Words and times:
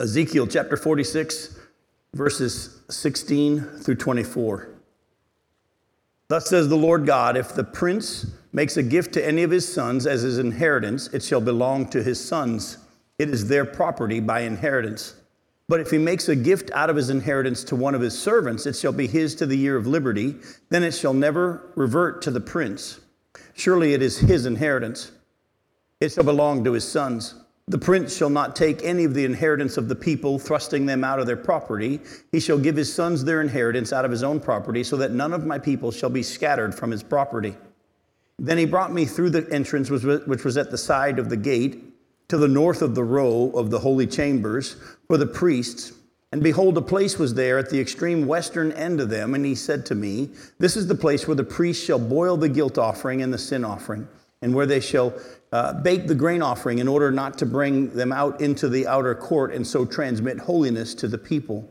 Ezekiel 0.00 0.46
chapter 0.46 0.76
46, 0.76 1.58
verses 2.14 2.82
16 2.88 3.62
through 3.80 3.96
24. 3.96 4.68
Thus 6.28 6.48
says 6.48 6.68
the 6.68 6.76
Lord 6.76 7.04
God 7.04 7.36
If 7.36 7.54
the 7.54 7.64
prince 7.64 8.26
makes 8.52 8.76
a 8.76 8.82
gift 8.84 9.12
to 9.14 9.26
any 9.26 9.42
of 9.42 9.50
his 9.50 9.70
sons 9.72 10.06
as 10.06 10.22
his 10.22 10.38
inheritance, 10.38 11.08
it 11.08 11.24
shall 11.24 11.40
belong 11.40 11.88
to 11.90 12.00
his 12.00 12.24
sons. 12.24 12.78
It 13.18 13.28
is 13.28 13.48
their 13.48 13.64
property 13.64 14.20
by 14.20 14.42
inheritance. 14.42 15.14
But 15.66 15.80
if 15.80 15.90
he 15.90 15.98
makes 15.98 16.28
a 16.28 16.36
gift 16.36 16.70
out 16.70 16.90
of 16.90 16.96
his 16.96 17.10
inheritance 17.10 17.64
to 17.64 17.74
one 17.74 17.96
of 17.96 18.00
his 18.00 18.16
servants, 18.16 18.66
it 18.66 18.76
shall 18.76 18.92
be 18.92 19.08
his 19.08 19.34
to 19.34 19.46
the 19.46 19.58
year 19.58 19.76
of 19.76 19.88
liberty. 19.88 20.36
Then 20.68 20.84
it 20.84 20.92
shall 20.92 21.12
never 21.12 21.72
revert 21.74 22.22
to 22.22 22.30
the 22.30 22.40
prince. 22.40 23.00
Surely 23.54 23.94
it 23.94 24.02
is 24.02 24.18
his 24.20 24.46
inheritance. 24.46 25.10
It 26.00 26.12
shall 26.12 26.22
belong 26.22 26.62
to 26.62 26.72
his 26.74 26.86
sons. 26.88 27.34
The 27.68 27.78
prince 27.78 28.16
shall 28.16 28.30
not 28.30 28.56
take 28.56 28.82
any 28.82 29.04
of 29.04 29.12
the 29.12 29.26
inheritance 29.26 29.76
of 29.76 29.88
the 29.88 29.94
people, 29.94 30.38
thrusting 30.38 30.86
them 30.86 31.04
out 31.04 31.20
of 31.20 31.26
their 31.26 31.36
property. 31.36 32.00
He 32.32 32.40
shall 32.40 32.58
give 32.58 32.76
his 32.76 32.92
sons 32.92 33.24
their 33.24 33.42
inheritance 33.42 33.92
out 33.92 34.06
of 34.06 34.10
his 34.10 34.22
own 34.22 34.40
property, 34.40 34.82
so 34.82 34.96
that 34.96 35.12
none 35.12 35.34
of 35.34 35.44
my 35.44 35.58
people 35.58 35.90
shall 35.90 36.08
be 36.08 36.22
scattered 36.22 36.74
from 36.74 36.90
his 36.90 37.02
property. 37.02 37.54
Then 38.38 38.56
he 38.56 38.64
brought 38.64 38.92
me 38.92 39.04
through 39.04 39.30
the 39.30 39.46
entrance, 39.52 39.90
which 39.90 40.44
was 40.44 40.56
at 40.56 40.70
the 40.70 40.78
side 40.78 41.18
of 41.18 41.28
the 41.28 41.36
gate, 41.36 41.84
to 42.28 42.38
the 42.38 42.48
north 42.48 42.80
of 42.80 42.94
the 42.94 43.04
row 43.04 43.50
of 43.54 43.70
the 43.70 43.78
holy 43.78 44.06
chambers 44.06 44.76
for 45.06 45.18
the 45.18 45.26
priests. 45.26 45.92
And 46.30 46.42
behold, 46.42 46.76
a 46.78 46.82
place 46.82 47.18
was 47.18 47.34
there 47.34 47.58
at 47.58 47.70
the 47.70 47.80
extreme 47.80 48.26
western 48.26 48.72
end 48.72 49.00
of 49.00 49.08
them. 49.08 49.34
And 49.34 49.44
he 49.44 49.54
said 49.54 49.84
to 49.86 49.94
me, 49.94 50.30
This 50.58 50.76
is 50.76 50.86
the 50.86 50.94
place 50.94 51.26
where 51.26 51.34
the 51.34 51.44
priests 51.44 51.84
shall 51.84 51.98
boil 51.98 52.36
the 52.36 52.48
guilt 52.48 52.78
offering 52.78 53.22
and 53.22 53.32
the 53.32 53.38
sin 53.38 53.64
offering, 53.64 54.06
and 54.42 54.54
where 54.54 54.66
they 54.66 54.80
shall 54.80 55.12
uh, 55.52 55.72
bake 55.72 56.06
the 56.06 56.14
grain 56.14 56.42
offering 56.42 56.78
in 56.78 56.88
order 56.88 57.10
not 57.10 57.38
to 57.38 57.46
bring 57.46 57.90
them 57.90 58.12
out 58.12 58.40
into 58.40 58.68
the 58.68 58.86
outer 58.86 59.14
court 59.14 59.52
and 59.52 59.66
so 59.66 59.84
transmit 59.84 60.38
holiness 60.38 60.94
to 60.94 61.08
the 61.08 61.18
people. 61.18 61.68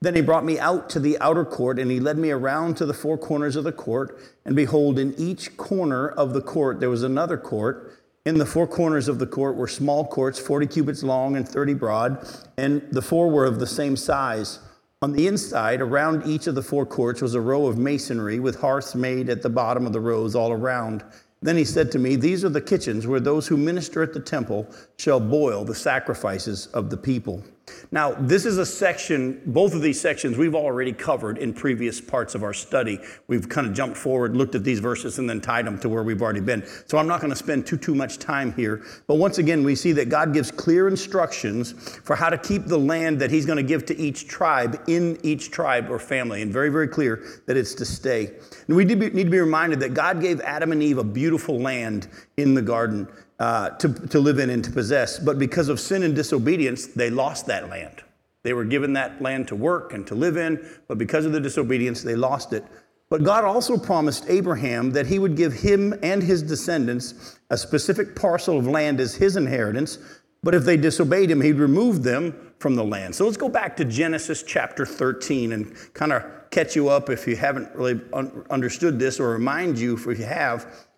Then 0.00 0.14
he 0.14 0.20
brought 0.20 0.44
me 0.44 0.58
out 0.58 0.90
to 0.90 1.00
the 1.00 1.18
outer 1.20 1.44
court, 1.44 1.78
and 1.78 1.90
he 1.90 2.00
led 2.00 2.18
me 2.18 2.30
around 2.30 2.76
to 2.76 2.86
the 2.86 2.94
four 2.94 3.16
corners 3.16 3.56
of 3.56 3.64
the 3.64 3.72
court. 3.72 4.20
And 4.44 4.54
behold, 4.54 4.98
in 4.98 5.14
each 5.18 5.56
corner 5.56 6.08
of 6.08 6.32
the 6.32 6.42
court 6.42 6.80
there 6.80 6.90
was 6.90 7.02
another 7.02 7.36
court. 7.38 7.92
In 8.26 8.38
the 8.38 8.46
four 8.46 8.66
corners 8.66 9.08
of 9.08 9.18
the 9.18 9.26
court 9.26 9.56
were 9.56 9.68
small 9.68 10.06
courts, 10.06 10.38
40 10.38 10.66
cubits 10.66 11.02
long 11.02 11.36
and 11.36 11.48
30 11.48 11.74
broad, 11.74 12.26
and 12.56 12.82
the 12.90 13.02
four 13.02 13.30
were 13.30 13.46
of 13.46 13.58
the 13.58 13.66
same 13.66 13.96
size. 13.96 14.58
On 15.02 15.12
the 15.12 15.26
inside, 15.26 15.80
around 15.80 16.26
each 16.26 16.46
of 16.46 16.54
the 16.54 16.62
four 16.62 16.84
courts, 16.86 17.22
was 17.22 17.34
a 17.34 17.40
row 17.40 17.66
of 17.66 17.78
masonry 17.78 18.40
with 18.40 18.60
hearths 18.60 18.94
made 18.94 19.28
at 19.28 19.42
the 19.42 19.50
bottom 19.50 19.86
of 19.86 19.92
the 19.92 20.00
rows 20.00 20.34
all 20.34 20.52
around. 20.52 21.04
Then 21.42 21.56
he 21.56 21.64
said 21.64 21.92
to 21.92 21.98
me, 21.98 22.16
These 22.16 22.44
are 22.44 22.50
the 22.50 22.60
kitchens 22.60 23.06
where 23.06 23.20
those 23.20 23.46
who 23.46 23.56
minister 23.56 24.02
at 24.02 24.12
the 24.12 24.20
temple 24.20 24.66
shall 24.98 25.20
boil 25.20 25.64
the 25.64 25.74
sacrifices 25.74 26.66
of 26.68 26.90
the 26.90 26.96
people. 26.96 27.44
Now, 27.92 28.12
this 28.12 28.46
is 28.46 28.58
a 28.58 28.66
section, 28.66 29.40
both 29.46 29.72
of 29.74 29.80
these 29.80 30.00
sections 30.00 30.36
we've 30.36 30.54
already 30.54 30.92
covered 30.92 31.38
in 31.38 31.52
previous 31.52 32.00
parts 32.00 32.34
of 32.34 32.42
our 32.42 32.52
study. 32.52 32.98
We've 33.28 33.48
kind 33.48 33.66
of 33.66 33.74
jumped 33.74 33.96
forward, 33.96 34.36
looked 34.36 34.54
at 34.54 34.64
these 34.64 34.80
verses, 34.80 35.18
and 35.18 35.30
then 35.30 35.40
tied 35.40 35.66
them 35.66 35.78
to 35.80 35.88
where 35.88 36.02
we've 36.02 36.20
already 36.20 36.40
been. 36.40 36.66
So 36.86 36.98
I'm 36.98 37.06
not 37.06 37.20
going 37.20 37.30
to 37.30 37.36
spend 37.36 37.66
too, 37.66 37.76
too 37.76 37.94
much 37.94 38.18
time 38.18 38.52
here. 38.54 38.84
But 39.06 39.16
once 39.16 39.38
again, 39.38 39.62
we 39.62 39.74
see 39.74 39.92
that 39.92 40.08
God 40.08 40.32
gives 40.32 40.50
clear 40.50 40.88
instructions 40.88 41.72
for 41.72 42.16
how 42.16 42.28
to 42.28 42.38
keep 42.38 42.66
the 42.66 42.78
land 42.78 43.20
that 43.20 43.30
He's 43.30 43.46
going 43.46 43.56
to 43.56 43.62
give 43.62 43.86
to 43.86 43.96
each 43.96 44.26
tribe 44.26 44.80
in 44.88 45.18
each 45.22 45.50
tribe 45.50 45.90
or 45.90 45.98
family, 45.98 46.42
and 46.42 46.52
very, 46.52 46.70
very 46.70 46.88
clear 46.88 47.24
that 47.46 47.56
it's 47.56 47.74
to 47.74 47.84
stay. 47.84 48.32
And 48.66 48.76
we 48.76 48.84
need 48.84 49.00
to 49.00 49.10
be 49.10 49.40
reminded 49.40 49.80
that 49.80 49.94
God 49.94 50.20
gave 50.20 50.40
Adam 50.40 50.72
and 50.72 50.82
Eve 50.82 50.98
a 50.98 51.04
beautiful 51.04 51.60
land 51.60 52.08
in 52.36 52.54
the 52.54 52.62
garden 52.62 53.08
uh, 53.38 53.70
to, 53.70 53.88
to 53.88 54.20
live 54.20 54.38
in 54.38 54.50
and 54.50 54.64
to 54.64 54.70
possess. 54.70 55.18
But 55.18 55.38
because 55.38 55.68
of 55.68 55.80
sin 55.80 56.02
and 56.02 56.14
disobedience, 56.14 56.86
they 56.86 57.10
lost 57.10 57.46
that 57.46 57.68
land. 57.68 58.02
They 58.42 58.52
were 58.52 58.64
given 58.64 58.92
that 58.92 59.20
land 59.20 59.48
to 59.48 59.56
work 59.56 59.92
and 59.92 60.06
to 60.06 60.14
live 60.14 60.36
in, 60.36 60.64
but 60.86 60.98
because 60.98 61.26
of 61.26 61.32
the 61.32 61.40
disobedience, 61.40 62.02
they 62.02 62.14
lost 62.14 62.52
it. 62.52 62.64
But 63.08 63.24
God 63.24 63.44
also 63.44 63.76
promised 63.76 64.26
Abraham 64.28 64.90
that 64.92 65.06
he 65.06 65.18
would 65.18 65.36
give 65.36 65.52
him 65.52 65.94
and 66.02 66.22
his 66.22 66.42
descendants 66.42 67.38
a 67.50 67.56
specific 67.56 68.16
parcel 68.16 68.58
of 68.58 68.66
land 68.66 69.00
as 69.00 69.14
his 69.14 69.36
inheritance. 69.36 69.98
But 70.42 70.54
if 70.54 70.64
they 70.64 70.76
disobeyed 70.76 71.30
him, 71.30 71.40
he'd 71.40 71.58
remove 71.58 72.02
them 72.02 72.52
from 72.58 72.74
the 72.74 72.84
land. 72.84 73.14
So 73.14 73.24
let's 73.24 73.36
go 73.36 73.48
back 73.48 73.76
to 73.76 73.84
Genesis 73.84 74.42
chapter 74.42 74.86
13 74.86 75.52
and 75.52 75.76
kind 75.94 76.12
of 76.12 76.24
catch 76.50 76.74
you 76.74 76.88
up 76.88 77.10
if 77.10 77.26
you 77.26 77.36
haven't 77.36 77.74
really 77.74 78.00
un- 78.12 78.44
understood 78.50 78.98
this 78.98 79.20
or 79.20 79.30
remind 79.30 79.78
you 79.78 79.94
if 79.94 80.06
you 80.06 80.24
have 80.24 80.88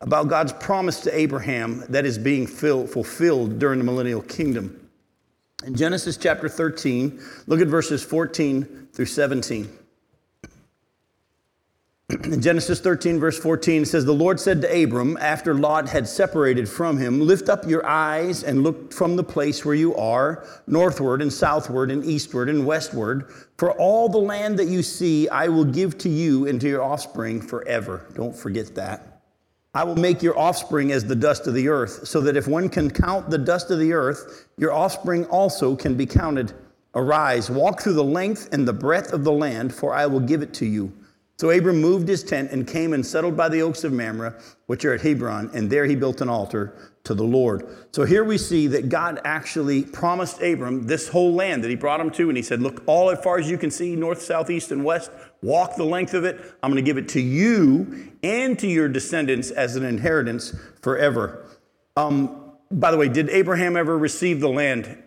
about 0.00 0.28
God's 0.28 0.52
promise 0.52 1.00
to 1.00 1.16
Abraham 1.16 1.84
that 1.88 2.06
is 2.06 2.18
being 2.18 2.46
fulfilled 2.46 3.58
during 3.58 3.78
the 3.78 3.84
millennial 3.84 4.22
kingdom. 4.22 4.88
In 5.64 5.74
Genesis 5.74 6.16
chapter 6.16 6.48
13, 6.48 7.20
look 7.48 7.60
at 7.60 7.66
verses 7.66 8.04
14 8.04 8.88
through 8.92 9.06
17. 9.06 9.68
In 12.24 12.40
Genesis 12.40 12.80
13, 12.80 13.18
verse 13.18 13.38
14, 13.38 13.82
it 13.82 13.86
says, 13.86 14.04
The 14.04 14.14
Lord 14.14 14.38
said 14.40 14.62
to 14.62 14.82
Abram, 14.84 15.18
after 15.20 15.52
Lot 15.52 15.88
had 15.88 16.08
separated 16.08 16.68
from 16.68 16.96
him, 16.96 17.20
Lift 17.20 17.48
up 17.48 17.66
your 17.66 17.84
eyes 17.84 18.44
and 18.44 18.62
look 18.62 18.94
from 18.94 19.16
the 19.16 19.24
place 19.24 19.64
where 19.64 19.74
you 19.74 19.94
are, 19.96 20.46
northward 20.66 21.20
and 21.20 21.30
southward 21.32 21.90
and 21.90 22.04
eastward 22.04 22.48
and 22.48 22.64
westward. 22.64 23.30
For 23.58 23.72
all 23.72 24.08
the 24.08 24.16
land 24.16 24.58
that 24.58 24.68
you 24.68 24.82
see, 24.82 25.28
I 25.28 25.48
will 25.48 25.64
give 25.64 25.98
to 25.98 26.08
you 26.08 26.46
and 26.46 26.60
to 26.60 26.68
your 26.68 26.82
offspring 26.82 27.42
forever. 27.42 28.06
Don't 28.14 28.34
forget 28.34 28.74
that. 28.76 29.17
I 29.74 29.84
will 29.84 29.96
make 29.96 30.22
your 30.22 30.38
offspring 30.38 30.92
as 30.92 31.04
the 31.04 31.14
dust 31.14 31.46
of 31.46 31.54
the 31.54 31.68
earth, 31.68 32.06
so 32.06 32.20
that 32.22 32.36
if 32.36 32.48
one 32.48 32.68
can 32.68 32.90
count 32.90 33.30
the 33.30 33.38
dust 33.38 33.70
of 33.70 33.78
the 33.78 33.92
earth, 33.92 34.46
your 34.56 34.72
offspring 34.72 35.26
also 35.26 35.76
can 35.76 35.94
be 35.94 36.06
counted. 36.06 36.52
Arise, 36.94 37.50
walk 37.50 37.82
through 37.82 37.92
the 37.92 38.04
length 38.04 38.48
and 38.52 38.66
the 38.66 38.72
breadth 38.72 39.12
of 39.12 39.24
the 39.24 39.32
land, 39.32 39.74
for 39.74 39.94
I 39.94 40.06
will 40.06 40.20
give 40.20 40.42
it 40.42 40.54
to 40.54 40.66
you. 40.66 40.92
So 41.38 41.50
Abram 41.50 41.80
moved 41.80 42.08
his 42.08 42.24
tent 42.24 42.50
and 42.50 42.66
came 42.66 42.92
and 42.92 43.06
settled 43.06 43.36
by 43.36 43.48
the 43.48 43.62
oaks 43.62 43.84
of 43.84 43.92
Mamre, 43.92 44.36
which 44.66 44.84
are 44.84 44.94
at 44.94 45.02
Hebron, 45.02 45.50
and 45.54 45.70
there 45.70 45.84
he 45.84 45.94
built 45.94 46.20
an 46.20 46.28
altar 46.28 46.74
to 47.04 47.14
the 47.14 47.22
Lord. 47.22 47.68
So 47.92 48.04
here 48.04 48.24
we 48.24 48.38
see 48.38 48.66
that 48.68 48.88
God 48.88 49.20
actually 49.24 49.84
promised 49.84 50.42
Abram 50.42 50.88
this 50.88 51.08
whole 51.08 51.32
land 51.32 51.62
that 51.62 51.68
he 51.68 51.76
brought 51.76 52.00
him 52.00 52.10
to, 52.12 52.28
and 52.28 52.36
he 52.36 52.42
said, 52.42 52.60
Look, 52.60 52.82
all 52.86 53.10
as 53.10 53.20
far 53.22 53.38
as 53.38 53.48
you 53.48 53.56
can 53.56 53.70
see, 53.70 53.94
north, 53.94 54.20
south, 54.20 54.50
east, 54.50 54.72
and 54.72 54.84
west, 54.84 55.12
walk 55.42 55.76
the 55.76 55.84
length 55.84 56.14
of 56.14 56.24
it. 56.24 56.40
I'm 56.62 56.70
going 56.70 56.82
to 56.82 56.88
give 56.88 56.98
it 56.98 57.08
to 57.10 57.20
you 57.20 58.12
and 58.22 58.58
to 58.58 58.66
your 58.66 58.88
descendants 58.88 59.50
as 59.50 59.76
an 59.76 59.84
inheritance 59.84 60.54
forever. 60.82 61.46
Um, 61.96 62.52
by 62.70 62.90
the 62.90 62.96
way, 62.96 63.08
did 63.08 63.30
Abraham 63.30 63.76
ever 63.76 63.96
receive 63.96 64.40
the 64.40 64.48
land? 64.48 65.02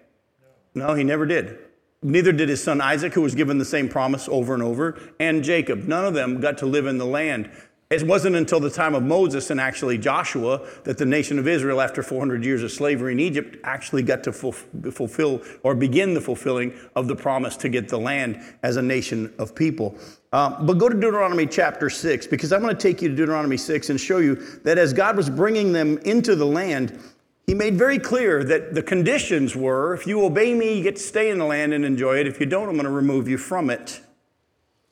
No, 0.74 0.94
he 0.94 1.04
never 1.04 1.26
did. 1.26 1.58
Neither 2.04 2.32
did 2.32 2.50
his 2.50 2.64
son 2.64 2.82
Isaac, 2.82 3.14
who 3.14 3.22
was 3.22 3.36
given 3.36 3.60
the 3.60 3.66
same 3.66 3.88
promise 3.88 4.28
over 4.30 4.54
and 4.54 4.64
over, 4.64 5.00
and 5.20 5.44
Jacob. 5.44 5.84
None 5.84 6.06
of 6.06 6.14
them 6.14 6.42
got 6.42 6.58
to 6.60 6.66
live 6.66 6.88
in 6.88 6.98
the 6.98 7.06
land. 7.06 7.52
It 7.92 8.04
wasn't 8.04 8.38
until 8.38 8.62
the 8.62 8.70
time 8.70 8.96
of 8.96 9.04
Moses 9.04 9.50
and 9.50 9.60
actually 9.60 9.98
Joshua 9.98 10.66
that 10.86 10.98
the 10.98 11.06
nation 11.06 11.38
of 11.38 11.46
Israel, 11.46 11.82
after 11.82 12.02
400 12.02 12.46
years 12.46 12.64
of 12.64 12.72
slavery 12.72 13.12
in 13.12 13.20
Egypt, 13.20 13.58
actually 13.66 14.02
got 14.02 14.24
to 14.24 14.32
fulfill 14.32 15.42
or 15.64 15.76
begin 15.76 16.14
the 16.14 16.22
fulfilling 16.22 16.74
of 16.96 17.10
the 17.10 17.16
promise 17.18 17.58
to 17.58 17.68
get 17.68 17.90
the 17.90 18.00
land 18.00 18.42
as 18.64 18.78
a 18.78 18.82
nation 18.82 19.34
of 19.38 19.54
people. 19.54 19.98
Um, 20.32 20.66
but 20.66 20.76
go 20.76 20.88
to 20.88 20.96
Deuteronomy 20.96 21.46
chapter 21.46 21.90
6, 21.90 22.28
because 22.28 22.54
I'm 22.54 22.62
going 22.62 22.74
to 22.74 22.82
take 22.82 23.02
you 23.02 23.10
to 23.10 23.16
Deuteronomy 23.16 23.58
6 23.58 23.90
and 23.90 24.00
show 24.00 24.20
you 24.20 24.36
that 24.64 24.78
as 24.78 24.94
God 24.94 25.18
was 25.18 25.30
bringing 25.30 25.74
them 25.74 25.98
into 26.06 26.38
the 26.38 26.46
land, 26.46 26.98
he 27.46 27.54
made 27.54 27.76
very 27.76 28.00
clear 28.00 28.42
that 28.46 28.74
the 28.74 28.82
conditions 28.82 29.54
were 29.54 29.94
if 29.94 30.08
you 30.08 30.24
obey 30.24 30.54
me, 30.54 30.78
you 30.78 30.84
get 30.84 30.96
to 30.96 31.02
stay 31.02 31.30
in 31.30 31.38
the 31.38 31.46
land 31.46 31.74
and 31.74 31.84
enjoy 31.84 32.20
it. 32.20 32.28
If 32.28 32.40
you 32.40 32.46
don't, 32.46 32.70
I'm 32.70 32.76
going 32.76 32.86
to 32.86 32.90
remove 32.90 33.28
you 33.28 33.38
from 33.38 33.70
it. 33.70 34.00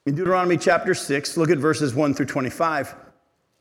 In 0.06 0.16
Deuteronomy 0.16 0.58
chapter 0.58 0.94
6, 0.94 1.38
look 1.38 1.50
at 1.50 1.58
verses 1.58 1.94
1 1.94 2.14
through 2.14 2.28
25. 2.28 2.96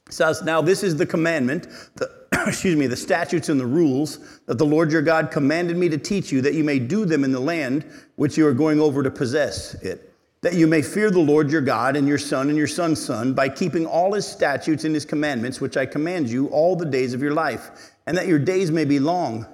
It 0.06 0.12
says, 0.12 0.42
Now 0.42 0.62
this 0.62 0.82
is 0.82 0.96
the 0.96 1.04
commandment, 1.04 1.66
the, 1.96 2.10
excuse 2.46 2.76
me, 2.76 2.86
the 2.86 2.96
statutes 2.96 3.48
and 3.48 3.58
the 3.58 3.66
rules 3.66 4.40
that 4.46 4.56
the 4.56 4.64
Lord 4.64 4.92
your 4.92 5.02
God 5.02 5.30
commanded 5.30 5.76
me 5.76 5.88
to 5.88 5.98
teach 5.98 6.30
you, 6.30 6.40
that 6.42 6.54
you 6.54 6.64
may 6.64 6.78
do 6.78 7.04
them 7.04 7.24
in 7.24 7.32
the 7.32 7.40
land 7.40 7.84
which 8.16 8.38
you 8.38 8.46
are 8.46 8.54
going 8.54 8.80
over 8.80 9.02
to 9.02 9.10
possess 9.10 9.74
it. 9.74 10.14
That 10.42 10.54
you 10.54 10.68
may 10.68 10.82
fear 10.82 11.10
the 11.10 11.18
Lord 11.18 11.50
your 11.50 11.60
God 11.60 11.96
and 11.96 12.06
your 12.06 12.18
son 12.18 12.48
and 12.48 12.56
your 12.56 12.68
son's 12.68 13.04
son 13.04 13.34
by 13.34 13.48
keeping 13.48 13.84
all 13.84 14.14
his 14.14 14.24
statutes 14.24 14.84
and 14.84 14.94
his 14.94 15.04
commandments, 15.04 15.60
which 15.60 15.76
I 15.76 15.84
command 15.84 16.30
you 16.30 16.46
all 16.48 16.76
the 16.76 16.86
days 16.86 17.12
of 17.12 17.20
your 17.20 17.34
life 17.34 17.92
and 18.06 18.16
that 18.16 18.28
your 18.28 18.38
days 18.38 18.70
may 18.70 18.84
be 18.84 19.00
long. 19.00 19.46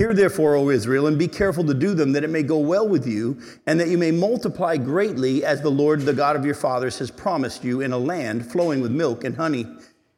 Hear 0.00 0.14
therefore, 0.14 0.54
O 0.54 0.70
Israel, 0.70 1.08
and 1.08 1.18
be 1.18 1.28
careful 1.28 1.62
to 1.64 1.74
do 1.74 1.92
them, 1.92 2.12
that 2.12 2.24
it 2.24 2.30
may 2.30 2.42
go 2.42 2.56
well 2.56 2.88
with 2.88 3.06
you, 3.06 3.36
and 3.66 3.78
that 3.78 3.88
you 3.88 3.98
may 3.98 4.10
multiply 4.10 4.78
greatly, 4.78 5.44
as 5.44 5.60
the 5.60 5.68
Lord, 5.68 6.00
the 6.00 6.14
God 6.14 6.36
of 6.36 6.46
your 6.46 6.54
fathers, 6.54 6.98
has 7.00 7.10
promised 7.10 7.64
you, 7.64 7.82
in 7.82 7.92
a 7.92 7.98
land 7.98 8.50
flowing 8.50 8.80
with 8.80 8.92
milk 8.92 9.24
and 9.24 9.36
honey. 9.36 9.66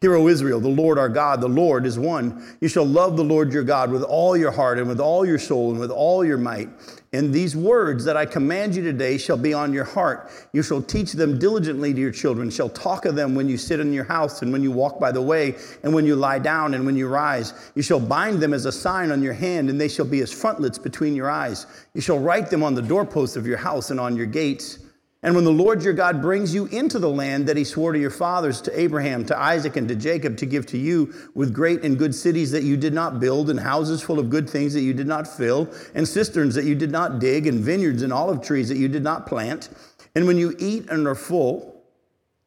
Hear, 0.00 0.14
O 0.14 0.28
Israel, 0.28 0.60
the 0.60 0.68
Lord 0.68 0.98
our 0.98 1.08
God, 1.08 1.40
the 1.40 1.48
Lord 1.48 1.84
is 1.84 1.98
one. 1.98 2.56
You 2.60 2.68
shall 2.68 2.86
love 2.86 3.16
the 3.16 3.24
Lord 3.24 3.52
your 3.52 3.64
God 3.64 3.90
with 3.90 4.04
all 4.04 4.36
your 4.36 4.52
heart, 4.52 4.78
and 4.78 4.86
with 4.86 5.00
all 5.00 5.26
your 5.26 5.40
soul, 5.40 5.72
and 5.72 5.80
with 5.80 5.90
all 5.90 6.24
your 6.24 6.38
might. 6.38 6.68
And 7.14 7.30
these 7.30 7.54
words 7.54 8.06
that 8.06 8.16
I 8.16 8.24
command 8.24 8.74
you 8.74 8.82
today 8.82 9.18
shall 9.18 9.36
be 9.36 9.52
on 9.52 9.74
your 9.74 9.84
heart. 9.84 10.30
You 10.52 10.62
shall 10.62 10.80
teach 10.80 11.12
them 11.12 11.38
diligently 11.38 11.92
to 11.92 12.00
your 12.00 12.10
children, 12.10 12.48
shall 12.48 12.70
talk 12.70 13.04
of 13.04 13.16
them 13.16 13.34
when 13.34 13.50
you 13.50 13.58
sit 13.58 13.80
in 13.80 13.92
your 13.92 14.04
house 14.04 14.40
and 14.40 14.50
when 14.50 14.62
you 14.62 14.70
walk 14.70 14.98
by 14.98 15.12
the 15.12 15.20
way 15.20 15.56
and 15.82 15.92
when 15.92 16.06
you 16.06 16.16
lie 16.16 16.38
down 16.38 16.72
and 16.72 16.86
when 16.86 16.96
you 16.96 17.08
rise. 17.08 17.52
You 17.74 17.82
shall 17.82 18.00
bind 18.00 18.40
them 18.40 18.54
as 18.54 18.64
a 18.64 18.72
sign 18.72 19.10
on 19.10 19.22
your 19.22 19.34
hand, 19.34 19.68
and 19.68 19.78
they 19.78 19.88
shall 19.88 20.06
be 20.06 20.22
as 20.22 20.32
frontlets 20.32 20.78
between 20.78 21.14
your 21.14 21.28
eyes. 21.28 21.66
You 21.92 22.00
shall 22.00 22.18
write 22.18 22.48
them 22.48 22.62
on 22.62 22.74
the 22.74 22.80
doorposts 22.80 23.36
of 23.36 23.46
your 23.46 23.58
house 23.58 23.90
and 23.90 24.00
on 24.00 24.16
your 24.16 24.26
gates. 24.26 24.78
And 25.24 25.36
when 25.36 25.44
the 25.44 25.52
Lord 25.52 25.84
your 25.84 25.92
God 25.92 26.20
brings 26.20 26.52
you 26.52 26.66
into 26.66 26.98
the 26.98 27.08
land 27.08 27.46
that 27.46 27.56
he 27.56 27.62
swore 27.62 27.92
to 27.92 27.98
your 27.98 28.10
fathers, 28.10 28.60
to 28.62 28.80
Abraham, 28.80 29.24
to 29.26 29.38
Isaac, 29.38 29.76
and 29.76 29.86
to 29.86 29.94
Jacob, 29.94 30.36
to 30.38 30.46
give 30.46 30.66
to 30.66 30.78
you, 30.78 31.14
with 31.34 31.54
great 31.54 31.84
and 31.84 31.96
good 31.96 32.12
cities 32.12 32.50
that 32.50 32.64
you 32.64 32.76
did 32.76 32.92
not 32.92 33.20
build, 33.20 33.48
and 33.48 33.60
houses 33.60 34.02
full 34.02 34.18
of 34.18 34.30
good 34.30 34.50
things 34.50 34.74
that 34.74 34.80
you 34.80 34.92
did 34.92 35.06
not 35.06 35.28
fill, 35.28 35.72
and 35.94 36.08
cisterns 36.08 36.56
that 36.56 36.64
you 36.64 36.74
did 36.74 36.90
not 36.90 37.20
dig, 37.20 37.46
and 37.46 37.60
vineyards 37.60 38.02
and 38.02 38.12
olive 38.12 38.42
trees 38.42 38.68
that 38.68 38.78
you 38.78 38.88
did 38.88 39.04
not 39.04 39.26
plant, 39.26 39.68
and 40.16 40.26
when 40.26 40.38
you 40.38 40.56
eat 40.58 40.90
and 40.90 41.06
are 41.06 41.14
full, 41.14 41.71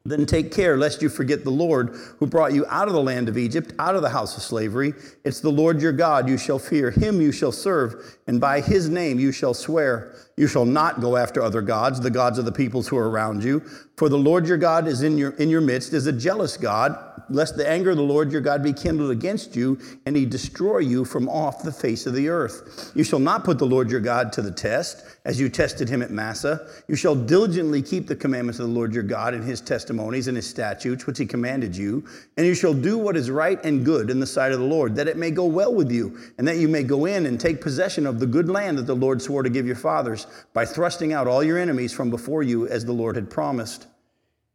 then 0.06 0.25
take 0.25 0.52
care 0.52 0.78
lest 0.78 1.02
you 1.02 1.10
forget 1.10 1.44
the 1.44 1.50
Lord 1.50 1.90
who 2.19 2.28
brought 2.28 2.54
you 2.54 2.66
out 2.69 2.88
of 2.88 2.94
the 2.94 3.02
land 3.02 3.28
of 3.28 3.38
Egypt, 3.38 3.74
out 3.80 3.96
of 3.96 4.04
the 4.04 4.10
house 4.10 4.38
of 4.38 4.44
slavery. 4.44 4.94
It's 5.24 5.40
the 5.40 5.50
Lord 5.50 5.81
your 5.81 5.92
God 5.92 6.30
you 6.30 6.38
shall 6.38 6.60
fear, 6.60 6.92
him 6.92 7.19
you 7.19 7.31
shall 7.31 7.52
serve, 7.52 8.18
and 8.28 8.40
by 8.40 8.62
his 8.62 8.88
name 8.88 9.19
you 9.19 9.31
shall 9.31 9.56
swear. 9.56 10.13
You 10.38 10.48
shall 10.48 10.66
not 10.66 11.02
go 11.02 11.18
after 11.18 11.42
other 11.42 11.62
gods, 11.62 12.00
the 12.00 12.12
gods 12.12 12.38
of 12.38 12.46
the 12.46 12.52
peoples 12.52 12.88
who 12.88 12.98
are 12.98 13.10
around 13.10 13.44
you. 13.44 13.63
For 13.97 14.09
the 14.09 14.18
Lord 14.18 14.47
your 14.47 14.57
God 14.57 14.88
is 14.88 15.03
in 15.03 15.18
your, 15.18 15.31
in 15.31 15.50
your 15.50 15.62
midst, 15.62 15.94
is 15.94 16.06
a 16.06 16.12
jealous 16.12 16.57
God 16.57 17.15
lest 17.30 17.57
the 17.57 17.68
anger 17.68 17.92
of 17.92 17.97
the 17.97 18.03
Lord 18.03 18.31
your 18.31 18.42
God 18.42 18.63
be 18.63 18.74
kindled 18.74 19.12
against 19.12 19.56
you, 19.56 19.80
and 20.06 20.15
he 20.15 20.25
destroy 20.25 20.80
you 20.80 21.06
from 21.06 21.27
off 21.30 21.63
the 21.63 21.71
face 21.71 22.06
of 22.06 22.13
the 22.13 22.30
earth. 22.30 22.92
You 22.95 23.03
shall 23.03 23.19
not 23.19 23.44
put 23.44 23.57
the 23.57 23.65
Lord 23.65 23.89
your 23.89 24.00
God 24.00 24.31
to 24.33 24.42
the 24.42 24.51
test, 24.51 25.06
as 25.25 25.39
you 25.39 25.50
tested 25.50 25.89
him 25.89 26.01
at 26.01 26.12
Massah. 26.12 26.68
You 26.88 26.95
shall 26.95 27.15
diligently 27.15 27.81
keep 27.81 28.07
the 28.07 28.15
commandments 28.15 28.59
of 28.59 28.68
the 28.68 28.74
Lord 28.74 28.94
your 28.94 29.03
God 29.03 29.33
and 29.33 29.44
his 29.44 29.62
testimonies 29.62 30.27
and 30.27 30.38
his 30.38 30.47
statutes, 30.47 31.06
which 31.06 31.18
he 31.18 31.25
commanded 31.25 31.75
you. 31.75 32.06
And 32.38 32.45
you 32.45 32.53
shall 32.53 32.74
do 32.74 32.97
what 32.97 33.18
is 33.18 33.31
right 33.31 33.63
and 33.63 33.86
good 33.86 34.09
in 34.09 34.19
the 34.19 34.27
sight 34.27 34.51
of 34.51 34.59
the 34.59 34.65
Lord, 34.65 34.95
that 34.95 35.07
it 35.07 35.18
may 35.18 35.31
go 35.31 35.45
well 35.45 35.74
with 35.74 35.92
you, 35.92 36.18
and 36.38 36.47
that 36.47 36.57
you 36.57 36.68
may 36.68 36.83
go 36.83 37.06
in 37.06 37.25
and 37.25 37.39
take 37.39 37.62
possession 37.62 38.06
of 38.06 38.19
the 38.19 38.27
good 38.27 38.50
land 38.50 38.77
that 38.77 38.88
the 38.88 38.95
Lord 38.95 39.21
swore 39.21 39.44
to 39.44 39.50
give 39.50 39.65
your 39.65 39.75
fathers, 39.75 40.27
by 40.53 40.65
thrusting 40.65 41.13
out 41.13 41.27
all 41.27 41.44
your 41.44 41.57
enemies 41.57 41.94
from 41.94 42.09
before 42.09 42.44
you, 42.44 42.68
as 42.68 42.86
the 42.86 42.92
Lord 42.92 43.15
had 43.15 43.30
promised. 43.30 43.84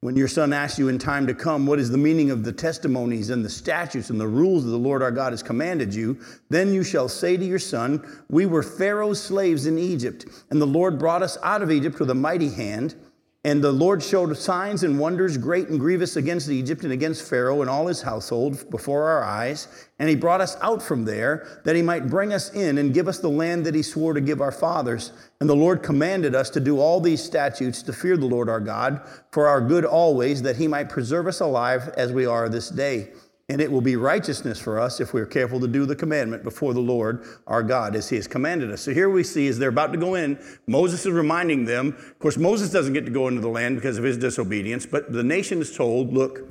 When 0.02 0.16
your 0.16 0.28
son 0.28 0.54
asks 0.54 0.78
you 0.78 0.88
in 0.88 0.98
time 0.98 1.26
to 1.26 1.34
come, 1.34 1.66
what 1.66 1.78
is 1.78 1.90
the 1.90 1.98
meaning 1.98 2.30
of 2.30 2.42
the 2.42 2.52
testimonies 2.52 3.28
and 3.28 3.44
the 3.44 3.50
statutes 3.50 4.08
and 4.08 4.18
the 4.18 4.26
rules 4.26 4.64
that 4.64 4.70
the 4.70 4.78
Lord 4.78 5.02
our 5.02 5.10
God 5.10 5.34
has 5.34 5.42
commanded 5.42 5.94
you, 5.94 6.18
then 6.48 6.72
you 6.72 6.82
shall 6.82 7.06
say 7.06 7.36
to 7.36 7.44
your 7.44 7.58
son, 7.58 8.22
We 8.30 8.46
were 8.46 8.62
Pharaoh's 8.62 9.22
slaves 9.22 9.66
in 9.66 9.78
Egypt, 9.78 10.24
and 10.48 10.58
the 10.58 10.66
Lord 10.66 10.98
brought 10.98 11.22
us 11.22 11.36
out 11.42 11.60
of 11.60 11.70
Egypt 11.70 12.00
with 12.00 12.08
a 12.08 12.14
mighty 12.14 12.48
hand. 12.48 12.94
And 13.42 13.64
the 13.64 13.72
Lord 13.72 14.02
showed 14.02 14.36
signs 14.36 14.82
and 14.82 14.98
wonders 14.98 15.38
great 15.38 15.68
and 15.68 15.80
grievous 15.80 16.16
against 16.16 16.50
Egypt 16.50 16.84
and 16.84 16.92
against 16.92 17.26
Pharaoh 17.26 17.62
and 17.62 17.70
all 17.70 17.86
his 17.86 18.02
household 18.02 18.68
before 18.68 19.08
our 19.08 19.24
eyes. 19.24 19.66
And 19.98 20.10
he 20.10 20.14
brought 20.14 20.42
us 20.42 20.58
out 20.60 20.82
from 20.82 21.06
there 21.06 21.62
that 21.64 21.74
he 21.74 21.80
might 21.80 22.10
bring 22.10 22.34
us 22.34 22.52
in 22.52 22.76
and 22.76 22.92
give 22.92 23.08
us 23.08 23.18
the 23.18 23.30
land 23.30 23.64
that 23.64 23.74
he 23.74 23.82
swore 23.82 24.12
to 24.12 24.20
give 24.20 24.42
our 24.42 24.52
fathers. 24.52 25.12
And 25.40 25.48
the 25.48 25.56
Lord 25.56 25.82
commanded 25.82 26.34
us 26.34 26.50
to 26.50 26.60
do 26.60 26.80
all 26.80 27.00
these 27.00 27.24
statutes 27.24 27.82
to 27.84 27.94
fear 27.94 28.18
the 28.18 28.26
Lord 28.26 28.50
our 28.50 28.60
God 28.60 29.00
for 29.32 29.48
our 29.48 29.62
good 29.62 29.86
always, 29.86 30.42
that 30.42 30.56
he 30.56 30.68
might 30.68 30.90
preserve 30.90 31.26
us 31.26 31.40
alive 31.40 31.88
as 31.96 32.12
we 32.12 32.26
are 32.26 32.50
this 32.50 32.68
day 32.68 33.08
and 33.50 33.60
it 33.60 33.70
will 33.70 33.80
be 33.80 33.96
righteousness 33.96 34.60
for 34.60 34.78
us 34.78 35.00
if 35.00 35.12
we're 35.12 35.26
careful 35.26 35.58
to 35.58 35.66
do 35.66 35.84
the 35.84 35.96
commandment 35.96 36.44
before 36.44 36.72
the 36.72 36.80
Lord 36.80 37.24
our 37.48 37.64
God 37.64 37.96
as 37.96 38.08
he 38.08 38.14
has 38.14 38.28
commanded 38.28 38.70
us. 38.70 38.80
So 38.80 38.94
here 38.94 39.10
we 39.10 39.24
see 39.24 39.48
as 39.48 39.58
they're 39.58 39.70
about 39.70 39.90
to 39.90 39.98
go 39.98 40.14
in, 40.14 40.38
Moses 40.68 41.04
is 41.04 41.10
reminding 41.10 41.64
them. 41.64 41.88
Of 41.88 42.18
course, 42.20 42.36
Moses 42.36 42.70
doesn't 42.70 42.92
get 42.92 43.06
to 43.06 43.10
go 43.10 43.26
into 43.26 43.40
the 43.40 43.48
land 43.48 43.74
because 43.74 43.98
of 43.98 44.04
his 44.04 44.16
disobedience, 44.16 44.86
but 44.86 45.12
the 45.12 45.24
nation 45.24 45.60
is 45.60 45.76
told, 45.76 46.12
look, 46.12 46.48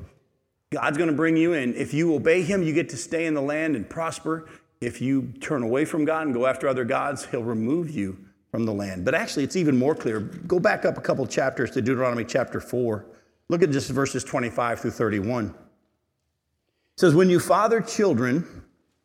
God's 0.73 0.97
going 0.97 1.09
to 1.09 1.15
bring 1.15 1.37
you 1.37 1.53
in. 1.53 1.73
If 1.73 1.93
you 1.93 2.13
obey 2.13 2.41
him, 2.41 2.63
you 2.63 2.73
get 2.73 2.89
to 2.89 2.97
stay 2.97 3.25
in 3.27 3.33
the 3.33 3.41
land 3.41 3.77
and 3.77 3.89
prosper. 3.89 4.49
If 4.81 4.99
you 4.99 5.31
turn 5.39 5.63
away 5.63 5.85
from 5.85 6.03
God 6.03 6.25
and 6.25 6.33
go 6.35 6.45
after 6.47 6.67
other 6.67 6.83
gods, 6.83 7.23
he'll 7.27 7.43
remove 7.43 7.89
you 7.89 8.17
from 8.51 8.65
the 8.65 8.73
land. 8.73 9.05
But 9.05 9.15
actually, 9.15 9.45
it's 9.45 9.55
even 9.55 9.77
more 9.77 9.95
clear. 9.95 10.19
Go 10.19 10.59
back 10.59 10.83
up 10.83 10.97
a 10.97 11.01
couple 11.01 11.25
chapters 11.25 11.71
to 11.71 11.81
Deuteronomy 11.81 12.25
chapter 12.25 12.59
4. 12.59 13.05
Look 13.47 13.63
at 13.63 13.71
just 13.71 13.89
verses 13.89 14.25
25 14.25 14.81
through 14.81 14.91
31 14.91 15.55
says, 16.99 17.15
When 17.15 17.29
you 17.29 17.39
father 17.39 17.79
children 17.79 18.45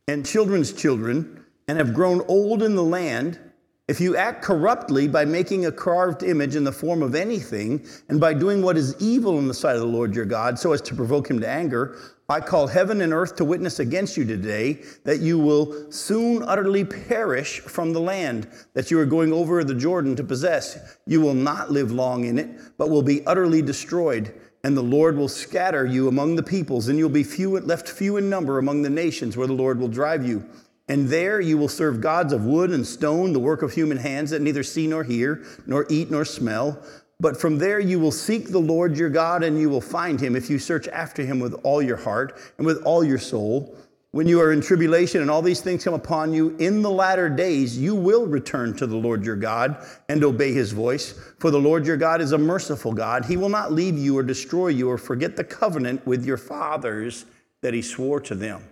and 0.08 0.26
children's 0.26 0.72
children 0.72 1.44
and 1.68 1.78
have 1.78 1.94
grown 1.94 2.22
old 2.22 2.60
in 2.60 2.74
the 2.74 2.82
land, 2.82 3.38
if 3.86 4.00
you 4.00 4.16
act 4.16 4.42
corruptly 4.42 5.06
by 5.06 5.24
making 5.24 5.66
a 5.66 5.70
carved 5.70 6.24
image 6.24 6.56
in 6.56 6.64
the 6.64 6.72
form 6.72 7.04
of 7.04 7.14
anything, 7.14 7.86
and 8.08 8.18
by 8.20 8.34
doing 8.34 8.62
what 8.62 8.76
is 8.76 8.96
evil 8.98 9.38
in 9.38 9.46
the 9.46 9.54
sight 9.54 9.76
of 9.76 9.80
the 9.80 9.86
Lord 9.86 10.16
your 10.16 10.24
God, 10.24 10.58
so 10.58 10.72
as 10.72 10.80
to 10.80 10.94
provoke 10.96 11.30
him 11.30 11.38
to 11.38 11.48
anger, 11.48 11.96
I 12.28 12.40
call 12.40 12.66
heaven 12.66 13.00
and 13.00 13.12
earth 13.12 13.36
to 13.36 13.44
witness 13.44 13.78
against 13.78 14.16
you 14.16 14.24
today 14.24 14.80
that 15.04 15.20
you 15.20 15.38
will 15.38 15.92
soon 15.92 16.42
utterly 16.42 16.84
perish 16.84 17.60
from 17.60 17.92
the 17.92 18.00
land 18.00 18.48
that 18.72 18.90
you 18.90 18.98
are 18.98 19.06
going 19.06 19.32
over 19.32 19.62
the 19.62 19.74
Jordan 19.74 20.16
to 20.16 20.24
possess. 20.24 20.96
You 21.06 21.20
will 21.20 21.34
not 21.34 21.70
live 21.70 21.92
long 21.92 22.24
in 22.24 22.40
it, 22.40 22.76
but 22.76 22.90
will 22.90 23.02
be 23.02 23.24
utterly 23.24 23.62
destroyed 23.62 24.34
and 24.64 24.74
the 24.74 24.82
Lord 24.82 25.18
will 25.18 25.28
scatter 25.28 25.84
you 25.84 26.08
among 26.08 26.36
the 26.36 26.42
peoples, 26.42 26.88
and 26.88 26.98
you'll 26.98 27.10
be 27.10 27.22
few, 27.22 27.60
left 27.60 27.86
few 27.86 28.16
in 28.16 28.30
number 28.30 28.58
among 28.58 28.80
the 28.80 28.90
nations 28.90 29.36
where 29.36 29.46
the 29.46 29.52
Lord 29.52 29.78
will 29.78 29.88
drive 29.88 30.26
you. 30.26 30.42
And 30.88 31.08
there 31.08 31.38
you 31.38 31.58
will 31.58 31.68
serve 31.68 32.00
gods 32.00 32.32
of 32.32 32.46
wood 32.46 32.70
and 32.70 32.86
stone, 32.86 33.34
the 33.34 33.38
work 33.38 33.60
of 33.60 33.74
human 33.74 33.98
hands 33.98 34.30
that 34.30 34.40
neither 34.40 34.62
see 34.62 34.86
nor 34.86 35.04
hear, 35.04 35.44
nor 35.66 35.86
eat 35.90 36.10
nor 36.10 36.24
smell. 36.24 36.82
But 37.20 37.38
from 37.38 37.58
there 37.58 37.78
you 37.78 38.00
will 38.00 38.10
seek 38.10 38.48
the 38.48 38.58
Lord 38.58 38.96
your 38.96 39.10
God, 39.10 39.42
and 39.42 39.60
you 39.60 39.68
will 39.68 39.82
find 39.82 40.18
him 40.18 40.34
if 40.34 40.48
you 40.48 40.58
search 40.58 40.88
after 40.88 41.22
him 41.24 41.40
with 41.40 41.52
all 41.62 41.82
your 41.82 41.98
heart 41.98 42.38
and 42.56 42.66
with 42.66 42.82
all 42.84 43.04
your 43.04 43.18
soul. 43.18 43.76
When 44.14 44.28
you 44.28 44.40
are 44.40 44.52
in 44.52 44.60
tribulation 44.60 45.22
and 45.22 45.28
all 45.28 45.42
these 45.42 45.60
things 45.60 45.82
come 45.82 45.94
upon 45.94 46.32
you 46.32 46.54
in 46.60 46.82
the 46.82 46.90
latter 46.90 47.28
days, 47.28 47.76
you 47.76 47.96
will 47.96 48.26
return 48.26 48.72
to 48.76 48.86
the 48.86 48.94
Lord 48.96 49.24
your 49.24 49.34
God 49.34 49.84
and 50.08 50.22
obey 50.22 50.52
his 50.52 50.70
voice. 50.70 51.18
For 51.40 51.50
the 51.50 51.58
Lord 51.58 51.84
your 51.84 51.96
God 51.96 52.20
is 52.20 52.30
a 52.30 52.38
merciful 52.38 52.92
God. 52.92 53.24
He 53.24 53.36
will 53.36 53.48
not 53.48 53.72
leave 53.72 53.98
you 53.98 54.16
or 54.16 54.22
destroy 54.22 54.68
you 54.68 54.88
or 54.88 54.98
forget 54.98 55.34
the 55.34 55.42
covenant 55.42 56.06
with 56.06 56.24
your 56.24 56.36
fathers 56.36 57.24
that 57.60 57.74
he 57.74 57.82
swore 57.82 58.20
to 58.20 58.36
them. 58.36 58.62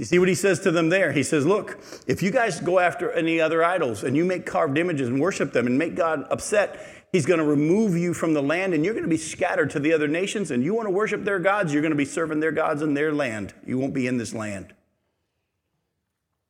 You 0.00 0.06
see 0.06 0.18
what 0.18 0.26
he 0.26 0.34
says 0.34 0.58
to 0.62 0.72
them 0.72 0.88
there? 0.88 1.12
He 1.12 1.22
says, 1.22 1.46
Look, 1.46 1.78
if 2.08 2.20
you 2.20 2.32
guys 2.32 2.58
go 2.58 2.80
after 2.80 3.12
any 3.12 3.40
other 3.40 3.62
idols 3.62 4.02
and 4.02 4.16
you 4.16 4.24
make 4.24 4.44
carved 4.44 4.76
images 4.76 5.06
and 5.06 5.20
worship 5.20 5.52
them 5.52 5.68
and 5.68 5.78
make 5.78 5.94
God 5.94 6.26
upset, 6.32 6.84
He's 7.14 7.26
going 7.26 7.38
to 7.38 7.44
remove 7.44 7.96
you 7.96 8.12
from 8.12 8.34
the 8.34 8.42
land 8.42 8.74
and 8.74 8.84
you're 8.84 8.92
going 8.92 9.04
to 9.04 9.08
be 9.08 9.16
scattered 9.16 9.70
to 9.70 9.78
the 9.78 9.92
other 9.92 10.08
nations. 10.08 10.50
And 10.50 10.64
you 10.64 10.74
want 10.74 10.88
to 10.88 10.90
worship 10.90 11.22
their 11.22 11.38
gods, 11.38 11.72
you're 11.72 11.80
going 11.80 11.92
to 11.92 11.96
be 11.96 12.04
serving 12.04 12.40
their 12.40 12.50
gods 12.50 12.82
in 12.82 12.94
their 12.94 13.12
land. 13.12 13.54
You 13.64 13.78
won't 13.78 13.94
be 13.94 14.08
in 14.08 14.18
this 14.18 14.34
land. 14.34 14.74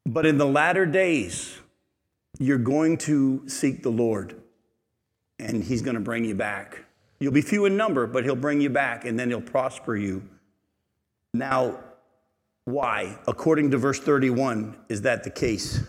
But 0.07 0.25
in 0.25 0.39
the 0.39 0.47
latter 0.47 0.87
days, 0.87 1.59
you're 2.39 2.57
going 2.57 2.97
to 3.01 3.47
seek 3.47 3.83
the 3.83 3.91
Lord 3.91 4.41
and 5.39 5.63
He's 5.63 5.83
going 5.83 5.97
to 5.97 6.01
bring 6.01 6.25
you 6.25 6.35
back. 6.35 6.83
You'll 7.21 7.33
be 7.33 7.43
few 7.43 7.67
in 7.67 7.77
number, 7.77 8.07
but 8.07 8.25
He'll 8.25 8.35
bring 8.35 8.63
you 8.63 8.71
back 8.71 9.05
and 9.05 9.21
then 9.21 9.29
He'll 9.29 9.43
prosper 9.43 9.95
you. 9.95 10.27
Now, 11.35 11.79
why? 12.65 13.19
According 13.29 13.71
to 13.73 13.77
verse 13.77 14.01
31, 14.01 14.79
is 14.89 15.03
that 15.03 15.25
the 15.25 15.31
case? 15.31 15.83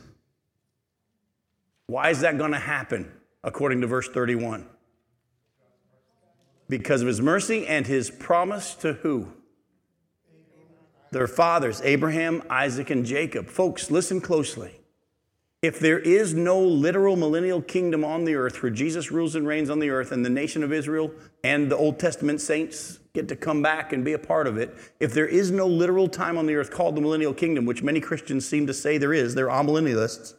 Why 1.87 2.09
is 2.09 2.19
that 2.19 2.37
going 2.37 2.51
to 2.51 2.59
happen? 2.59 3.09
According 3.45 3.79
to 3.81 3.87
verse 3.87 4.09
31. 4.09 4.65
Because 6.67 7.01
of 7.01 7.07
his 7.07 7.21
mercy 7.21 7.65
and 7.67 7.85
his 7.85 8.09
promise 8.09 8.73
to 8.75 8.93
who? 8.93 9.31
Their 11.11 11.27
fathers, 11.27 11.79
Abraham, 11.83 12.41
Isaac, 12.49 12.89
and 12.89 13.05
Jacob. 13.05 13.47
Folks, 13.47 13.91
listen 13.91 14.19
closely. 14.19 14.81
If 15.61 15.79
there 15.79 15.99
is 15.99 16.33
no 16.33 16.59
literal 16.59 17.15
millennial 17.15 17.61
kingdom 17.61 18.03
on 18.03 18.25
the 18.25 18.35
earth 18.35 18.61
where 18.61 18.71
Jesus 18.71 19.11
rules 19.11 19.35
and 19.35 19.47
reigns 19.47 19.69
on 19.69 19.79
the 19.79 19.91
earth 19.91 20.11
and 20.11 20.25
the 20.25 20.29
nation 20.29 20.63
of 20.63 20.73
Israel 20.73 21.11
and 21.43 21.71
the 21.71 21.77
Old 21.77 21.99
Testament 21.99 22.41
saints 22.41 22.99
get 23.13 23.27
to 23.29 23.35
come 23.35 23.61
back 23.61 23.93
and 23.93 24.03
be 24.03 24.13
a 24.13 24.19
part 24.19 24.45
of 24.47 24.57
it, 24.57 24.75
if 24.99 25.13
there 25.13 25.27
is 25.27 25.51
no 25.51 25.67
literal 25.67 26.07
time 26.07 26.37
on 26.37 26.45
the 26.47 26.55
earth 26.55 26.71
called 26.71 26.95
the 26.95 27.01
millennial 27.01 27.33
kingdom, 27.33 27.65
which 27.65 27.81
many 27.81 28.01
Christians 28.01 28.45
seem 28.47 28.67
to 28.67 28.73
say 28.73 28.97
there 28.97 29.13
is, 29.13 29.33
they're 29.33 29.47
amillennialists, 29.47 30.33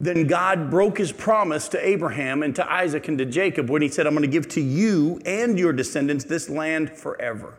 then 0.00 0.26
God 0.26 0.70
broke 0.70 0.96
his 0.96 1.12
promise 1.12 1.68
to 1.68 1.86
Abraham 1.86 2.42
and 2.42 2.56
to 2.56 2.72
Isaac 2.72 3.06
and 3.08 3.18
to 3.18 3.26
Jacob 3.26 3.68
when 3.68 3.82
he 3.82 3.88
said, 3.88 4.06
I'm 4.06 4.14
going 4.14 4.22
to 4.22 4.28
give 4.28 4.48
to 4.48 4.60
you 4.60 5.20
and 5.26 5.58
your 5.58 5.74
descendants 5.74 6.24
this 6.24 6.48
land 6.48 6.90
forever. 6.90 7.58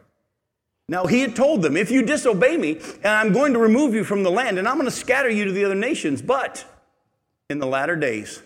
Now, 0.89 1.05
he 1.05 1.21
had 1.21 1.35
told 1.35 1.61
them, 1.61 1.77
if 1.77 1.91
you 1.91 2.01
disobey 2.01 2.57
me, 2.57 2.79
and 3.03 3.05
I'm 3.05 3.31
going 3.31 3.53
to 3.53 3.59
remove 3.59 3.93
you 3.93 4.03
from 4.03 4.23
the 4.23 4.31
land, 4.31 4.57
and 4.57 4.67
I'm 4.67 4.75
going 4.75 4.89
to 4.89 4.91
scatter 4.91 5.29
you 5.29 5.45
to 5.45 5.51
the 5.51 5.63
other 5.63 5.75
nations, 5.75 6.21
but 6.21 6.65
in 7.49 7.59
the 7.59 7.67
latter 7.67 7.95
days, 7.95 8.41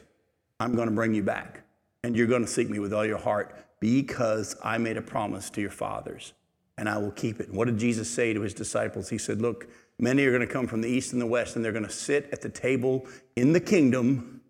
I'm 0.60 0.76
going 0.76 0.90
to 0.90 0.94
bring 0.94 1.16
you 1.16 1.24
back, 1.24 1.62
and 2.04 2.16
you're 2.16 2.28
going 2.28 2.44
to 2.44 2.52
seek 2.52 2.70
me 2.70 2.80
with 2.80 2.94
all 2.94 3.06
your 3.06 3.18
heart 3.18 3.56
because 3.80 4.56
I 4.64 4.78
made 4.78 4.98
a 4.98 5.02
promise 5.02 5.50
to 5.52 5.62
your 5.62 5.72
fathers, 5.72 6.34
and 6.78 6.90
I 6.90 6.98
will 6.98 7.12
keep 7.12 7.40
it. 7.40 7.52
what 7.52 7.66
did 7.66 7.78
Jesus 7.78 8.10
say 8.10 8.34
to 8.34 8.42
his 8.42 8.54
disciples? 8.54 9.10
He 9.10 9.18
said, 9.18 9.42
Look, 9.42 9.68
Many 9.98 10.26
are 10.26 10.32
going 10.32 10.46
to 10.46 10.54
come 10.54 10.68
from 10.68 10.82
the 10.82 10.90
east 10.90 11.14
and 11.14 11.22
the 11.22 11.26
west, 11.26 11.56
and 11.56 11.64
they're 11.64 11.72
going 11.72 11.86
to 11.86 11.90
sit 11.90 12.30
at 12.32 12.42
the 12.42 12.50
table 12.50 13.06
in 13.36 13.54
the 13.54 13.60
kingdom 13.60 14.42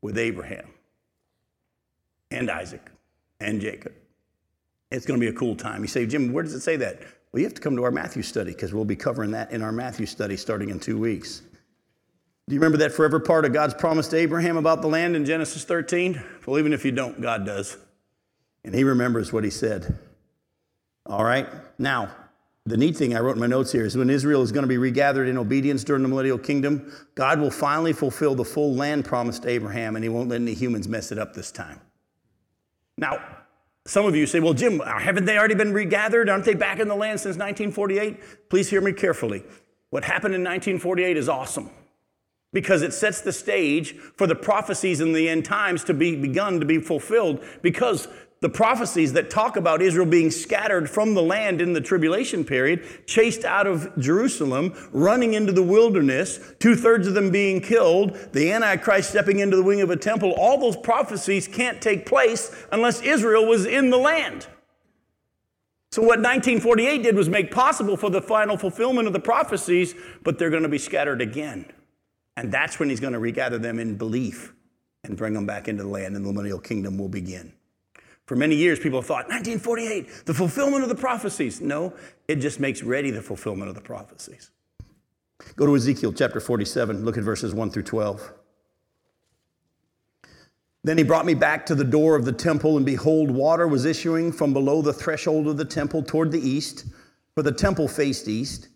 with 0.00 0.18
Abraham 0.18 0.68
and 2.30 2.50
Isaac 2.50 2.90
and 3.40 3.60
Jacob. 3.60 3.92
It's 4.90 5.06
going 5.06 5.18
to 5.18 5.24
be 5.24 5.34
a 5.34 5.36
cool 5.36 5.56
time. 5.56 5.82
You 5.82 5.88
say, 5.88 6.06
Jim, 6.06 6.32
where 6.32 6.44
does 6.44 6.54
it 6.54 6.60
say 6.60 6.76
that? 6.76 7.00
Well, 7.32 7.40
you 7.40 7.46
have 7.46 7.54
to 7.54 7.60
come 7.60 7.74
to 7.76 7.82
our 7.82 7.90
Matthew 7.90 8.22
study 8.22 8.52
because 8.52 8.72
we'll 8.72 8.84
be 8.84 8.94
covering 8.94 9.32
that 9.32 9.50
in 9.50 9.62
our 9.62 9.72
Matthew 9.72 10.06
study 10.06 10.36
starting 10.36 10.70
in 10.70 10.78
two 10.78 10.98
weeks. 10.98 11.42
Do 12.46 12.54
you 12.54 12.60
remember 12.60 12.78
that 12.78 12.92
forever 12.92 13.18
part 13.18 13.44
of 13.44 13.52
God's 13.52 13.74
promise 13.74 14.06
to 14.08 14.16
Abraham 14.16 14.56
about 14.56 14.82
the 14.82 14.88
land 14.88 15.16
in 15.16 15.24
Genesis 15.24 15.64
13? 15.64 16.22
Well, 16.46 16.58
even 16.58 16.72
if 16.72 16.84
you 16.84 16.92
don't, 16.92 17.20
God 17.20 17.44
does. 17.44 17.76
And 18.64 18.74
he 18.74 18.84
remembers 18.84 19.32
what 19.32 19.42
he 19.42 19.50
said. 19.50 19.98
All 21.06 21.24
right? 21.24 21.48
Now, 21.78 22.14
the 22.66 22.76
neat 22.78 22.96
thing 22.96 23.14
I 23.14 23.20
wrote 23.20 23.36
in 23.36 23.40
my 23.40 23.46
notes 23.46 23.72
here 23.72 23.84
is 23.84 23.94
when 23.94 24.08
Israel 24.08 24.40
is 24.40 24.50
going 24.50 24.62
to 24.62 24.68
be 24.68 24.78
regathered 24.78 25.28
in 25.28 25.36
obedience 25.36 25.84
during 25.84 26.02
the 26.02 26.08
millennial 26.08 26.38
kingdom, 26.38 26.90
God 27.14 27.38
will 27.38 27.50
finally 27.50 27.92
fulfill 27.92 28.34
the 28.34 28.44
full 28.44 28.74
land 28.74 29.04
promised 29.04 29.42
to 29.42 29.50
Abraham, 29.50 29.96
and 29.96 30.02
he 30.02 30.08
won't 30.08 30.30
let 30.30 30.40
any 30.40 30.54
humans 30.54 30.88
mess 30.88 31.12
it 31.12 31.18
up 31.18 31.34
this 31.34 31.52
time. 31.52 31.78
Now, 32.96 33.22
some 33.86 34.06
of 34.06 34.16
you 34.16 34.26
say, 34.26 34.40
well, 34.40 34.54
Jim, 34.54 34.80
haven't 34.80 35.26
they 35.26 35.36
already 35.36 35.54
been 35.54 35.74
regathered? 35.74 36.30
Aren't 36.30 36.46
they 36.46 36.54
back 36.54 36.78
in 36.78 36.88
the 36.88 36.94
land 36.94 37.20
since 37.20 37.36
1948? 37.36 38.48
Please 38.48 38.70
hear 38.70 38.80
me 38.80 38.94
carefully. 38.94 39.44
What 39.90 40.04
happened 40.04 40.34
in 40.34 40.40
1948 40.40 41.18
is 41.18 41.28
awesome 41.28 41.68
because 42.54 42.82
it 42.82 42.94
sets 42.94 43.20
the 43.20 43.32
stage 43.32 43.94
for 44.16 44.26
the 44.26 44.34
prophecies 44.34 45.02
in 45.02 45.12
the 45.12 45.28
end 45.28 45.44
times 45.44 45.84
to 45.84 45.92
be 45.92 46.16
begun 46.16 46.60
to 46.60 46.66
be 46.66 46.78
fulfilled 46.78 47.44
because 47.60 48.08
the 48.44 48.50
prophecies 48.50 49.14
that 49.14 49.30
talk 49.30 49.56
about 49.56 49.80
Israel 49.80 50.04
being 50.04 50.30
scattered 50.30 50.90
from 50.90 51.14
the 51.14 51.22
land 51.22 51.62
in 51.62 51.72
the 51.72 51.80
tribulation 51.80 52.44
period, 52.44 53.06
chased 53.06 53.42
out 53.42 53.66
of 53.66 53.98
Jerusalem, 53.98 54.74
running 54.92 55.32
into 55.32 55.50
the 55.50 55.62
wilderness, 55.62 56.38
two 56.58 56.76
thirds 56.76 57.06
of 57.06 57.14
them 57.14 57.30
being 57.30 57.62
killed, 57.62 58.14
the 58.34 58.52
Antichrist 58.52 59.08
stepping 59.08 59.38
into 59.38 59.56
the 59.56 59.62
wing 59.62 59.80
of 59.80 59.88
a 59.88 59.96
temple, 59.96 60.34
all 60.36 60.60
those 60.60 60.76
prophecies 60.76 61.48
can't 61.48 61.80
take 61.80 62.04
place 62.04 62.54
unless 62.70 63.00
Israel 63.00 63.46
was 63.46 63.64
in 63.64 63.88
the 63.88 63.96
land. 63.96 64.46
So, 65.90 66.02
what 66.02 66.18
1948 66.18 67.02
did 67.02 67.16
was 67.16 67.30
make 67.30 67.50
possible 67.50 67.96
for 67.96 68.10
the 68.10 68.20
final 68.20 68.58
fulfillment 68.58 69.06
of 69.06 69.14
the 69.14 69.20
prophecies, 69.20 69.94
but 70.22 70.38
they're 70.38 70.50
going 70.50 70.64
to 70.64 70.68
be 70.68 70.76
scattered 70.76 71.22
again. 71.22 71.72
And 72.36 72.52
that's 72.52 72.78
when 72.78 72.90
he's 72.90 73.00
going 73.00 73.14
to 73.14 73.18
regather 73.18 73.56
them 73.56 73.78
in 73.78 73.96
belief 73.96 74.52
and 75.02 75.16
bring 75.16 75.32
them 75.32 75.46
back 75.46 75.66
into 75.66 75.84
the 75.84 75.88
land, 75.88 76.14
and 76.14 76.26
the 76.26 76.30
millennial 76.30 76.60
kingdom 76.60 76.98
will 76.98 77.08
begin. 77.08 77.54
For 78.26 78.36
many 78.36 78.56
years, 78.56 78.78
people 78.78 78.98
have 78.98 79.06
thought 79.06 79.28
1948, 79.28 80.24
the 80.24 80.34
fulfillment 80.34 80.82
of 80.82 80.88
the 80.88 80.94
prophecies. 80.94 81.60
No, 81.60 81.92
it 82.26 82.36
just 82.36 82.58
makes 82.58 82.82
ready 82.82 83.10
the 83.10 83.20
fulfillment 83.20 83.68
of 83.68 83.74
the 83.74 83.82
prophecies. 83.82 84.50
Go 85.56 85.66
to 85.66 85.76
Ezekiel 85.76 86.12
chapter 86.12 86.40
47, 86.40 87.04
look 87.04 87.18
at 87.18 87.24
verses 87.24 87.54
1 87.54 87.70
through 87.70 87.82
12. 87.82 88.32
Then 90.84 90.98
he 90.98 91.04
brought 91.04 91.26
me 91.26 91.34
back 91.34 91.66
to 91.66 91.74
the 91.74 91.84
door 91.84 92.14
of 92.14 92.24
the 92.24 92.32
temple, 92.32 92.76
and 92.76 92.84
behold, 92.84 93.30
water 93.30 93.66
was 93.66 93.84
issuing 93.84 94.32
from 94.32 94.52
below 94.52 94.82
the 94.82 94.92
threshold 94.92 95.46
of 95.46 95.56
the 95.56 95.64
temple 95.64 96.02
toward 96.02 96.30
the 96.30 96.46
east, 96.46 96.86
for 97.34 97.42
the 97.42 97.52
temple 97.52 97.88
faced 97.88 98.28
east. 98.28 98.68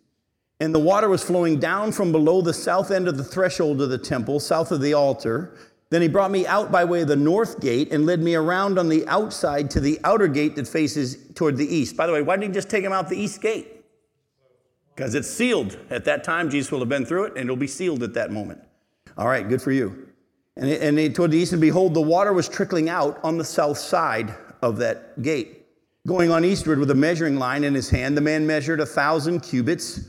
And 0.61 0.75
the 0.75 0.79
water 0.79 1.09
was 1.09 1.23
flowing 1.23 1.61
down 1.61 1.93
from 1.93 2.11
below 2.11 2.41
the 2.41 2.55
south 2.55 2.91
end 2.91 3.09
of 3.09 3.17
the 3.17 3.25
threshold 3.25 3.81
of 3.81 3.91
the 3.91 3.99
temple, 3.99 4.41
south 4.41 4.73
of 4.73 4.81
the 4.81 4.95
altar, 4.95 5.55
then 5.91 6.03
he 6.03 6.09
brought 6.09 6.31
me 6.31 6.47
out 6.47 6.71
by 6.71 6.85
way 6.85 7.01
of 7.01 7.09
the 7.09 7.17
north 7.17 7.61
gate 7.61 7.93
and 7.93 8.05
led 8.05 8.21
me 8.21 8.35
around 8.35 8.79
on 8.79 8.89
the 8.89 9.07
outside 9.07 9.71
to 9.71 9.81
the 9.81 9.99
outer 10.05 10.29
gate 10.29 10.55
that 10.57 10.69
faces 10.69 11.17
toward 11.35 11.57
the 11.57 11.67
east. 11.67 11.97
By 11.97 12.07
the 12.07 12.13
way, 12.13 12.21
why 12.21 12.37
didn't 12.37 12.51
he 12.51 12.55
just 12.55 12.69
take 12.69 12.85
him 12.85 12.93
out 12.93 13.09
the 13.09 13.17
east 13.17 13.41
gate? 13.41 13.85
Because 14.95 15.15
it's 15.15 15.31
sealed. 15.31 15.79
At 15.91 16.05
that 16.05 16.25
time, 16.25 16.51
Jesus 16.51 16.71
will 16.71 16.81
have 16.81 16.89
been 16.89 17.07
through 17.07 17.25
it 17.25 17.31
and 17.37 17.45
it'll 17.45 17.57
be 17.57 17.67
sealed 17.67 18.03
at 18.03 18.15
that 18.15 18.31
moment. 18.31 18.61
All 19.17 19.29
right, 19.29 19.49
good 19.49 19.63
for 19.63 19.73
you. 19.73 20.09
And, 20.57 20.69
and 20.69 20.99
it, 20.99 21.15
toward 21.15 21.31
the 21.31 21.39
east, 21.39 21.53
and 21.53 21.61
behold, 21.61 21.95
the 21.95 22.01
water 22.01 22.33
was 22.33 22.49
trickling 22.49 22.89
out 22.91 23.19
on 23.23 23.39
the 23.39 23.45
south 23.45 23.79
side 23.79 24.35
of 24.61 24.77
that 24.79 25.23
gate. 25.23 25.67
Going 26.07 26.31
on 26.31 26.45
eastward 26.45 26.79
with 26.79 26.91
a 26.91 26.95
measuring 26.95 27.39
line 27.39 27.65
in 27.65 27.75
his 27.75 27.89
hand, 27.89 28.17
the 28.17 28.21
man 28.21 28.47
measured 28.47 28.81
a 28.81 28.87
thousand 28.87 29.41
cubits 29.41 30.09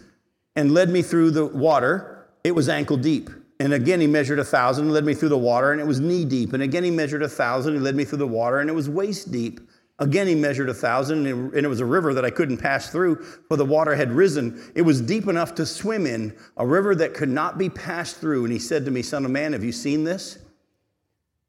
and 0.55 0.73
led 0.73 0.89
me 0.89 1.01
through 1.01 1.31
the 1.31 1.45
water. 1.45 2.27
It 2.43 2.53
was 2.53 2.67
ankle 2.67 2.97
deep. 2.97 3.29
And 3.59 3.73
again, 3.73 3.99
he 3.99 4.07
measured 4.07 4.39
a 4.39 4.45
thousand 4.45 4.85
and 4.85 4.93
led 4.93 5.03
me 5.03 5.13
through 5.13 5.29
the 5.29 5.37
water, 5.37 5.71
and 5.73 5.81
it 5.81 5.87
was 5.87 5.99
knee 5.99 6.23
deep. 6.23 6.53
And 6.53 6.63
again, 6.63 6.83
he 6.83 6.91
measured 6.91 7.21
a 7.21 7.29
thousand 7.29 7.75
and 7.75 7.83
led 7.83 7.95
me 7.95 8.05
through 8.05 8.19
the 8.19 8.27
water, 8.27 8.59
and 8.59 8.69
it 8.69 8.73
was 8.73 8.89
waist 8.89 9.31
deep. 9.31 9.59
Again, 9.99 10.27
he 10.27 10.35
measured 10.35 10.69
a 10.69 10.73
thousand, 10.73 11.27
and 11.27 11.53
it 11.53 11.67
was 11.67 11.81
a 11.81 11.85
river 11.85 12.13
that 12.13 12.23
I 12.23 12.29
couldn't 12.29 12.57
pass 12.57 12.89
through, 12.89 13.21
for 13.49 13.57
the 13.57 13.65
water 13.65 13.95
had 13.95 14.13
risen. 14.13 14.71
It 14.75 14.83
was 14.83 15.01
deep 15.01 15.27
enough 15.27 15.55
to 15.55 15.65
swim 15.65 16.05
in, 16.05 16.33
a 16.55 16.65
river 16.65 16.95
that 16.95 17.13
could 17.13 17.27
not 17.27 17.57
be 17.57 17.69
passed 17.69 18.15
through. 18.15 18.45
And 18.45 18.53
he 18.53 18.59
said 18.59 18.85
to 18.85 18.91
me, 18.91 19.01
Son 19.01 19.25
of 19.25 19.31
man, 19.31 19.51
have 19.51 19.63
you 19.63 19.73
seen 19.73 20.05
this? 20.05 20.37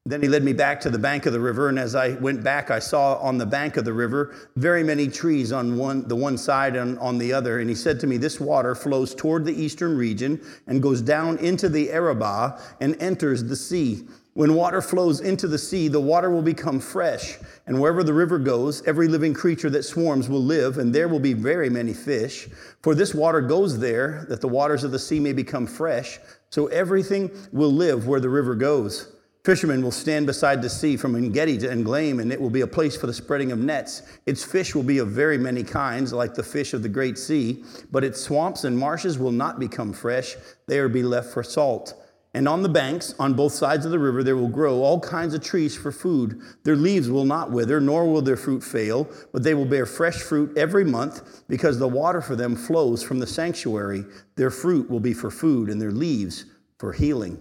Then 0.06 0.22
he 0.22 0.28
led 0.28 0.42
me 0.42 0.54
back 0.54 0.80
to 0.80 0.90
the 0.90 0.98
bank 0.98 1.26
of 1.26 1.34
the 1.34 1.40
river, 1.40 1.68
and 1.68 1.78
as 1.78 1.94
I 1.94 2.12
went 2.14 2.42
back, 2.42 2.70
I 2.70 2.78
saw 2.78 3.16
on 3.16 3.36
the 3.36 3.44
bank 3.44 3.76
of 3.76 3.84
the 3.84 3.92
river 3.92 4.34
very 4.56 4.82
many 4.82 5.08
trees 5.08 5.52
on 5.52 5.76
one, 5.76 6.08
the 6.08 6.16
one 6.16 6.38
side 6.38 6.74
and 6.74 6.98
on 6.98 7.18
the 7.18 7.34
other. 7.34 7.58
And 7.58 7.68
he 7.68 7.76
said 7.76 8.00
to 8.00 8.06
me, 8.06 8.16
This 8.16 8.40
water 8.40 8.74
flows 8.74 9.14
toward 9.14 9.44
the 9.44 9.52
eastern 9.52 9.98
region 9.98 10.40
and 10.66 10.82
goes 10.82 11.02
down 11.02 11.36
into 11.36 11.68
the 11.68 11.92
Arabah 11.92 12.58
and 12.80 12.96
enters 12.98 13.44
the 13.44 13.56
sea. 13.56 14.06
When 14.32 14.54
water 14.54 14.80
flows 14.80 15.20
into 15.20 15.46
the 15.46 15.58
sea, 15.58 15.88
the 15.88 16.00
water 16.00 16.30
will 16.30 16.40
become 16.40 16.80
fresh, 16.80 17.36
and 17.66 17.78
wherever 17.78 18.02
the 18.02 18.14
river 18.14 18.38
goes, 18.38 18.82
every 18.86 19.06
living 19.06 19.34
creature 19.34 19.68
that 19.68 19.82
swarms 19.82 20.30
will 20.30 20.42
live, 20.42 20.78
and 20.78 20.94
there 20.94 21.08
will 21.08 21.20
be 21.20 21.34
very 21.34 21.68
many 21.68 21.92
fish. 21.92 22.48
For 22.80 22.94
this 22.94 23.14
water 23.14 23.42
goes 23.42 23.78
there, 23.78 24.24
that 24.30 24.40
the 24.40 24.48
waters 24.48 24.82
of 24.82 24.92
the 24.92 24.98
sea 24.98 25.20
may 25.20 25.34
become 25.34 25.66
fresh, 25.66 26.20
so 26.48 26.68
everything 26.68 27.30
will 27.52 27.72
live 27.72 28.06
where 28.06 28.20
the 28.20 28.30
river 28.30 28.54
goes. 28.54 29.12
Fishermen 29.44 29.82
will 29.82 29.90
stand 29.90 30.26
beside 30.26 30.60
the 30.60 30.68
sea 30.68 30.98
from 30.98 31.16
Engedi 31.16 31.56
to 31.56 31.70
Eneglaim, 31.70 32.20
and 32.20 32.30
it 32.30 32.38
will 32.40 32.50
be 32.50 32.60
a 32.60 32.66
place 32.66 32.94
for 32.94 33.06
the 33.06 33.14
spreading 33.14 33.52
of 33.52 33.58
nets. 33.58 34.02
Its 34.26 34.44
fish 34.44 34.74
will 34.74 34.82
be 34.82 34.98
of 34.98 35.08
very 35.08 35.38
many 35.38 35.62
kinds, 35.62 36.12
like 36.12 36.34
the 36.34 36.42
fish 36.42 36.74
of 36.74 36.82
the 36.82 36.88
great 36.90 37.16
sea, 37.16 37.64
but 37.90 38.04
its 38.04 38.20
swamps 38.20 38.64
and 38.64 38.78
marshes 38.78 39.18
will 39.18 39.32
not 39.32 39.58
become 39.58 39.94
fresh. 39.94 40.36
They 40.66 40.78
will 40.80 40.90
be 40.90 41.02
left 41.02 41.30
for 41.30 41.42
salt. 41.42 41.94
And 42.34 42.46
on 42.46 42.62
the 42.62 42.68
banks, 42.68 43.14
on 43.18 43.32
both 43.32 43.52
sides 43.52 43.86
of 43.86 43.90
the 43.90 43.98
river, 43.98 44.22
there 44.22 44.36
will 44.36 44.46
grow 44.46 44.82
all 44.82 45.00
kinds 45.00 45.32
of 45.34 45.42
trees 45.42 45.74
for 45.74 45.90
food. 45.90 46.42
Their 46.62 46.76
leaves 46.76 47.10
will 47.10 47.24
not 47.24 47.50
wither, 47.50 47.80
nor 47.80 48.04
will 48.04 48.22
their 48.22 48.36
fruit 48.36 48.62
fail, 48.62 49.08
but 49.32 49.42
they 49.42 49.54
will 49.54 49.64
bear 49.64 49.86
fresh 49.86 50.18
fruit 50.18 50.56
every 50.56 50.84
month, 50.84 51.42
because 51.48 51.78
the 51.78 51.88
water 51.88 52.20
for 52.20 52.36
them 52.36 52.54
flows 52.54 53.02
from 53.02 53.18
the 53.18 53.26
sanctuary. 53.26 54.04
Their 54.36 54.50
fruit 54.50 54.88
will 54.90 55.00
be 55.00 55.14
for 55.14 55.30
food, 55.30 55.70
and 55.70 55.80
their 55.80 55.90
leaves 55.90 56.44
for 56.78 56.92
healing. 56.92 57.40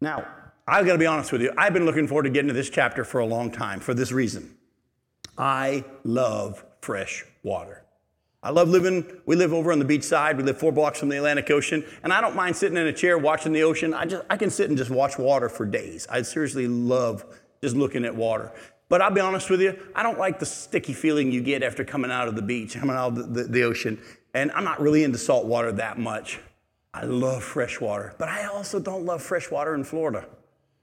Now, 0.00 0.26
I've 0.66 0.86
got 0.86 0.92
to 0.92 0.98
be 0.98 1.06
honest 1.06 1.32
with 1.32 1.42
you. 1.42 1.52
I've 1.58 1.72
been 1.72 1.84
looking 1.84 2.06
forward 2.06 2.22
to 2.24 2.30
getting 2.30 2.48
to 2.48 2.54
this 2.54 2.70
chapter 2.70 3.04
for 3.04 3.18
a 3.18 3.26
long 3.26 3.50
time 3.50 3.80
for 3.80 3.94
this 3.94 4.12
reason. 4.12 4.56
I 5.36 5.84
love 6.04 6.64
fresh 6.80 7.24
water. 7.42 7.84
I 8.44 8.50
love 8.50 8.68
living, 8.68 9.06
we 9.26 9.36
live 9.36 9.52
over 9.52 9.72
on 9.72 9.78
the 9.78 9.84
beach 9.84 10.04
side. 10.04 10.36
We 10.36 10.42
live 10.42 10.58
four 10.58 10.72
blocks 10.72 11.00
from 11.00 11.08
the 11.08 11.16
Atlantic 11.16 11.50
Ocean. 11.50 11.84
And 12.02 12.12
I 12.12 12.20
don't 12.20 12.36
mind 12.36 12.56
sitting 12.56 12.76
in 12.76 12.86
a 12.86 12.92
chair 12.92 13.18
watching 13.18 13.52
the 13.52 13.62
ocean. 13.62 13.94
I, 13.94 14.04
just, 14.04 14.24
I 14.30 14.36
can 14.36 14.50
sit 14.50 14.68
and 14.68 14.78
just 14.78 14.90
watch 14.90 15.18
water 15.18 15.48
for 15.48 15.64
days. 15.64 16.06
I 16.10 16.22
seriously 16.22 16.68
love 16.68 17.24
just 17.60 17.76
looking 17.76 18.04
at 18.04 18.14
water. 18.14 18.52
But 18.88 19.00
I'll 19.00 19.12
be 19.12 19.20
honest 19.20 19.48
with 19.48 19.60
you, 19.60 19.78
I 19.94 20.02
don't 20.02 20.18
like 20.18 20.38
the 20.38 20.46
sticky 20.46 20.92
feeling 20.92 21.32
you 21.32 21.40
get 21.40 21.62
after 21.62 21.84
coming 21.84 22.10
out 22.10 22.28
of 22.28 22.36
the 22.36 22.42
beach, 22.42 22.74
coming 22.74 22.96
out 22.96 23.08
of 23.08 23.34
the, 23.34 23.42
the, 23.42 23.48
the 23.48 23.62
ocean. 23.62 24.00
And 24.34 24.50
I'm 24.52 24.64
not 24.64 24.80
really 24.80 25.02
into 25.02 25.18
salt 25.18 25.46
water 25.46 25.72
that 25.72 25.98
much. 25.98 26.40
I 26.94 27.04
love 27.04 27.42
fresh 27.42 27.80
water, 27.80 28.14
but 28.18 28.28
I 28.28 28.46
also 28.46 28.78
don't 28.78 29.06
love 29.06 29.22
fresh 29.22 29.50
water 29.50 29.74
in 29.74 29.82
Florida 29.82 30.26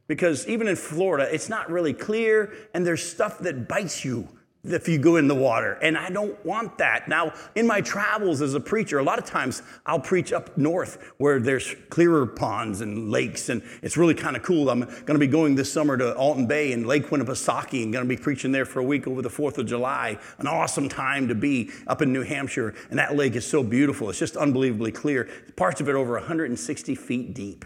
because 0.10 0.46
even 0.48 0.68
in 0.68 0.76
Florida, 0.76 1.34
it's 1.34 1.48
not 1.48 1.72
really 1.72 1.94
clear 1.94 2.52
and 2.74 2.86
there's 2.86 3.08
stuff 3.08 3.40
that 3.40 3.70
bites 3.70 4.04
you 4.04 4.28
if 4.64 4.90
you 4.90 4.98
go 4.98 5.16
in 5.16 5.28
the 5.28 5.36
water. 5.36 5.74
And 5.82 5.98
I 5.98 6.10
don't 6.10 6.44
want 6.46 6.80
that. 6.80 7.08
Now, 7.08 7.34
in 7.56 7.66
my 7.66 7.80
travels 7.80 8.42
as 8.42 8.56
a 8.56 8.60
preacher, 8.60 9.00
a 9.00 9.04
lot 9.04 9.20
of 9.20 9.26
times 9.26 9.62
I'll 9.86 10.00
preach 10.00 10.34
up 10.34 10.58
north 10.58 11.14
where 11.18 11.40
there's 11.40 11.76
clearer 11.90 12.26
ponds 12.26 12.82
and 12.82 13.10
lakes, 13.10 13.50
and 13.50 13.64
it's 13.82 13.96
really 13.96 14.16
kind 14.16 14.36
of 14.36 14.44
cool. 14.44 14.70
I'm 14.70 14.82
going 14.82 15.06
to 15.06 15.20
be 15.20 15.28
going 15.28 15.56
this 15.56 15.72
summer 15.72 15.96
to 15.98 16.14
Alton 16.16 16.46
Bay 16.46 16.74
and 16.74 16.86
Lake 16.86 17.06
Winnipesaukee 17.08 17.84
and 17.84 17.94
going 17.94 18.04
to 18.04 18.10
be 18.10 18.22
preaching 18.22 18.52
there 18.52 18.66
for 18.66 18.80
a 18.80 18.84
week 18.84 19.08
over 19.08 19.22
the 19.22 19.30
4th 19.30 19.60
of 19.60 19.66
July. 19.66 20.18
An 20.40 20.48
awesome 20.48 20.90
time 20.90 21.28
to 21.30 21.36
be 21.36 21.70
up 21.88 22.02
in 22.02 22.12
New 22.12 22.24
Hampshire. 22.24 22.74
And 22.90 23.00
that 23.00 23.16
lake 23.16 23.36
is 23.36 23.48
so 23.48 23.64
beautiful. 23.64 24.10
It's 24.10 24.20
just 24.20 24.36
unbelievably 24.36 24.92
clear. 24.92 25.30
Parts 25.56 25.80
of 25.80 25.88
it 25.88 25.96
over 25.96 26.14
160 26.14 26.96
feet 26.96 27.34
deep. 27.34 27.64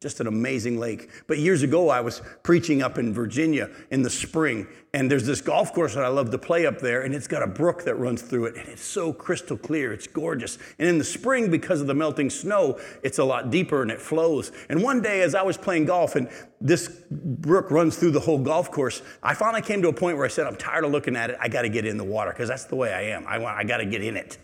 Just 0.00 0.20
an 0.20 0.28
amazing 0.28 0.78
lake. 0.78 1.10
But 1.26 1.38
years 1.38 1.64
ago, 1.64 1.88
I 1.88 2.00
was 2.00 2.22
preaching 2.44 2.82
up 2.82 2.98
in 2.98 3.12
Virginia 3.12 3.68
in 3.90 4.02
the 4.02 4.10
spring, 4.10 4.68
and 4.94 5.10
there's 5.10 5.26
this 5.26 5.40
golf 5.40 5.72
course 5.72 5.94
that 5.94 6.04
I 6.04 6.08
love 6.08 6.30
to 6.30 6.38
play 6.38 6.66
up 6.66 6.78
there, 6.78 7.02
and 7.02 7.12
it's 7.12 7.26
got 7.26 7.42
a 7.42 7.48
brook 7.48 7.82
that 7.82 7.96
runs 7.96 8.22
through 8.22 8.46
it, 8.46 8.56
and 8.56 8.68
it's 8.68 8.84
so 8.84 9.12
crystal 9.12 9.56
clear. 9.56 9.92
It's 9.92 10.06
gorgeous. 10.06 10.56
And 10.78 10.88
in 10.88 10.98
the 10.98 11.04
spring, 11.04 11.50
because 11.50 11.80
of 11.80 11.88
the 11.88 11.94
melting 11.94 12.30
snow, 12.30 12.78
it's 13.02 13.18
a 13.18 13.24
lot 13.24 13.50
deeper 13.50 13.82
and 13.82 13.90
it 13.90 14.00
flows. 14.00 14.52
And 14.68 14.84
one 14.84 15.02
day, 15.02 15.22
as 15.22 15.34
I 15.34 15.42
was 15.42 15.56
playing 15.56 15.86
golf, 15.86 16.14
and 16.14 16.28
this 16.60 17.02
brook 17.10 17.72
runs 17.72 17.96
through 17.96 18.12
the 18.12 18.20
whole 18.20 18.38
golf 18.38 18.70
course, 18.70 19.02
I 19.20 19.34
finally 19.34 19.62
came 19.62 19.82
to 19.82 19.88
a 19.88 19.92
point 19.92 20.16
where 20.16 20.26
I 20.26 20.28
said, 20.28 20.46
I'm 20.46 20.56
tired 20.56 20.84
of 20.84 20.92
looking 20.92 21.16
at 21.16 21.30
it. 21.30 21.38
I 21.40 21.48
got 21.48 21.62
to 21.62 21.68
get 21.68 21.84
in 21.84 21.96
the 21.96 22.04
water, 22.04 22.30
because 22.30 22.48
that's 22.48 22.66
the 22.66 22.76
way 22.76 22.92
I 22.92 23.02
am. 23.02 23.26
I, 23.26 23.44
I 23.44 23.64
got 23.64 23.78
to 23.78 23.84
get 23.84 24.04
in 24.04 24.16
it. 24.16 24.38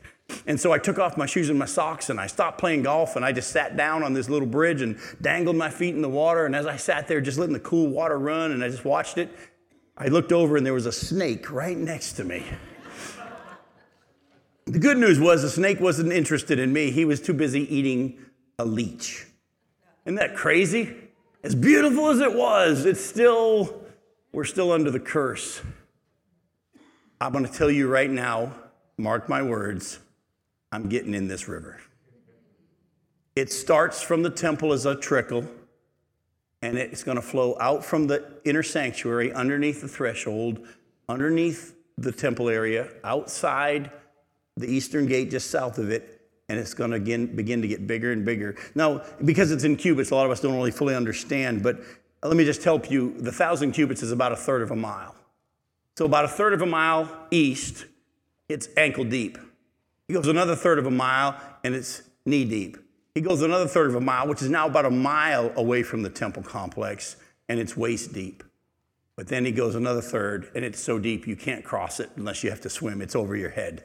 And 0.47 0.59
so 0.59 0.73
I 0.73 0.79
took 0.79 0.99
off 0.99 1.17
my 1.17 1.27
shoes 1.27 1.51
and 1.51 1.59
my 1.59 1.67
socks 1.67 2.11
and 2.11 2.19
I 2.19 2.27
stopped 2.27 2.59
playing 2.59 2.83
golf 2.83 3.17
and 3.17 3.25
I 3.25 3.33
just 3.33 3.51
sat 3.51 3.77
down 3.77 4.03
on 4.03 4.13
this 4.15 4.29
little 4.29 4.49
bridge 4.49 4.83
and 4.83 4.99
dangled 5.21 5.57
my 5.57 5.71
feet 5.71 5.95
in 5.95 6.03
the 6.03 6.09
water. 6.09 6.47
And 6.47 6.55
as 6.55 6.67
I 6.67 6.77
sat 6.77 7.09
there 7.09 7.21
just 7.21 7.39
letting 7.39 7.53
the 7.53 7.61
cool 7.61 7.89
water 7.89 8.19
run 8.19 8.53
and 8.53 8.63
I 8.63 8.69
just 8.69 8.85
watched 8.85 9.19
it, 9.19 9.31
I 9.97 10.09
looked 10.09 10.33
over 10.33 10.57
and 10.57 10.67
there 10.67 10.75
was 10.75 10.87
a 10.87 10.93
snake 10.93 11.51
right 11.51 11.77
next 11.77 12.15
to 12.15 12.25
me. 12.25 12.45
the 14.67 14.79
good 14.79 14.99
news 14.99 15.21
was 15.21 15.43
the 15.43 15.51
snake 15.51 15.81
wasn't 15.81 16.13
interested 16.13 16.59
in 16.59 16.73
me, 16.73 16.91
he 16.91 17.05
was 17.05 17.21
too 17.21 17.35
busy 17.35 17.63
eating 17.75 18.19
a 18.59 18.65
leech. 18.65 19.27
Isn't 20.05 20.17
that 20.17 20.35
crazy? 20.35 20.95
As 21.43 21.55
beautiful 21.55 22.09
as 22.09 22.21
it 22.21 22.35
was, 22.35 22.85
it's 22.87 23.05
still, 23.05 23.83
we're 24.33 24.45
still 24.45 24.73
under 24.73 24.91
the 24.91 25.01
curse. 25.01 25.61
I'm 27.21 27.33
to 27.45 27.53
tell 27.53 27.71
you 27.71 27.89
right 27.89 28.11
now, 28.11 28.53
mark 28.99 29.29
my 29.29 29.43
words, 29.43 29.99
I'm 30.75 30.89
getting 30.89 31.15
in 31.15 31.29
this 31.29 31.47
river. 31.47 31.81
It 33.37 33.53
starts 33.53 34.03
from 34.03 34.25
the 34.25 34.31
temple 34.31 34.73
as 34.73 34.87
a 34.87 34.97
trickle, 34.97 35.47
and 36.63 36.77
it's 36.77 37.05
going 37.05 37.15
to 37.15 37.23
flow 37.23 37.57
out 37.61 37.85
from 37.85 38.09
the 38.09 38.25
inner 38.45 38.65
sanctuary 38.65 39.33
underneath 39.33 39.83
the 39.83 39.87
threshold, 39.87 40.67
underneath 41.09 41.77
the 41.97 42.11
temple 42.11 42.49
area, 42.49 42.89
outside 43.05 43.93
the 44.57 44.67
eastern 44.67 45.07
gate, 45.07 45.31
just 45.31 45.49
south 45.49 45.79
of 45.79 45.91
it, 45.91 46.29
and 46.49 46.59
it's 46.59 46.75
going 46.75 46.91
to 46.91 46.97
again 46.97 47.27
begin 47.37 47.63
to 47.63 47.69
get 47.69 47.87
bigger 47.87 48.11
and 48.11 48.25
bigger. 48.25 48.57
Now, 48.75 49.05
because 49.25 49.53
it's 49.53 49.63
in 49.63 49.77
cubits, 49.77 50.11
a 50.11 50.17
lot 50.17 50.27
of 50.27 50.33
us 50.33 50.41
don't 50.41 50.57
really 50.57 50.73
fully 50.73 50.97
understand, 50.97 51.63
but 51.63 51.79
let 52.25 52.37
me 52.37 52.45
just 52.45 52.65
help 52.65 52.91
you. 52.91 53.15
The 53.21 53.33
thousand 53.33 53.73
cubits 53.73 54.03
is 54.03 54.11
about 54.11 54.33
a 54.33 54.37
third 54.37 54.61
of 54.61 54.73
a 54.73 54.77
mile. 54.77 55.15
So, 55.97 56.05
about 56.05 56.25
a 56.25 56.29
third 56.29 56.53
of 56.53 56.63
a 56.63 56.67
mile 56.67 57.09
east, 57.31 57.87
it's 58.49 58.69
ankle 58.77 59.05
deep. 59.05 59.39
He 60.09 60.15
goes 60.15 60.29
another 60.29 60.55
third 60.55 60.79
of 60.79 60.87
a 60.87 60.91
mile, 60.91 61.37
and 61.63 61.75
it's 61.75 62.03
knee 62.27 62.45
deep. 62.45 62.79
He 63.15 63.21
goes 63.21 63.43
another 63.43 63.67
third 63.67 63.89
of 63.89 63.95
a 63.95 64.01
mile, 64.01 64.27
which 64.27 64.43
is 64.43 64.51
now 64.51 64.67
about 64.67 64.85
a 64.85 64.91
mile 64.91 65.53
away 65.57 65.83
from 65.83 66.03
the 66.03 66.11
temple 66.11 66.43
complex, 66.43 67.17
and 67.49 67.61
it's 67.61 67.77
waist 67.77 68.13
deep. 68.13 68.43
But 69.17 69.29
then 69.29 69.45
he 69.45 69.53
goes 69.53 69.77
another 69.77 70.01
third, 70.01 70.51
and 70.55 70.65
it's 70.65 70.81
so 70.81 70.99
deep 70.99 71.27
you 71.27 71.37
can't 71.37 71.65
cross 71.65 72.01
it 72.01 72.11
unless 72.17 72.43
you 72.43 72.51
have 72.51 72.61
to 72.63 72.71
swim. 72.71 73.01
It's 73.01 73.15
over 73.15 73.37
your 73.37 73.51
head. 73.51 73.85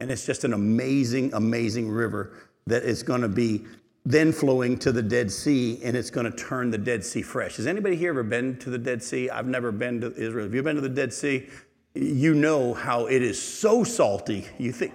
And 0.00 0.10
it's 0.10 0.26
just 0.26 0.44
an 0.44 0.52
amazing, 0.52 1.32
amazing 1.32 1.90
river 1.90 2.36
that 2.66 2.82
is 2.82 3.02
going 3.02 3.22
to 3.22 3.28
be 3.28 3.64
then 4.04 4.32
flowing 4.32 4.78
to 4.78 4.92
the 4.92 5.02
Dead 5.02 5.30
Sea, 5.30 5.80
and 5.82 5.96
it's 5.96 6.10
going 6.10 6.30
to 6.30 6.36
turn 6.36 6.70
the 6.70 6.78
Dead 6.78 7.04
Sea 7.04 7.22
fresh. 7.22 7.56
Has 7.56 7.66
anybody 7.66 7.96
here 7.96 8.10
ever 8.10 8.22
been 8.22 8.56
to 8.58 8.70
the 8.70 8.78
Dead 8.78 9.02
Sea? 9.02 9.28
I've 9.28 9.46
never 9.46 9.72
been 9.72 10.00
to 10.02 10.14
Israel. 10.14 10.44
Have 10.44 10.54
you 10.54 10.62
been 10.62 10.76
to 10.76 10.82
the 10.82 10.88
Dead 10.88 11.12
Sea? 11.12 11.48
You 11.94 12.34
know 12.34 12.74
how 12.74 13.06
it 13.06 13.22
is 13.22 13.40
so 13.40 13.82
salty. 13.82 14.46
You 14.58 14.72
think, 14.72 14.92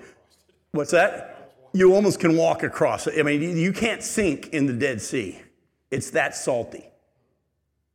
what's 0.74 0.92
that? 0.92 1.53
You 1.74 1.96
almost 1.96 2.20
can 2.20 2.38
walk 2.38 2.62
across 2.62 3.08
it. 3.08 3.18
I 3.18 3.24
mean, 3.24 3.58
you 3.58 3.74
can't 3.74 4.03
sink 4.03 4.50
in 4.50 4.68
the 4.68 4.74
Dead 4.74 5.01
Sea. 5.01 5.42
It's 5.89 6.12
that 6.12 6.36
salty. 6.36 6.86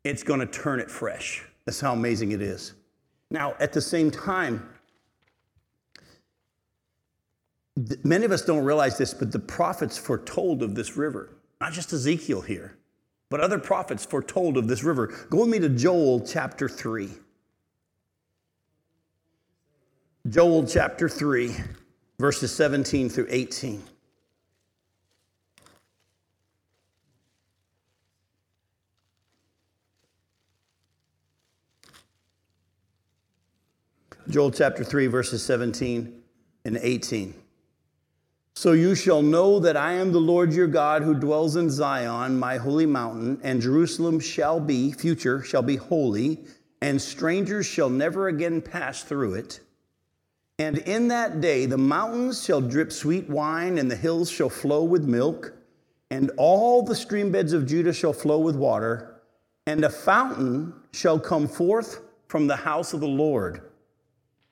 It's 0.03 0.23
going 0.23 0.41
to 0.41 0.47
turn 0.47 0.81
it 0.81 0.91
fresh. 0.91 1.45
That's 1.65 1.81
how 1.81 1.93
amazing 1.93 2.33
it 2.33 2.41
is. 2.41 2.73
Now, 3.31 3.55
at 3.61 3.73
the 3.73 3.81
same 3.81 4.11
time, 4.11 4.69
Many 8.03 8.25
of 8.25 8.33
us 8.33 8.43
don't 8.43 8.65
realize 8.65 8.99
this, 8.99 9.15
but 9.15 9.31
the 9.31 9.39
prophets 9.39 9.97
foretold 9.97 10.63
of 10.63 10.75
this 10.75 10.97
river. 10.97 11.31
Not 11.61 11.73
just 11.73 11.93
Ezekiel 11.93 12.41
here, 12.41 12.77
but 13.31 13.41
other 13.41 13.59
prophets 13.59 14.05
foretold 14.05 14.57
of 14.57 14.67
this 14.67 14.83
river. 14.83 15.09
Go 15.31 15.41
with 15.41 15.49
me 15.49 15.59
to 15.61 15.69
Joel 15.69 16.21
chapter 16.21 16.69
3. 16.69 17.09
Joel 20.29 20.67
chapter 20.67 21.09
3, 21.09 21.55
verses 22.19 22.53
17 22.53 23.09
through 23.09 23.29
18. 23.31 23.81
Joel 34.29 34.51
chapter 34.51 34.83
3, 34.83 35.07
verses 35.07 35.43
17 35.45 36.13
and 36.65 36.79
18. 36.83 37.35
So 38.55 38.73
you 38.73 38.97
shall 38.97 39.23
know 39.23 39.61
that 39.61 39.77
I 39.77 39.93
am 39.93 40.11
the 40.11 40.19
Lord 40.19 40.53
your 40.53 40.67
God 40.67 41.03
who 41.03 41.15
dwells 41.15 41.55
in 41.55 41.71
Zion, 41.71 42.37
my 42.37 42.57
holy 42.57 42.85
mountain, 42.85 43.41
and 43.45 43.63
Jerusalem 43.63 44.19
shall 44.19 44.59
be, 44.59 44.91
future, 44.91 45.43
shall 45.45 45.63
be 45.63 45.77
holy, 45.77 46.45
and 46.83 47.01
strangers 47.01 47.65
shall 47.65 47.89
never 47.89 48.27
again 48.27 48.61
pass 48.61 49.05
through 49.05 49.35
it. 49.35 49.61
And 50.59 50.79
in 50.79 51.09
that 51.09 51.41
day 51.41 51.67
the 51.67 51.79
mountains 51.79 52.45
shall 52.45 52.61
drip 52.61 52.93
sweet 52.93 53.29
wine, 53.29 53.79
and 53.79 53.91
the 53.91 53.97
hills 53.97 54.31
shall 54.31 54.51
flow 54.51 54.83
with 54.83 55.05
milk, 55.05 55.53
and 56.11 56.31
all 56.37 56.83
the 56.83 56.97
stream 56.97 57.31
beds 57.31 57.53
of 57.53 57.67
Judah 57.67 57.93
shall 57.93 58.13
flow 58.13 58.39
with 58.39 58.57
water, 58.57 59.21
and 59.67 59.85
a 59.85 59.91
fountain 59.91 60.73
shall 60.93 61.19
come 61.19 61.47
forth 61.47 62.01
from 62.27 62.47
the 62.47 62.57
house 62.57 62.93
of 62.93 63.01
the 63.01 63.09
Lord 63.09 63.63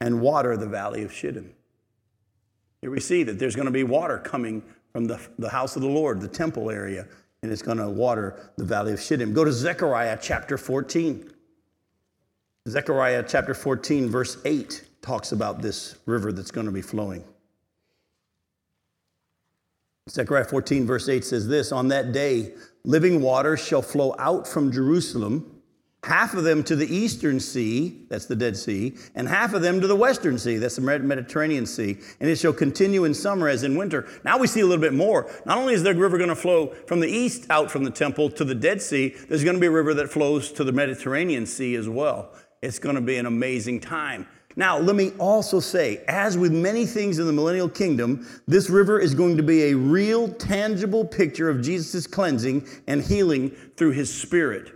and 0.00 0.20
water 0.20 0.56
the 0.56 0.66
valley 0.66 1.02
of 1.02 1.12
Shittim. 1.12 1.52
Here 2.82 2.90
we 2.90 3.00
see 3.00 3.22
that 3.24 3.38
there's 3.38 3.56
going 3.56 3.66
to 3.66 3.72
be 3.72 3.82
water 3.82 4.18
coming 4.18 4.62
from 4.92 5.06
the, 5.06 5.20
the 5.38 5.48
house 5.48 5.74
of 5.74 5.82
the 5.82 5.88
Lord, 5.88 6.20
the 6.20 6.28
temple 6.28 6.70
area, 6.70 7.08
and 7.42 7.50
it's 7.50 7.62
going 7.62 7.78
to 7.78 7.88
water 7.88 8.50
the 8.56 8.64
valley 8.64 8.92
of 8.92 9.00
Shittim. 9.00 9.32
Go 9.32 9.44
to 9.44 9.52
Zechariah 9.52 10.18
chapter 10.20 10.56
14. 10.56 11.32
Zechariah 12.68 13.24
chapter 13.26 13.54
14, 13.54 14.08
verse 14.08 14.38
8 14.44 14.82
talks 15.06 15.32
about 15.32 15.62
this 15.62 15.96
river 16.04 16.32
that's 16.32 16.50
going 16.50 16.66
to 16.66 16.72
be 16.72 16.82
flowing. 16.82 17.24
Zechariah 20.10 20.44
14, 20.44 20.86
verse 20.86 21.08
8 21.08 21.24
says 21.24 21.48
this 21.48 21.72
On 21.72 21.88
that 21.88 22.12
day, 22.12 22.54
living 22.84 23.22
waters 23.22 23.64
shall 23.64 23.82
flow 23.82 24.14
out 24.18 24.46
from 24.46 24.72
Jerusalem 24.72 25.56
half 26.06 26.34
of 26.34 26.44
them 26.44 26.62
to 26.62 26.76
the 26.76 26.86
eastern 26.94 27.40
sea, 27.40 28.06
that's 28.08 28.26
the 28.26 28.36
Dead 28.36 28.56
Sea, 28.56 28.94
and 29.16 29.28
half 29.28 29.54
of 29.54 29.62
them 29.62 29.80
to 29.80 29.88
the 29.88 29.96
western 29.96 30.38
sea, 30.38 30.56
that's 30.56 30.76
the 30.76 30.82
Mediterranean 30.82 31.66
Sea, 31.66 31.98
and 32.20 32.30
it 32.30 32.36
shall 32.36 32.52
continue 32.52 33.04
in 33.04 33.12
summer 33.12 33.48
as 33.48 33.64
in 33.64 33.76
winter. 33.76 34.06
Now 34.24 34.38
we 34.38 34.46
see 34.46 34.60
a 34.60 34.66
little 34.66 34.80
bit 34.80 34.94
more. 34.94 35.28
Not 35.44 35.58
only 35.58 35.74
is 35.74 35.82
the 35.82 35.94
river 35.94 36.16
going 36.16 36.28
to 36.28 36.36
flow 36.36 36.68
from 36.86 37.00
the 37.00 37.08
east 37.08 37.46
out 37.50 37.70
from 37.70 37.82
the 37.82 37.90
temple 37.90 38.30
to 38.30 38.44
the 38.44 38.54
Dead 38.54 38.80
Sea, 38.80 39.16
there's 39.28 39.42
going 39.42 39.56
to 39.56 39.60
be 39.60 39.66
a 39.66 39.70
river 39.70 39.94
that 39.94 40.08
flows 40.08 40.52
to 40.52 40.64
the 40.64 40.72
Mediterranean 40.72 41.44
Sea 41.44 41.74
as 41.74 41.88
well. 41.88 42.32
It's 42.62 42.78
going 42.78 42.94
to 42.94 43.02
be 43.02 43.16
an 43.16 43.26
amazing 43.26 43.80
time. 43.80 44.28
Now, 44.56 44.78
let 44.78 44.96
me 44.96 45.12
also 45.18 45.60
say, 45.60 46.02
as 46.08 46.38
with 46.38 46.52
many 46.52 46.86
things 46.86 47.18
in 47.18 47.26
the 47.26 47.32
millennial 47.32 47.68
kingdom, 47.68 48.26
this 48.48 48.70
river 48.70 48.98
is 48.98 49.14
going 49.14 49.36
to 49.36 49.42
be 49.42 49.64
a 49.64 49.74
real, 49.74 50.28
tangible 50.28 51.04
picture 51.04 51.50
of 51.50 51.60
Jesus' 51.60 52.06
cleansing 52.06 52.66
and 52.86 53.02
healing 53.02 53.50
through 53.76 53.92
his 53.92 54.12
spirit 54.12 54.72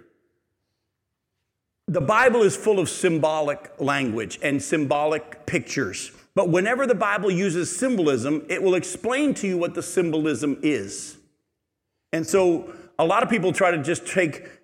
the 1.91 2.01
Bible 2.01 2.43
is 2.43 2.57
full 2.57 2.79
of 2.79 2.89
symbolic 2.89 3.73
language 3.81 4.39
and 4.45 4.63
symbolic 4.63 5.45
pictures. 5.45 6.13
But 6.37 6.49
whenever 6.49 6.87
the 6.87 6.95
Bible 6.95 7.33
uses 7.33 7.77
symbolism, 7.77 8.47
it 8.49 8.63
will 8.63 8.77
explain 8.77 9.35
to 9.35 9.49
you 9.49 9.59
what 9.59 9.75
the 9.75 9.83
symbolism 9.83 10.57
is. 10.63 11.19
And 12.13 12.25
so 12.25 12.73
a 12.97 13.05
lot 13.05 13.25
of 13.25 13.29
people 13.29 13.53
try 13.53 13.73
to 13.73 13.83
just 13.83 14.07
take 14.07 14.60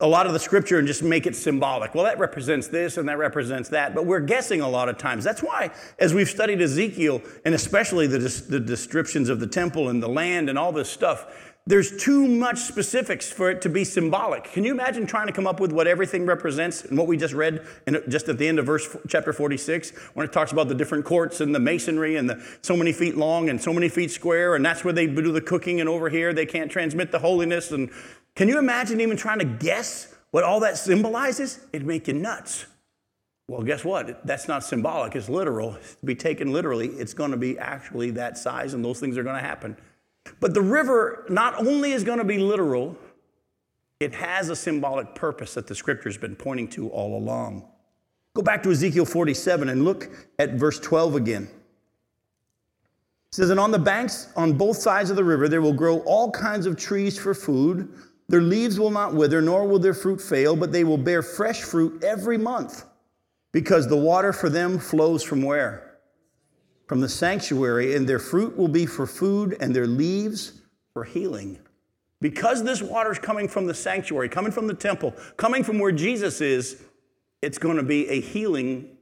a 0.00 0.06
lot 0.06 0.26
of 0.26 0.34
the 0.34 0.38
scripture 0.38 0.78
and 0.78 0.86
just 0.86 1.02
make 1.02 1.26
it 1.26 1.34
symbolic. 1.34 1.94
Well, 1.94 2.04
that 2.04 2.18
represents 2.18 2.68
this 2.68 2.98
and 2.98 3.08
that 3.08 3.16
represents 3.16 3.70
that, 3.70 3.94
but 3.94 4.04
we're 4.04 4.20
guessing 4.20 4.60
a 4.60 4.68
lot 4.68 4.90
of 4.90 4.98
times. 4.98 5.24
That's 5.24 5.42
why, 5.42 5.70
as 5.98 6.12
we've 6.12 6.28
studied 6.28 6.60
Ezekiel, 6.60 7.22
and 7.46 7.54
especially 7.54 8.06
the, 8.06 8.18
the 8.18 8.60
descriptions 8.60 9.30
of 9.30 9.40
the 9.40 9.46
temple 9.46 9.88
and 9.88 10.02
the 10.02 10.08
land 10.08 10.50
and 10.50 10.58
all 10.58 10.70
this 10.70 10.90
stuff, 10.90 11.26
there's 11.68 11.96
too 11.96 12.28
much 12.28 12.58
specifics 12.58 13.32
for 13.32 13.50
it 13.50 13.60
to 13.62 13.68
be 13.68 13.82
symbolic. 13.82 14.44
Can 14.44 14.62
you 14.62 14.70
imagine 14.70 15.04
trying 15.04 15.26
to 15.26 15.32
come 15.32 15.48
up 15.48 15.58
with 15.58 15.72
what 15.72 15.88
everything 15.88 16.24
represents 16.24 16.84
and 16.84 16.96
what 16.96 17.08
we 17.08 17.16
just 17.16 17.34
read 17.34 17.66
in, 17.88 18.00
just 18.08 18.28
at 18.28 18.38
the 18.38 18.46
end 18.46 18.60
of 18.60 18.66
verse 18.66 18.96
chapter 19.08 19.32
46 19.32 19.90
when 20.14 20.24
it 20.24 20.32
talks 20.32 20.52
about 20.52 20.68
the 20.68 20.76
different 20.76 21.04
courts 21.04 21.40
and 21.40 21.52
the 21.52 21.58
masonry 21.58 22.16
and 22.16 22.30
the 22.30 22.40
so 22.62 22.76
many 22.76 22.92
feet 22.92 23.16
long 23.16 23.48
and 23.48 23.60
so 23.60 23.72
many 23.72 23.88
feet 23.88 24.12
square 24.12 24.54
and 24.54 24.64
that's 24.64 24.84
where 24.84 24.92
they 24.92 25.08
do 25.08 25.32
the 25.32 25.40
cooking 25.40 25.80
and 25.80 25.88
over 25.88 26.08
here 26.08 26.32
they 26.32 26.46
can't 26.46 26.70
transmit 26.70 27.10
the 27.10 27.18
holiness 27.18 27.72
and 27.72 27.90
can 28.36 28.48
you 28.48 28.58
imagine 28.58 29.00
even 29.00 29.16
trying 29.16 29.40
to 29.40 29.44
guess 29.44 30.14
what 30.30 30.44
all 30.44 30.60
that 30.60 30.78
symbolizes? 30.78 31.66
It'd 31.72 31.86
make 31.86 32.06
you 32.06 32.14
nuts. 32.14 32.66
Well, 33.48 33.62
guess 33.62 33.84
what? 33.84 34.26
That's 34.26 34.46
not 34.48 34.62
symbolic, 34.62 35.16
it's 35.16 35.28
literal. 35.28 35.72
To 35.72 36.06
be 36.06 36.14
taken 36.14 36.52
literally, 36.52 36.88
it's 36.88 37.14
going 37.14 37.30
to 37.30 37.36
be 37.36 37.58
actually 37.58 38.10
that 38.12 38.36
size 38.36 38.74
and 38.74 38.84
those 38.84 39.00
things 39.00 39.16
are 39.16 39.22
going 39.22 39.36
to 39.36 39.42
happen. 39.42 39.76
But 40.40 40.52
the 40.52 40.62
river 40.62 41.24
not 41.28 41.54
only 41.54 41.92
is 41.92 42.04
going 42.04 42.18
to 42.18 42.24
be 42.24 42.38
literal, 42.38 42.96
it 44.00 44.14
has 44.14 44.50
a 44.50 44.56
symbolic 44.56 45.14
purpose 45.14 45.54
that 45.54 45.66
the 45.66 45.74
scripture 45.74 46.08
has 46.08 46.18
been 46.18 46.36
pointing 46.36 46.68
to 46.68 46.88
all 46.90 47.16
along. 47.16 47.66
Go 48.34 48.42
back 48.42 48.62
to 48.64 48.70
Ezekiel 48.70 49.06
47 49.06 49.70
and 49.70 49.84
look 49.84 50.10
at 50.38 50.54
verse 50.54 50.78
12 50.80 51.14
again. 51.14 51.44
It 51.44 53.34
says, 53.34 53.48
And 53.48 53.58
on 53.58 53.70
the 53.70 53.78
banks 53.78 54.28
on 54.36 54.52
both 54.58 54.76
sides 54.76 55.08
of 55.08 55.16
the 55.16 55.24
river 55.24 55.48
there 55.48 55.62
will 55.62 55.72
grow 55.72 56.00
all 56.00 56.30
kinds 56.30 56.66
of 56.66 56.76
trees 56.76 57.18
for 57.18 57.32
food. 57.32 57.88
Their 58.28 58.42
leaves 58.42 58.78
will 58.78 58.90
not 58.90 59.14
wither, 59.14 59.40
nor 59.40 59.66
will 59.66 59.78
their 59.78 59.94
fruit 59.94 60.20
fail, 60.20 60.56
but 60.56 60.72
they 60.72 60.84
will 60.84 60.98
bear 60.98 61.22
fresh 61.22 61.62
fruit 61.62 62.02
every 62.02 62.38
month, 62.38 62.84
because 63.52 63.88
the 63.88 63.96
water 63.96 64.32
for 64.32 64.48
them 64.48 64.78
flows 64.78 65.22
from 65.22 65.42
where? 65.42 65.86
from 66.86 67.00
the 67.00 67.08
sanctuary, 67.08 67.94
and 67.96 68.08
their 68.08 68.18
fruit 68.18 68.56
will 68.56 68.68
be 68.68 68.86
for 68.86 69.06
food, 69.06 69.56
and 69.60 69.74
their 69.74 69.86
leaves 69.86 70.60
for 70.92 71.04
healing. 71.04 71.58
Because 72.20 72.62
this 72.62 72.80
water 72.80 73.12
is 73.12 73.18
coming 73.18 73.48
from 73.48 73.66
the 73.66 73.74
sanctuary, 73.74 74.28
coming 74.28 74.52
from 74.52 74.66
the 74.66 74.74
temple, 74.74 75.12
coming 75.36 75.62
from 75.62 75.78
where 75.78 75.92
Jesus 75.92 76.40
is, 76.40 76.82
it's 77.42 77.58
going 77.58 77.76
to 77.76 77.82
be 77.82 78.08
a 78.08 78.20
healing, 78.20 78.96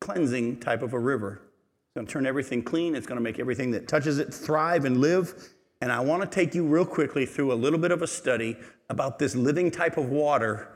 cleansing 0.00 0.60
type 0.60 0.82
of 0.82 0.92
a 0.92 0.98
river. 0.98 1.40
It's 1.40 1.94
going 1.94 2.06
to 2.06 2.12
turn 2.12 2.26
everything 2.26 2.62
clean. 2.62 2.94
It's 2.94 3.06
going 3.06 3.16
to 3.16 3.22
make 3.22 3.38
everything 3.38 3.70
that 3.70 3.88
touches 3.88 4.18
it 4.18 4.34
thrive 4.34 4.84
and 4.84 5.00
live. 5.00 5.48
And 5.80 5.92
I 5.92 6.00
want 6.00 6.22
to 6.22 6.28
take 6.28 6.54
you 6.54 6.66
real 6.66 6.84
quickly 6.84 7.24
through 7.24 7.52
a 7.52 7.54
little 7.54 7.78
bit 7.78 7.92
of 7.92 8.02
a 8.02 8.06
study 8.06 8.56
about 8.88 9.18
this 9.18 9.34
living 9.34 9.70
type 9.70 9.96
of 9.96 10.06
water 10.06 10.68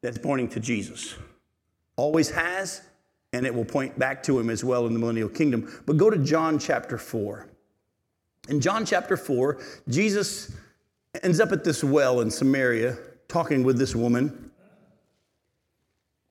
that's 0.00 0.18
pointing 0.18 0.48
to 0.50 0.60
Jesus. 0.60 1.16
Always 1.96 2.30
has, 2.30 2.82
and 3.32 3.44
it 3.44 3.52
will 3.52 3.64
point 3.64 3.98
back 3.98 4.22
to 4.24 4.38
him 4.38 4.48
as 4.50 4.62
well 4.62 4.86
in 4.86 4.92
the 4.92 4.98
millennial 4.98 5.28
kingdom. 5.28 5.82
But 5.86 5.96
go 5.96 6.08
to 6.08 6.18
John 6.18 6.58
chapter 6.58 6.98
4. 6.98 7.48
In 8.48 8.60
John 8.60 8.86
chapter 8.86 9.16
4, 9.16 9.60
Jesus 9.88 10.52
ends 11.22 11.40
up 11.40 11.52
at 11.52 11.64
this 11.64 11.82
well 11.82 12.20
in 12.20 12.30
Samaria 12.30 12.96
talking 13.26 13.64
with 13.64 13.78
this 13.78 13.94
woman. 13.94 14.50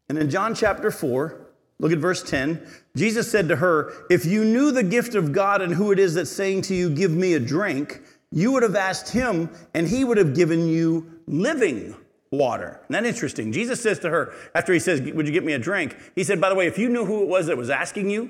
And 0.10 0.18
in 0.18 0.30
John 0.30 0.56
chapter 0.56 0.90
4, 0.90 1.47
look 1.80 1.92
at 1.92 2.00
verse 2.00 2.24
10. 2.24 2.66
Jesus 2.96 3.32
said 3.32 3.48
to 3.50 3.58
her, 3.58 3.94
If 4.10 4.26
you 4.26 4.44
knew 4.44 4.72
the 4.72 4.84
gift 4.84 5.16
of 5.16 5.32
God 5.32 5.62
and 5.62 5.74
who 5.74 5.92
it 5.92 6.00
is 6.00 6.14
that's 6.14 6.32
saying 6.32 6.64
to 6.64 6.76
you, 6.76 6.90
Give 6.90 7.12
me 7.12 7.34
a 7.34 7.40
drink, 7.40 8.02
you 8.32 8.52
would 8.52 8.64
have 8.64 8.76
asked 8.76 9.10
him, 9.10 9.50
and 9.74 9.88
he 9.88 10.04
would 10.04 10.18
have 10.18 10.36
given 10.36 10.68
you 10.68 11.22
living 11.28 11.96
water. 12.32 12.82
Isn't 12.90 13.04
that 13.04 13.06
interesting? 13.06 13.52
Jesus 13.52 13.82
says 13.82 14.00
to 14.00 14.10
her, 14.10 14.34
after 14.54 14.74
he 14.74 14.80
says, 14.80 15.02
Would 15.02 15.28
you 15.28 15.34
get 15.34 15.46
me 15.46 15.54
a 15.54 15.60
drink? 15.60 15.96
He 16.16 16.24
said, 16.24 16.42
By 16.42 16.50
the 16.50 16.56
way, 16.56 16.68
if 16.68 16.78
you 16.78 16.90
knew 16.90 17.06
who 17.06 17.24
it 17.24 17.28
was 17.28 17.48
that 17.48 17.58
was 17.58 17.70
asking 17.70 18.10
you 18.10 18.30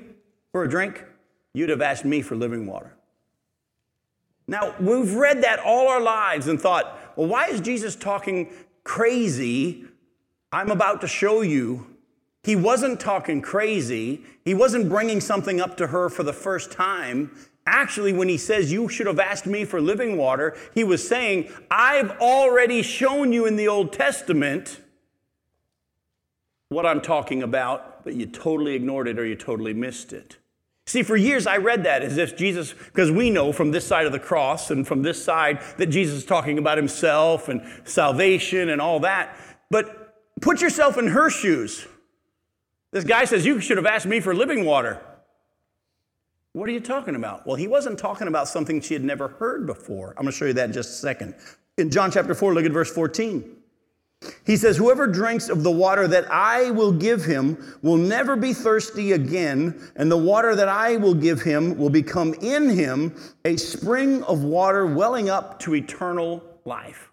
for 0.52 0.64
a 0.64 0.70
drink, 0.70 1.04
you'd 1.54 1.70
have 1.70 1.82
asked 1.82 2.06
me 2.06 2.22
for 2.22 2.36
living 2.36 2.68
water. 2.68 2.94
Now, 4.48 4.74
we've 4.80 5.14
read 5.14 5.44
that 5.44 5.60
all 5.60 5.90
our 5.90 6.00
lives 6.00 6.48
and 6.48 6.60
thought, 6.60 6.98
well, 7.18 7.28
why 7.28 7.48
is 7.48 7.60
Jesus 7.60 7.96
talking 7.96 8.50
crazy? 8.84 9.84
I'm 10.52 10.72
about 10.72 11.02
to 11.02 11.08
show 11.08 11.42
you. 11.42 11.97
He 12.44 12.56
wasn't 12.56 13.00
talking 13.00 13.42
crazy. 13.42 14.24
He 14.46 14.54
wasn't 14.54 14.90
bringing 14.90 15.20
something 15.20 15.60
up 15.60 15.78
to 15.78 15.88
her 15.88 16.10
for 16.10 16.24
the 16.24 16.34
first 16.34 16.72
time. 16.72 17.32
Actually, 17.66 18.14
when 18.14 18.30
he 18.30 18.38
says, 18.38 18.72
You 18.72 18.88
should 18.88 19.08
have 19.08 19.20
asked 19.20 19.46
me 19.46 19.66
for 19.66 19.82
living 19.82 20.18
water, 20.18 20.56
he 20.74 20.84
was 20.84 21.06
saying, 21.06 21.52
I've 21.70 22.12
already 22.22 22.82
shown 22.82 23.34
you 23.34 23.46
in 23.46 23.58
the 23.58 23.68
Old 23.68 23.92
Testament 23.92 24.80
what 26.70 26.86
I'm 26.86 27.02
talking 27.02 27.44
about, 27.44 28.04
but 28.04 28.14
you 28.14 28.26
totally 28.26 28.76
ignored 28.76 29.08
it 29.08 29.20
or 29.20 29.26
you 29.26 29.36
totally 29.36 29.74
missed 29.74 30.14
it. 30.14 30.38
See, 30.86 31.04
for 31.04 31.18
years 31.18 31.46
I 31.46 31.58
read 31.58 31.84
that 31.84 32.02
as 32.02 32.18
if 32.18 32.38
Jesus, 32.38 32.74
because 32.74 33.12
we 33.12 33.30
know 33.30 33.52
from 33.52 33.72
this 33.72 33.86
side 33.86 34.06
of 34.06 34.14
the 34.14 34.20
cross 34.20 34.72
and 34.72 34.88
from 34.88 35.02
this 35.02 35.22
side 35.22 35.62
that 35.78 35.88
Jesus 35.88 36.20
is 36.20 36.26
talking 36.26 36.58
about 36.58 36.78
himself 36.78 37.50
and 37.50 37.62
salvation 37.84 38.70
and 38.70 38.80
all 38.80 39.02
that. 39.02 39.38
But 39.70 40.16
put 40.40 40.62
yourself 40.62 40.98
in 40.98 41.08
her 41.08 41.30
shoes. 41.30 41.86
This 42.92 43.04
guy 43.04 43.26
says, 43.26 43.46
You 43.46 43.60
should 43.60 43.78
have 43.78 43.86
asked 43.86 44.06
me 44.06 44.20
for 44.20 44.34
living 44.34 44.66
water. 44.66 45.02
What 46.54 46.70
are 46.70 46.72
you 46.72 46.80
talking 46.80 47.16
about? 47.16 47.46
Well, 47.46 47.56
he 47.56 47.68
wasn't 47.68 48.00
talking 48.00 48.28
about 48.28 48.48
something 48.48 48.82
she 48.82 48.94
had 48.94 49.04
never 49.04 49.28
heard 49.28 49.68
before. 49.68 50.10
I'm 50.18 50.24
going 50.24 50.32
to 50.32 50.38
show 50.38 50.46
you 50.46 50.54
that 50.54 50.66
in 50.66 50.74
just 50.74 50.90
a 50.90 50.94
second. 50.94 51.36
In 51.78 51.92
John 51.92 52.10
chapter 52.10 52.34
4, 52.34 52.54
look 52.54 52.66
at 52.66 52.72
verse 52.72 52.92
14. 52.92 53.58
He 54.46 54.58
says, 54.58 54.78
Whoever 54.78 55.06
drinks 55.06 55.50
of 55.50 55.62
the 55.62 55.72
water 55.72 56.08
that 56.08 56.26
I 56.32 56.72
will 56.72 56.92
give 56.92 57.24
him 57.24 57.78
will 57.84 57.98
never 57.98 58.36
be 58.36 58.54
thirsty 58.54 59.12
again, 59.12 59.92
and 59.96 60.12
the 60.12 60.18
water 60.18 60.56
that 60.56 60.68
I 60.68 60.98
will 60.98 61.14
give 61.14 61.42
him 61.42 61.78
will 61.78 61.92
become 61.92 62.34
in 62.36 62.70
him 62.70 63.16
a 63.46 63.58
spring 63.58 64.24
of 64.24 64.44
water 64.44 64.88
welling 64.88 65.30
up 65.30 65.60
to 65.60 65.76
eternal 65.76 66.44
life. 66.66 67.07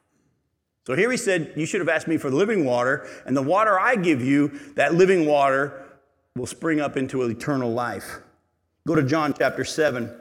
So 0.86 0.94
here 0.94 1.10
he 1.10 1.16
said, 1.16 1.52
You 1.56 1.66
should 1.66 1.80
have 1.80 1.88
asked 1.88 2.08
me 2.08 2.16
for 2.16 2.30
the 2.30 2.36
living 2.36 2.64
water, 2.64 3.08
and 3.26 3.36
the 3.36 3.42
water 3.42 3.78
I 3.78 3.96
give 3.96 4.22
you, 4.22 4.48
that 4.74 4.94
living 4.94 5.26
water, 5.26 5.82
will 6.36 6.46
spring 6.46 6.80
up 6.80 6.96
into 6.96 7.22
eternal 7.22 7.72
life. 7.72 8.18
Go 8.86 8.94
to 8.94 9.02
John 9.02 9.34
chapter 9.36 9.64
7. 9.64 10.12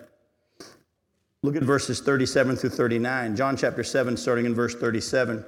Look 1.41 1.57
at 1.57 1.63
verses 1.63 1.99
37 1.99 2.55
through 2.55 2.69
39. 2.69 3.35
John 3.35 3.57
chapter 3.57 3.83
7, 3.83 4.15
starting 4.15 4.45
in 4.45 4.55
verse 4.55 4.75
37. 4.75 5.43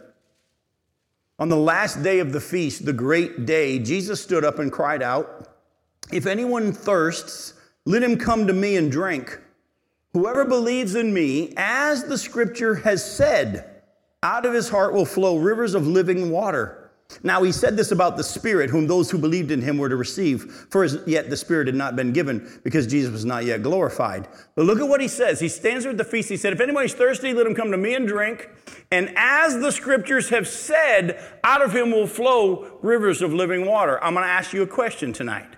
On 1.39 1.49
the 1.49 1.56
last 1.56 2.04
day 2.04 2.19
of 2.19 2.34
the 2.34 2.41
feast, 2.41 2.86
the 2.86 2.93
great 2.93 3.45
day, 3.45 3.80
Jesus 3.80 4.21
stood 4.21 4.43
up 4.43 4.60
and 4.60 4.71
cried 4.71 5.01
out, 5.01 5.49
If 6.12 6.25
anyone 6.25 6.73
thirsts, 6.73 7.54
let 7.86 8.04
him 8.04 8.17
come 8.17 8.47
to 8.47 8.54
me 8.54 8.75
and 8.75 8.91
drink. 8.91 9.39
Whoever 10.13 10.45
believes 10.45 10.95
in 10.95 11.13
me, 11.13 11.54
as 11.56 12.06
the 12.06 12.17
scripture 12.17 12.75
has 12.75 13.10
said, 13.10 13.74
out 14.25 14.45
of 14.45 14.53
his 14.53 14.69
heart 14.69 14.91
will 14.91 15.05
flow 15.05 15.38
rivers 15.38 15.75
of 15.75 15.85
living 15.85 16.31
water. 16.31 16.89
Now 17.21 17.43
he 17.43 17.51
said 17.51 17.77
this 17.77 17.91
about 17.91 18.17
the 18.17 18.23
Spirit, 18.23 18.71
whom 18.71 18.88
those 18.88 19.11
who 19.11 19.19
believed 19.19 19.51
in 19.51 19.61
him 19.61 19.77
were 19.77 19.88
to 19.88 19.95
receive, 19.95 20.51
for 20.71 20.83
as 20.83 20.97
yet 21.05 21.29
the 21.29 21.38
Spirit 21.38 21.67
had 21.67 21.75
not 21.75 21.95
been 21.95 22.11
given, 22.11 22.59
because 22.63 22.88
Jesus 22.88 23.11
was 23.11 23.23
not 23.23 23.45
yet 23.45 23.61
glorified. 23.61 24.27
But 24.55 24.65
look 24.65 24.79
at 24.79 24.88
what 24.88 24.99
he 24.99 25.07
says. 25.07 25.39
He 25.39 25.47
stands 25.47 25.83
there 25.83 25.91
at 25.91 25.99
the 25.99 26.03
feast. 26.03 26.29
He 26.29 26.38
said, 26.38 26.53
If 26.53 26.59
anybody's 26.59 26.95
thirsty, 26.95 27.33
let 27.33 27.45
him 27.45 27.53
come 27.53 27.69
to 27.69 27.77
me 27.77 27.93
and 27.93 28.07
drink. 28.07 28.49
And 28.91 29.13
as 29.15 29.59
the 29.59 29.71
scriptures 29.71 30.29
have 30.29 30.47
said, 30.47 31.23
out 31.43 31.61
of 31.61 31.75
him 31.75 31.91
will 31.91 32.07
flow 32.07 32.79
rivers 32.81 33.21
of 33.21 33.31
living 33.31 33.67
water. 33.67 34.03
I'm 34.03 34.15
going 34.15 34.25
to 34.25 34.31
ask 34.31 34.53
you 34.53 34.63
a 34.63 34.67
question 34.67 35.13
tonight. 35.13 35.55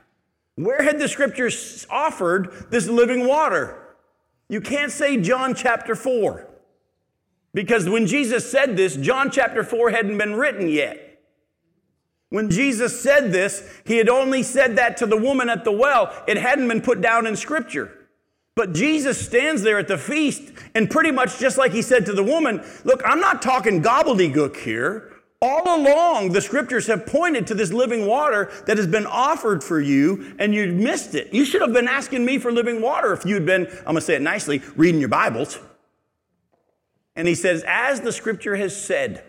Where 0.56 0.84
had 0.84 0.99
the 0.99 1.08
scriptures 1.08 1.88
offered 1.89 2.67
this 2.69 2.89
living 2.89 3.25
water? 3.25 3.95
You 4.49 4.60
can't 4.60 4.91
say 4.91 5.15
John 5.21 5.56
chapter 5.56 5.95
4. 5.95 6.57
Because 7.58 7.89
when 7.89 8.06
Jesus 8.06 8.52
said 8.52 8.78
this, 8.78 8.96
John 8.96 9.32
chapter 9.32 9.63
4 9.63 9.89
hadn't 9.89 10.20
been 10.20 10.36
written 10.36 10.70
yet. 10.70 11.24
When 12.30 12.52
Jesus 12.52 13.02
said 13.02 13.32
this, 13.32 13.67
he 13.84 13.98
had 13.98 14.10
only 14.10 14.43
said 14.43 14.76
that 14.76 14.98
to 14.98 15.08
the 15.08 15.17
woman 15.17 15.50
at 15.50 15.63
the 15.63 15.72
well. 15.72 16.13
It 16.28 16.38
hadn't 16.38 16.67
been 16.67 16.82
put 16.82 17.02
down 17.02 17.26
in 17.26 17.36
scripture. 17.36 18.10
But 18.56 18.76
Jesus 18.76 19.20
stands 19.26 19.63
there 19.63 19.80
at 19.80 19.88
the 19.88 19.98
feast, 19.98 20.54
and 20.76 20.88
pretty 20.88 21.10
much 21.10 21.39
just 21.39 21.58
like 21.58 21.72
he 21.72 21.82
said 21.82 22.06
to 22.06 22.13
the 22.13 22.22
woman, 22.22 22.63
Look, 22.84 23.02
I'm 23.04 23.20
not 23.20 23.41
talking 23.41 23.82
gobbledygook 23.82 24.58
here. 24.58 25.12
All 25.41 25.82
along, 25.82 26.34
the 26.34 26.41
scriptures 26.41 26.86
have 26.86 27.08
pointed 27.08 27.48
to 27.48 27.56
this 27.56 27.74
living 27.74 28.06
water 28.06 28.52
that 28.67 28.78
has 28.78 28.86
been 28.86 29.08
offered 29.08 29.63
for 29.63 29.82
you, 29.82 30.36
and 30.38 30.54
you 30.54 30.67
missed 30.74 31.15
it. 31.15 31.34
You 31.34 31.43
should 31.43 31.62
have 31.62 31.74
been 31.74 31.88
asking 31.88 32.24
me 32.24 32.38
for 32.38 32.52
living 32.52 32.84
water 32.84 33.13
if 33.13 33.26
you'd 33.26 33.48
been, 33.48 33.65
I'm 33.65 33.84
going 33.84 33.96
to 33.96 34.02
say 34.02 34.13
it 34.13 34.22
nicely, 34.22 34.62
reading 34.76 35.00
your 35.00 35.10
Bibles. 35.10 35.58
And 37.17 37.27
he 37.27 37.36
says, 37.36 37.65
As 37.67 37.99
the 37.99 38.12
scripture 38.13 38.56
has 38.56 38.80
said, 38.80 39.23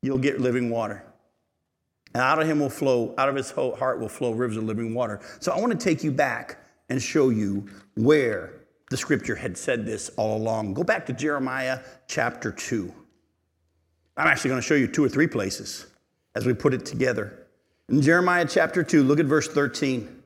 you'll 0.00 0.18
get 0.18 0.40
living 0.40 0.70
water. 0.70 1.04
And 2.14 2.22
out 2.22 2.40
of 2.40 2.48
him 2.48 2.60
will 2.60 2.70
flow, 2.70 3.14
out 3.18 3.28
of 3.28 3.34
his 3.34 3.50
heart 3.50 4.00
will 4.00 4.08
flow 4.08 4.30
rivers 4.30 4.56
of 4.56 4.64
living 4.64 4.94
water. 4.94 5.20
So 5.40 5.52
I 5.52 5.60
want 5.60 5.78
to 5.78 5.78
take 5.78 6.02
you 6.02 6.12
back 6.12 6.64
and 6.88 7.02
show 7.02 7.28
you 7.28 7.68
where 7.96 8.54
the 8.90 8.96
scripture 8.96 9.34
had 9.34 9.58
said 9.58 9.84
this 9.84 10.08
all 10.16 10.38
along. 10.38 10.72
Go 10.72 10.84
back 10.84 11.04
to 11.06 11.12
Jeremiah 11.12 11.80
chapter 12.06 12.50
2. 12.50 12.94
I'm 14.16 14.26
actually 14.26 14.48
going 14.48 14.62
to 14.62 14.66
show 14.66 14.74
you 14.74 14.86
two 14.86 15.04
or 15.04 15.08
three 15.08 15.26
places 15.26 15.86
as 16.34 16.46
we 16.46 16.54
put 16.54 16.72
it 16.72 16.86
together. 16.86 17.46
In 17.88 18.00
Jeremiah 18.00 18.46
chapter 18.48 18.82
2, 18.82 19.02
look 19.02 19.18
at 19.18 19.26
verse 19.26 19.48
13. 19.48 20.17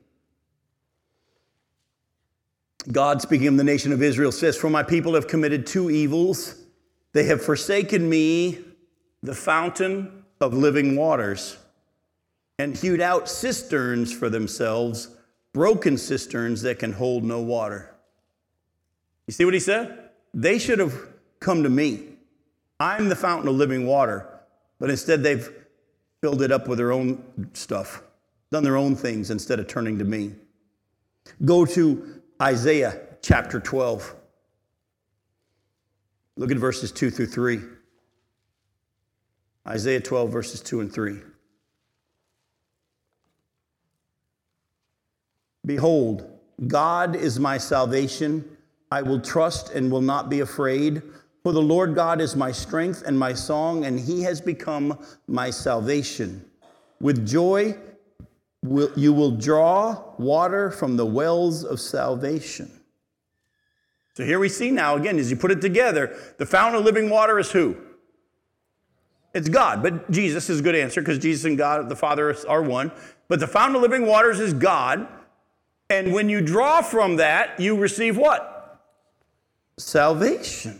God, 2.91 3.21
speaking 3.21 3.47
of 3.47 3.57
the 3.57 3.63
nation 3.63 3.91
of 3.93 4.01
Israel, 4.01 4.31
says, 4.31 4.57
For 4.57 4.69
my 4.69 4.83
people 4.83 5.15
have 5.15 5.27
committed 5.27 5.65
two 5.65 5.89
evils. 5.89 6.55
They 7.13 7.25
have 7.25 7.41
forsaken 7.41 8.09
me 8.09 8.59
the 9.21 9.35
fountain 9.35 10.23
of 10.41 10.53
living 10.53 10.95
waters 10.95 11.57
and 12.59 12.75
hewed 12.75 13.01
out 13.01 13.29
cisterns 13.29 14.11
for 14.11 14.29
themselves, 14.29 15.09
broken 15.53 15.97
cisterns 15.97 16.61
that 16.63 16.79
can 16.79 16.93
hold 16.93 17.23
no 17.23 17.41
water. 17.41 17.95
You 19.27 19.33
see 19.33 19.45
what 19.45 19.53
he 19.53 19.59
said? 19.59 20.09
They 20.33 20.59
should 20.59 20.79
have 20.79 20.93
come 21.39 21.63
to 21.63 21.69
me. 21.69 22.03
I'm 22.79 23.07
the 23.09 23.15
fountain 23.15 23.47
of 23.47 23.55
living 23.55 23.85
water, 23.85 24.27
but 24.79 24.89
instead 24.89 25.23
they've 25.23 25.49
filled 26.21 26.41
it 26.41 26.51
up 26.51 26.67
with 26.67 26.77
their 26.77 26.91
own 26.91 27.23
stuff, 27.53 28.01
done 28.51 28.63
their 28.63 28.77
own 28.77 28.95
things 28.95 29.31
instead 29.31 29.59
of 29.59 29.67
turning 29.67 29.99
to 29.99 30.05
me. 30.05 30.33
Go 31.45 31.65
to 31.65 32.21
Isaiah 32.43 32.99
chapter 33.21 33.61
12. 33.61 34.15
Look 36.35 36.51
at 36.51 36.57
verses 36.57 36.91
2 36.91 37.09
through 37.09 37.27
3. 37.27 37.61
Isaiah 39.65 40.01
12, 40.01 40.29
verses 40.29 40.59
2 40.59 40.81
and 40.81 40.93
3. 40.93 41.21
Behold, 45.65 46.29
God 46.67 47.15
is 47.15 47.39
my 47.39 47.57
salvation. 47.57 48.57
I 48.91 49.03
will 49.03 49.21
trust 49.21 49.69
and 49.69 49.89
will 49.89 50.01
not 50.01 50.29
be 50.29 50.41
afraid. 50.41 51.01
For 51.43 51.53
the 51.53 51.61
Lord 51.61 51.95
God 51.95 52.19
is 52.19 52.35
my 52.35 52.51
strength 52.51 53.03
and 53.07 53.17
my 53.17 53.33
song, 53.33 53.85
and 53.85 53.97
he 53.97 54.21
has 54.23 54.41
become 54.41 54.99
my 55.27 55.49
salvation. 55.49 56.43
With 56.99 57.25
joy, 57.25 57.77
will, 58.63 58.91
you 58.95 59.13
will 59.13 59.31
draw 59.31 60.01
water 60.17 60.71
from 60.71 60.97
the 60.97 61.05
wells 61.05 61.63
of 61.63 61.79
salvation. 61.79 62.71
So 64.15 64.23
here 64.23 64.39
we 64.39 64.49
see 64.49 64.71
now, 64.71 64.95
again, 64.95 65.17
as 65.19 65.29
you 65.29 65.37
put 65.37 65.51
it 65.51 65.61
together, 65.61 66.15
the 66.37 66.45
fountain 66.45 66.79
of 66.79 66.85
living 66.85 67.09
water 67.09 67.39
is 67.39 67.51
who? 67.51 67.77
It's 69.33 69.49
God, 69.49 69.81
but 69.81 70.09
Jesus 70.11 70.49
is 70.49 70.59
a 70.59 70.63
good 70.63 70.75
answer 70.75 71.01
because 71.01 71.17
Jesus 71.17 71.45
and 71.45 71.57
God, 71.57 71.89
the 71.89 71.95
Father, 71.95 72.35
are 72.47 72.61
one. 72.61 72.91
But 73.27 73.39
the 73.39 73.47
fountain 73.47 73.75
of 73.75 73.81
living 73.81 74.05
waters 74.05 74.39
is 74.39 74.53
God. 74.53 75.07
And 75.89 76.13
when 76.13 76.29
you 76.29 76.41
draw 76.41 76.81
from 76.81 77.17
that, 77.17 77.59
you 77.59 77.75
receive 77.75 78.15
what? 78.15 78.79
Salvation. 79.77 80.79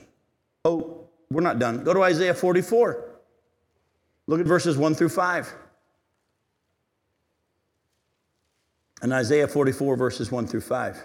Oh, 0.63 1.07
we're 1.31 1.41
not 1.41 1.57
done. 1.57 1.83
Go 1.83 1.95
to 1.95 2.03
Isaiah 2.03 2.35
44. 2.35 3.03
Look 4.27 4.39
at 4.39 4.45
verses 4.45 4.77
1 4.77 4.93
through 4.93 5.09
5. 5.09 5.53
And 9.03 9.11
Isaiah 9.11 9.49
44, 9.49 9.97
verses 9.97 10.31
1 10.31 10.47
through 10.47 10.61
5. 10.61 11.03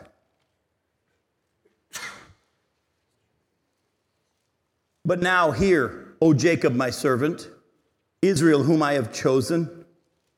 But 5.05 5.21
now 5.21 5.51
hear, 5.51 6.15
O 6.21 6.33
Jacob, 6.33 6.75
my 6.75 6.91
servant, 6.91 7.49
Israel, 8.23 8.63
whom 8.63 8.85
I 8.85 8.93
have 8.93 9.13
chosen. 9.13 9.78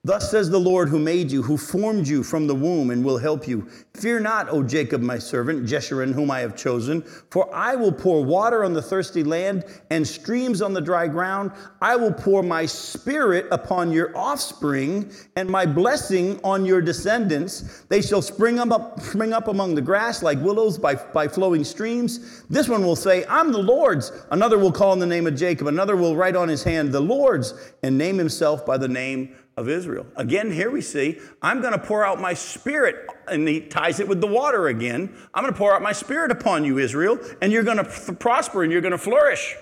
Thus 0.03 0.31
says 0.31 0.49
the 0.49 0.59
Lord 0.59 0.89
who 0.89 0.99
made 0.99 1.31
you, 1.31 1.43
who 1.43 1.59
formed 1.59 2.09
you 2.09 2.23
from 2.23 2.47
the 2.47 2.55
womb 2.55 2.91
and 2.91 3.05
will 3.05 3.19
help 3.19 3.47
you. 3.47 3.69
Fear 3.93 4.21
not, 4.21 4.49
O 4.49 4.63
Jacob, 4.63 5.03
my 5.03 5.19
servant, 5.19 5.67
Jeshurun, 5.67 6.15
whom 6.15 6.31
I 6.31 6.41
have 6.41 6.57
chosen, 6.57 7.03
for 7.03 7.55
I 7.55 7.77
will 7.77 7.93
pour 7.93 8.25
water 8.25 8.65
on 8.65 8.73
the 8.73 8.81
thirsty 8.81 9.23
land 9.23 9.67
and 9.91 10.09
streams 10.09 10.63
on 10.63 10.73
the 10.73 10.81
dry 10.81 11.07
ground. 11.07 11.53
I 11.83 11.97
will 11.97 12.15
pour 12.15 12.43
my 12.43 12.65
spirit 12.65 13.47
upon 13.51 13.93
your 13.93 14.17
offspring 14.17 15.13
and 15.37 15.51
my 15.51 15.67
blessing 15.67 16.41
on 16.43 16.65
your 16.65 16.81
descendants. 16.81 17.85
They 17.91 18.01
shall 18.01 18.23
spring 18.23 18.59
up, 18.59 19.01
spring 19.03 19.35
up 19.35 19.49
among 19.49 19.75
the 19.75 19.83
grass 19.83 20.23
like 20.23 20.41
willows 20.41 20.79
by, 20.79 20.95
by 20.95 21.29
flowing 21.29 21.63
streams. 21.63 22.43
This 22.49 22.71
one 22.71 22.87
will 22.87 22.97
say, 22.97 23.27
I'm 23.29 23.53
the 23.53 23.59
Lord's. 23.59 24.13
Another 24.31 24.59
will 24.59 24.73
call 24.73 24.93
on 24.93 24.99
the 24.99 25.05
name 25.05 25.27
of 25.27 25.37
Jacob. 25.37 25.67
Another 25.67 25.95
will 25.95 26.17
write 26.17 26.37
on 26.37 26.49
his 26.49 26.63
hand, 26.63 26.91
the 26.91 27.01
Lord's, 27.01 27.53
and 27.83 27.99
name 27.99 28.17
himself 28.17 28.65
by 28.65 28.79
the 28.79 28.89
name 28.89 29.37
of 29.57 29.69
Israel. 29.69 30.07
Again, 30.17 30.51
here 30.51 30.71
we 30.71 30.81
see, 30.81 31.19
I'm 31.43 31.61
going 31.61 31.73
to 31.73 31.79
pour 31.79 32.05
out 32.05 32.21
my 32.21 32.35
spirit, 32.35 33.07
and 33.29 33.47
he 33.47 33.61
ties 33.61 34.01
it 34.01 34.09
with 34.09 34.21
the 34.21 34.27
water 34.27 34.69
again. 34.69 35.15
I'm 35.35 35.43
going 35.43 35.53
to 35.53 35.59
pour 35.59 35.75
out 35.75 35.83
my 35.83 35.93
spirit 35.93 36.31
upon 36.31 36.65
you, 36.65 36.79
Israel, 36.79 37.19
and 37.43 37.53
you're 37.53 37.63
going 37.63 37.77
to 37.77 37.87
f- 37.87 38.19
prosper 38.19 38.63
and 38.63 38.73
you're 38.73 38.81
going 38.81 38.93
to 38.93 38.99
flourish. 38.99 39.57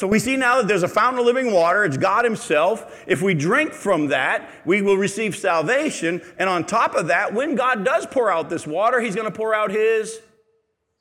So 0.00 0.08
we 0.08 0.18
see 0.18 0.36
now 0.36 0.56
that 0.56 0.66
there's 0.66 0.82
a 0.82 0.88
fountain 0.88 1.20
of 1.20 1.26
living 1.26 1.52
water. 1.52 1.84
It's 1.84 1.96
God 1.96 2.24
Himself. 2.24 3.04
If 3.06 3.22
we 3.22 3.32
drink 3.32 3.72
from 3.72 4.08
that, 4.08 4.50
we 4.64 4.82
will 4.82 4.96
receive 4.96 5.36
salvation. 5.36 6.20
And 6.36 6.48
on 6.50 6.64
top 6.64 6.94
of 6.96 7.06
that, 7.08 7.32
when 7.32 7.54
God 7.54 7.84
does 7.84 8.04
pour 8.06 8.30
out 8.30 8.50
this 8.50 8.66
water, 8.66 9.00
He's 9.00 9.14
going 9.14 9.30
to 9.30 9.36
pour 9.36 9.54
out 9.54 9.70
His 9.70 10.20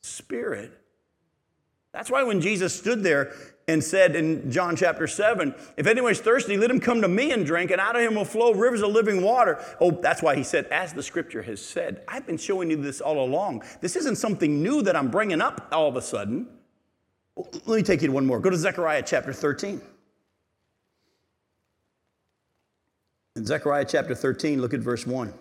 Spirit. 0.04 0.72
That's 1.91 2.12
why 2.12 2.24
when 2.24 2.39
Jesus 2.39 2.76
stood 2.76 3.04
there 3.04 3.34
and 3.67 3.84
said 3.84 4.15
in 4.15 4.52
John 4.52 4.76
chapter 4.76 5.08
7, 5.08 5.56
If 5.78 5.88
anyone's 5.88 6.19
thirsty, 6.19 6.58
let 6.58 6.69
him 6.69 6.80
come 6.80 7.02
to 7.02 7.08
me 7.08 7.32
and 7.32 7.45
drink, 7.45 7.71
and 7.71 7.80
out 7.80 7.95
of 7.95 8.02
him 8.02 8.15
will 8.15 8.26
flow 8.26 8.54
rivers 8.54 8.82
of 8.82 8.91
living 8.91 9.21
water. 9.21 9.63
Oh, 9.80 9.91
that's 9.91 10.21
why 10.21 10.36
he 10.36 10.43
said, 10.43 10.65
As 10.65 10.93
the 10.93 11.04
scripture 11.04 11.41
has 11.43 11.62
said. 11.62 12.04
I've 12.08 12.26
been 12.26 12.38
showing 12.38 12.69
you 12.69 12.78
this 12.78 12.99
all 12.99 13.23
along. 13.23 13.63
This 13.82 13.95
isn't 13.95 14.17
something 14.17 14.62
new 14.62 14.82
that 14.82 14.95
I'm 14.95 15.10
bringing 15.10 15.41
up 15.41 15.67
all 15.71 15.88
of 15.88 15.95
a 15.95 16.02
sudden. 16.02 16.47
Let 17.36 17.67
me 17.67 17.84
take 17.84 18.02
you 18.02 18.08
to 18.08 18.13
one 18.13 18.26
more. 18.26 18.39
Go 18.39 18.49
to 18.49 18.58
Zechariah 18.58 19.04
chapter 19.06 19.34
13. 19.34 19.82
In 23.36 23.45
Zechariah 23.45 23.86
chapter 23.86 24.13
13, 24.13 24.62
look 24.62 24.73
at 24.73 24.82
verse 24.82 25.08
1. 25.08 25.34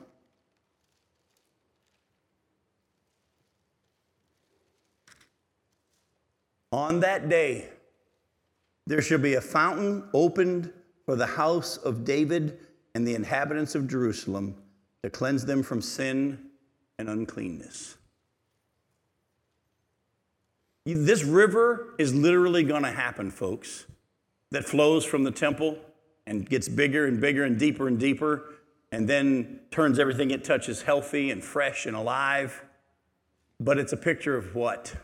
On 6.72 7.00
that 7.00 7.28
day, 7.28 7.68
there 8.86 9.02
shall 9.02 9.18
be 9.18 9.34
a 9.34 9.40
fountain 9.40 10.08
opened 10.12 10.72
for 11.04 11.16
the 11.16 11.26
house 11.26 11.76
of 11.78 12.04
David 12.04 12.58
and 12.94 13.06
the 13.06 13.14
inhabitants 13.14 13.74
of 13.74 13.88
Jerusalem 13.88 14.56
to 15.02 15.10
cleanse 15.10 15.44
them 15.44 15.62
from 15.62 15.80
sin 15.80 16.50
and 16.98 17.08
uncleanness. 17.08 17.96
This 20.84 21.24
river 21.24 21.94
is 21.98 22.14
literally 22.14 22.64
going 22.64 22.82
to 22.82 22.90
happen, 22.90 23.30
folks, 23.30 23.86
that 24.50 24.64
flows 24.64 25.04
from 25.04 25.22
the 25.22 25.30
temple 25.30 25.78
and 26.26 26.48
gets 26.48 26.68
bigger 26.68 27.06
and 27.06 27.20
bigger 27.20 27.44
and 27.44 27.58
deeper 27.58 27.88
and 27.88 27.98
deeper, 27.98 28.44
and 28.90 29.08
then 29.08 29.60
turns 29.70 29.98
everything 29.98 30.30
it 30.30 30.44
touches 30.44 30.82
healthy 30.82 31.30
and 31.30 31.42
fresh 31.42 31.86
and 31.86 31.96
alive. 31.96 32.62
But 33.58 33.78
it's 33.78 33.92
a 33.92 33.96
picture 33.96 34.36
of 34.36 34.54
what? 34.54 34.94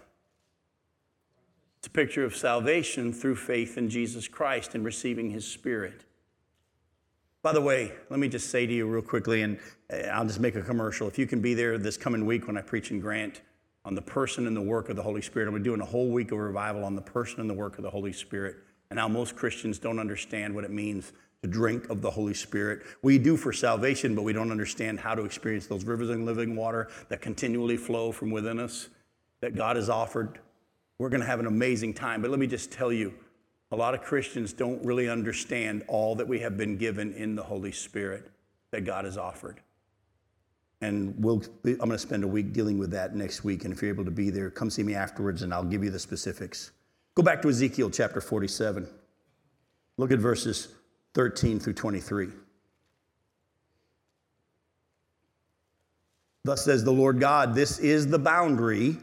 It's 1.79 1.87
a 1.87 1.91
picture 1.91 2.25
of 2.25 2.35
salvation 2.35 3.13
through 3.13 3.37
faith 3.37 3.79
in 3.79 3.89
Jesus 3.89 4.27
Christ 4.27 4.75
and 4.75 4.85
receiving 4.85 5.31
his 5.31 5.47
spirit. 5.47 6.05
By 7.41 7.53
the 7.53 7.61
way, 7.61 7.93
let 8.11 8.19
me 8.19 8.29
just 8.29 8.51
say 8.51 8.67
to 8.67 8.73
you 8.73 8.85
real 8.89 9.01
quickly, 9.01 9.43
and 9.43 9.61
uh, 9.93 10.09
I'll 10.09 10.27
just 10.27 10.41
make 10.41 10.57
a 10.57 10.63
commercial. 10.63 11.07
If 11.07 11.19
you 11.19 11.27
can 11.27 11.41
be 11.41 11.55
there 11.55 11.79
this 11.79 11.97
coming 11.97 12.27
week 12.27 12.49
when 12.49 12.59
I 12.59 12.63
preach 12.63 12.91
in 12.91 12.99
Grant 12.99 13.43
on 13.85 13.95
the 13.95 14.03
person 14.03 14.49
and 14.49 14.57
the 14.57 14.61
work 14.61 14.89
of 14.89 14.97
the 14.97 15.03
Holy 15.05 15.23
Spirit, 15.23 15.47
I'm 15.47 15.55
be 15.55 15.63
doing 15.63 15.81
a 15.81 15.85
whole 15.85 16.11
week 16.11 16.33
of 16.33 16.39
revival 16.39 16.85
on 16.85 16.97
the 16.97 17.01
person 17.01 17.41
and 17.41 17.49
the 17.49 17.55
work 17.55 17.79
of 17.79 17.85
the 17.85 17.91
Holy 17.91 18.13
Spirit 18.13 18.57
and 18.91 18.99
how 18.99 19.07
most 19.07 19.37
Christians 19.37 19.79
don't 19.79 20.01
understand 20.01 20.57
what 20.57 20.65
it 20.65 20.73
means 20.73 21.13
to 21.43 21.49
drink 21.49 21.89
of 21.91 22.03
the 22.03 22.11
Holy 22.11 22.35
Spirit. 22.35 22.83
We 23.03 23.19
do 23.19 23.37
for 23.37 23.53
salvation, 23.53 24.17
but 24.17 24.23
we 24.23 24.33
don't 24.33 24.51
understand 24.51 24.99
how 24.99 25.15
to 25.15 25.25
experience 25.25 25.69
those 25.69 25.85
rivers 25.85 26.11
of 26.11 26.19
living 26.19 26.57
water 26.57 26.89
that 27.09 27.23
continually 27.23 27.77
flow 27.77 28.11
from 28.11 28.33
within 28.33 28.59
us 28.59 28.89
that 29.41 29.55
God 29.55 29.77
has 29.77 29.89
offered 29.89 30.41
we're 30.99 31.09
going 31.09 31.21
to 31.21 31.27
have 31.27 31.41
an 31.41 31.47
amazing 31.47 31.95
time. 31.95 32.23
But 32.23 32.31
let 32.31 32.41
me 32.41 32.47
just 32.47 32.73
tell 32.73 32.93
you, 32.93 33.15
a 33.71 33.77
lot 33.77 33.95
of 33.95 34.03
Christians 34.03 34.53
don't 34.53 34.85
really 34.85 35.09
understand 35.09 35.85
all 35.89 36.15
that 36.17 36.27
we 36.27 36.41
have 36.41 36.57
been 36.57 36.77
given 36.77 37.13
in 37.13 37.35
the 37.35 37.43
Holy 37.43 37.73
Spirit 37.73 38.31
that 38.71 38.85
God 38.85 39.05
has 39.05 39.17
offered. 39.17 39.61
And 40.81 41.15
we'll, 41.23 41.43
I'm 41.65 41.77
going 41.77 41.91
to 41.91 41.99
spend 41.99 42.25
a 42.25 42.29
week 42.29 42.53
dealing 42.53 42.79
with 42.79 42.91
that 42.93 43.15
next 43.15 43.45
week. 43.45 43.65
And 43.65 43.75
if 43.75 43.83
you're 43.83 43.91
able 43.91 44.05
to 44.05 44.11
be 44.11 44.31
there, 44.31 44.51
come 44.51 44.71
see 44.71 44.83
me 44.83 44.95
afterwards 44.95 45.43
and 45.43 45.53
I'll 45.53 45.65
give 45.65 45.83
you 45.85 45.91
the 45.91 45.99
specifics. 45.99 46.71
Go 47.15 47.23
back 47.23 47.43
to 47.43 47.49
Ezekiel 47.49 47.91
chapter 47.91 48.21
47. 48.21 48.89
Look 49.97 50.13
at 50.13 50.21
verses 50.21 50.69
13 51.15 51.59
through 51.59 51.75
23. 51.75 52.29
Thus 56.45 56.65
says 56.65 56.85
the 56.85 56.93
Lord 56.93 57.19
God, 57.19 57.55
this 57.55 57.79
is 57.81 58.07
the 58.07 58.19
boundary 58.19 58.97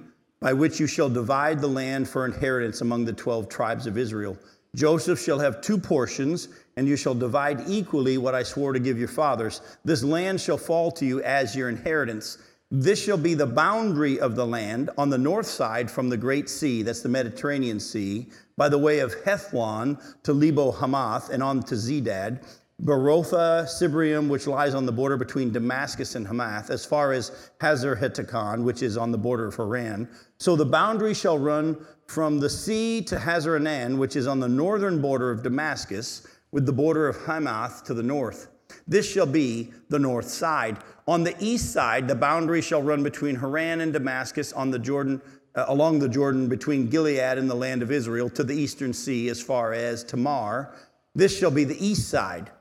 by 0.45 0.53
which 0.53 0.79
you 0.79 0.85
shall 0.85 1.09
divide 1.09 1.59
the 1.59 1.67
land 1.67 2.07
for 2.07 2.23
inheritance 2.23 2.81
among 2.81 3.03
the 3.03 3.11
12 3.11 3.49
tribes 3.49 3.87
of 3.87 3.97
Israel. 3.97 4.37
Joseph 4.75 5.19
shall 5.19 5.39
have 5.39 5.59
two 5.59 5.75
portions, 5.75 6.49
and 6.77 6.87
you 6.87 6.95
shall 6.95 7.15
divide 7.15 7.67
equally 7.67 8.19
what 8.19 8.35
I 8.35 8.43
swore 8.43 8.71
to 8.71 8.79
give 8.79 8.99
your 8.99 9.07
fathers. 9.07 9.61
This 9.85 10.03
land 10.03 10.39
shall 10.39 10.59
fall 10.59 10.91
to 10.91 11.03
you 11.03 11.19
as 11.23 11.55
your 11.55 11.67
inheritance. 11.67 12.37
This 12.69 13.03
shall 13.03 13.17
be 13.17 13.33
the 13.33 13.47
boundary 13.47 14.19
of 14.19 14.35
the 14.35 14.45
land 14.45 14.91
on 14.99 15.09
the 15.09 15.17
north 15.17 15.47
side 15.47 15.89
from 15.89 16.09
the 16.09 16.17
great 16.17 16.47
sea, 16.47 16.83
that's 16.83 17.01
the 17.01 17.09
Mediterranean 17.09 17.79
Sea, 17.79 18.27
by 18.55 18.69
the 18.69 18.77
way 18.77 18.99
of 18.99 19.15
Hethlon 19.23 19.99
to 20.21 20.31
Lebo 20.31 20.73
Hamath 20.73 21.31
and 21.31 21.41
on 21.41 21.63
to 21.63 21.73
Zedad 21.73 22.45
Berothah, 22.83 23.65
Sibraim, 23.65 24.27
which 24.27 24.47
lies 24.47 24.75
on 24.75 24.85
the 24.85 24.91
border 24.91 25.15
between 25.15 25.51
Damascus 25.51 26.15
and 26.15 26.27
Hamath, 26.27 26.69
as 26.69 26.85
far 26.85 27.13
as 27.13 27.49
Hazar 27.61 27.95
Hatticon, 27.95 28.63
which 28.63 28.83
is 28.83 28.97
on 28.97 29.11
the 29.11 29.17
border 29.17 29.47
of 29.47 29.55
Haran. 29.55 30.09
So 30.39 30.57
the 30.57 30.65
boundary 30.65 31.13
shall 31.13 31.39
run 31.39 31.77
from 32.07 32.39
the 32.39 32.49
sea 32.49 33.01
to 33.03 33.17
Hazar 33.17 33.59
Enan, 33.59 33.97
which 33.97 34.17
is 34.17 34.27
on 34.27 34.41
the 34.41 34.49
northern 34.49 35.01
border 35.01 35.31
of 35.31 35.41
Damascus, 35.41 36.27
with 36.51 36.65
the 36.65 36.73
border 36.73 37.07
of 37.07 37.15
Hamath 37.25 37.85
to 37.85 37.93
the 37.93 38.03
north. 38.03 38.49
This 38.87 39.09
shall 39.09 39.25
be 39.25 39.71
the 39.89 39.99
north 39.99 40.27
side. 40.27 40.77
On 41.07 41.23
the 41.23 41.35
east 41.39 41.71
side, 41.71 42.07
the 42.07 42.15
boundary 42.15 42.61
shall 42.61 42.83
run 42.83 43.03
between 43.03 43.35
Haran 43.35 43.81
and 43.81 43.93
Damascus 43.93 44.51
on 44.51 44.69
the 44.69 44.79
Jordan, 44.79 45.21
uh, 45.55 45.65
along 45.69 45.99
the 45.99 46.09
Jordan 46.09 46.49
between 46.49 46.89
Gilead 46.89 47.37
and 47.37 47.49
the 47.49 47.55
land 47.55 47.81
of 47.81 47.91
Israel 47.91 48.29
to 48.31 48.43
the 48.43 48.53
eastern 48.53 48.93
sea 48.93 49.29
as 49.29 49.41
far 49.41 49.73
as 49.73 50.03
Tamar. 50.03 50.75
This 51.15 51.35
shall 51.37 51.51
be 51.51 51.63
the 51.63 51.83
east 51.83 52.09
side. 52.09 52.51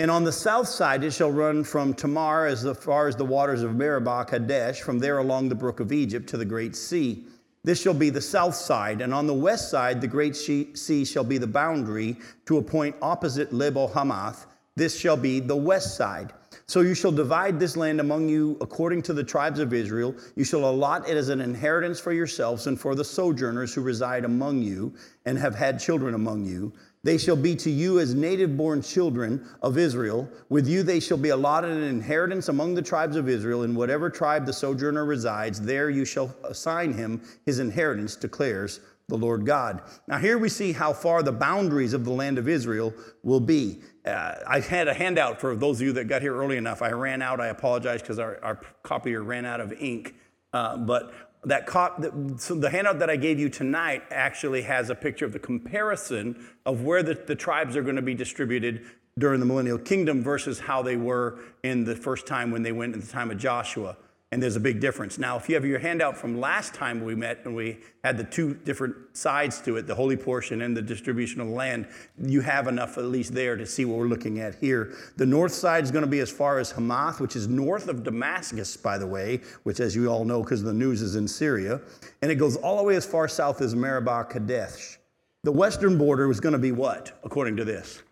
And 0.00 0.10
on 0.10 0.24
the 0.24 0.32
south 0.32 0.66
side, 0.66 1.04
it 1.04 1.12
shall 1.12 1.30
run 1.30 1.62
from 1.62 1.92
Tamar 1.92 2.46
as 2.46 2.66
far 2.78 3.06
as 3.06 3.16
the 3.16 3.24
waters 3.26 3.62
of 3.62 3.76
Meribah 3.76 4.24
Kadesh, 4.24 4.80
from 4.80 4.98
there 4.98 5.18
along 5.18 5.50
the 5.50 5.54
brook 5.54 5.78
of 5.78 5.92
Egypt 5.92 6.26
to 6.30 6.38
the 6.38 6.44
great 6.46 6.74
sea. 6.74 7.26
This 7.64 7.82
shall 7.82 7.92
be 7.92 8.08
the 8.08 8.18
south 8.18 8.54
side. 8.54 9.02
And 9.02 9.12
on 9.12 9.26
the 9.26 9.34
west 9.34 9.70
side, 9.70 10.00
the 10.00 10.06
great 10.06 10.34
sea 10.34 11.04
shall 11.04 11.22
be 11.22 11.36
the 11.36 11.46
boundary 11.46 12.16
to 12.46 12.56
a 12.56 12.62
point 12.62 12.96
opposite 13.02 13.52
Lebo 13.52 13.88
Hamath. 13.88 14.46
This 14.74 14.98
shall 14.98 15.18
be 15.18 15.38
the 15.38 15.54
west 15.54 15.98
side. 15.98 16.32
So 16.66 16.80
you 16.80 16.94
shall 16.94 17.12
divide 17.12 17.60
this 17.60 17.76
land 17.76 18.00
among 18.00 18.26
you 18.26 18.56
according 18.62 19.02
to 19.02 19.12
the 19.12 19.24
tribes 19.24 19.60
of 19.60 19.74
Israel. 19.74 20.14
You 20.34 20.44
shall 20.44 20.64
allot 20.64 21.10
it 21.10 21.16
as 21.18 21.28
an 21.28 21.42
inheritance 21.42 22.00
for 22.00 22.14
yourselves 22.14 22.68
and 22.68 22.80
for 22.80 22.94
the 22.94 23.04
sojourners 23.04 23.74
who 23.74 23.82
reside 23.82 24.24
among 24.24 24.62
you 24.62 24.94
and 25.26 25.36
have 25.36 25.54
had 25.54 25.78
children 25.78 26.14
among 26.14 26.46
you. 26.46 26.72
They 27.02 27.16
shall 27.16 27.36
be 27.36 27.56
to 27.56 27.70
you 27.70 27.98
as 27.98 28.14
native 28.14 28.56
born 28.56 28.82
children 28.82 29.48
of 29.62 29.78
Israel. 29.78 30.28
With 30.50 30.68
you 30.68 30.82
they 30.82 31.00
shall 31.00 31.16
be 31.16 31.30
allotted 31.30 31.70
an 31.70 31.82
inheritance 31.82 32.48
among 32.48 32.74
the 32.74 32.82
tribes 32.82 33.16
of 33.16 33.28
Israel. 33.28 33.62
In 33.62 33.74
whatever 33.74 34.10
tribe 34.10 34.44
the 34.44 34.52
sojourner 34.52 35.06
resides, 35.06 35.60
there 35.60 35.88
you 35.88 36.04
shall 36.04 36.34
assign 36.44 36.92
him 36.92 37.22
his 37.46 37.58
inheritance, 37.58 38.16
declares 38.16 38.80
the 39.08 39.16
Lord 39.16 39.44
God. 39.44 39.82
Now, 40.08 40.18
here 40.18 40.38
we 40.38 40.48
see 40.48 40.72
how 40.72 40.92
far 40.92 41.22
the 41.22 41.32
boundaries 41.32 41.94
of 41.94 42.04
the 42.04 42.12
land 42.12 42.38
of 42.38 42.48
Israel 42.48 42.94
will 43.22 43.40
be. 43.40 43.80
Uh, 44.06 44.34
I 44.46 44.60
had 44.60 44.88
a 44.88 44.94
handout 44.94 45.40
for 45.40 45.56
those 45.56 45.80
of 45.80 45.86
you 45.86 45.92
that 45.94 46.04
got 46.04 46.22
here 46.22 46.34
early 46.34 46.56
enough. 46.56 46.80
I 46.80 46.90
ran 46.92 47.20
out. 47.20 47.40
I 47.40 47.48
apologize 47.48 48.02
because 48.02 48.18
our, 48.18 48.38
our 48.42 48.60
copier 48.82 49.22
ran 49.22 49.44
out 49.44 49.60
of 49.60 49.72
ink. 49.72 50.14
Uh, 50.52 50.76
but 50.76 51.12
that 51.44 51.66
cop, 51.66 52.04
so 52.36 52.54
the 52.54 52.68
handout 52.70 52.98
that 52.98 53.08
I 53.08 53.16
gave 53.16 53.38
you 53.38 53.48
tonight 53.48 54.02
actually 54.10 54.62
has 54.62 54.90
a 54.90 54.94
picture 54.94 55.24
of 55.24 55.32
the 55.32 55.38
comparison 55.38 56.46
of 56.66 56.82
where 56.82 57.02
the, 57.02 57.14
the 57.14 57.34
tribes 57.34 57.76
are 57.76 57.82
going 57.82 57.96
to 57.96 58.02
be 58.02 58.14
distributed 58.14 58.84
during 59.18 59.40
the 59.40 59.46
millennial 59.46 59.78
kingdom 59.78 60.22
versus 60.22 60.60
how 60.60 60.82
they 60.82 60.96
were 60.96 61.38
in 61.62 61.84
the 61.84 61.96
first 61.96 62.26
time 62.26 62.50
when 62.50 62.62
they 62.62 62.72
went 62.72 62.94
in 62.94 63.00
the 63.00 63.06
time 63.06 63.30
of 63.30 63.38
Joshua 63.38 63.96
and 64.32 64.40
there's 64.40 64.54
a 64.54 64.60
big 64.60 64.78
difference. 64.78 65.18
Now, 65.18 65.36
if 65.36 65.48
you 65.48 65.56
have 65.56 65.64
your 65.64 65.80
handout 65.80 66.16
from 66.16 66.38
last 66.38 66.72
time 66.72 67.04
we 67.04 67.16
met 67.16 67.40
and 67.44 67.54
we 67.54 67.78
had 68.04 68.16
the 68.16 68.22
two 68.22 68.54
different 68.54 68.94
sides 69.12 69.60
to 69.62 69.76
it, 69.76 69.88
the 69.88 69.94
holy 69.94 70.16
portion 70.16 70.62
and 70.62 70.76
the 70.76 70.82
distribution 70.82 71.40
of 71.40 71.48
the 71.48 71.52
land, 71.52 71.88
you 72.16 72.40
have 72.40 72.68
enough 72.68 72.96
at 72.96 73.06
least 73.06 73.34
there 73.34 73.56
to 73.56 73.66
see 73.66 73.84
what 73.84 73.98
we're 73.98 74.06
looking 74.06 74.38
at 74.38 74.54
here. 74.54 74.94
The 75.16 75.26
north 75.26 75.52
side 75.52 75.82
is 75.82 75.90
going 75.90 76.04
to 76.04 76.10
be 76.10 76.20
as 76.20 76.30
far 76.30 76.60
as 76.60 76.70
Hamath, 76.70 77.20
which 77.20 77.34
is 77.34 77.48
north 77.48 77.88
of 77.88 78.04
Damascus, 78.04 78.76
by 78.76 78.98
the 78.98 79.06
way, 79.06 79.40
which, 79.64 79.80
as 79.80 79.96
you 79.96 80.08
all 80.08 80.24
know, 80.24 80.44
because 80.44 80.62
the 80.62 80.72
news 80.72 81.02
is 81.02 81.16
in 81.16 81.26
Syria, 81.26 81.80
and 82.22 82.30
it 82.30 82.36
goes 82.36 82.56
all 82.56 82.76
the 82.76 82.84
way 82.84 82.94
as 82.94 83.04
far 83.04 83.26
south 83.26 83.60
as 83.60 83.74
Meribah 83.74 84.26
Kadesh. 84.30 84.98
The 85.42 85.52
western 85.52 85.98
border 85.98 86.30
is 86.30 86.38
going 86.38 86.52
to 86.52 86.58
be 86.58 86.70
what, 86.70 87.18
according 87.24 87.56
to 87.56 87.64
this? 87.64 88.02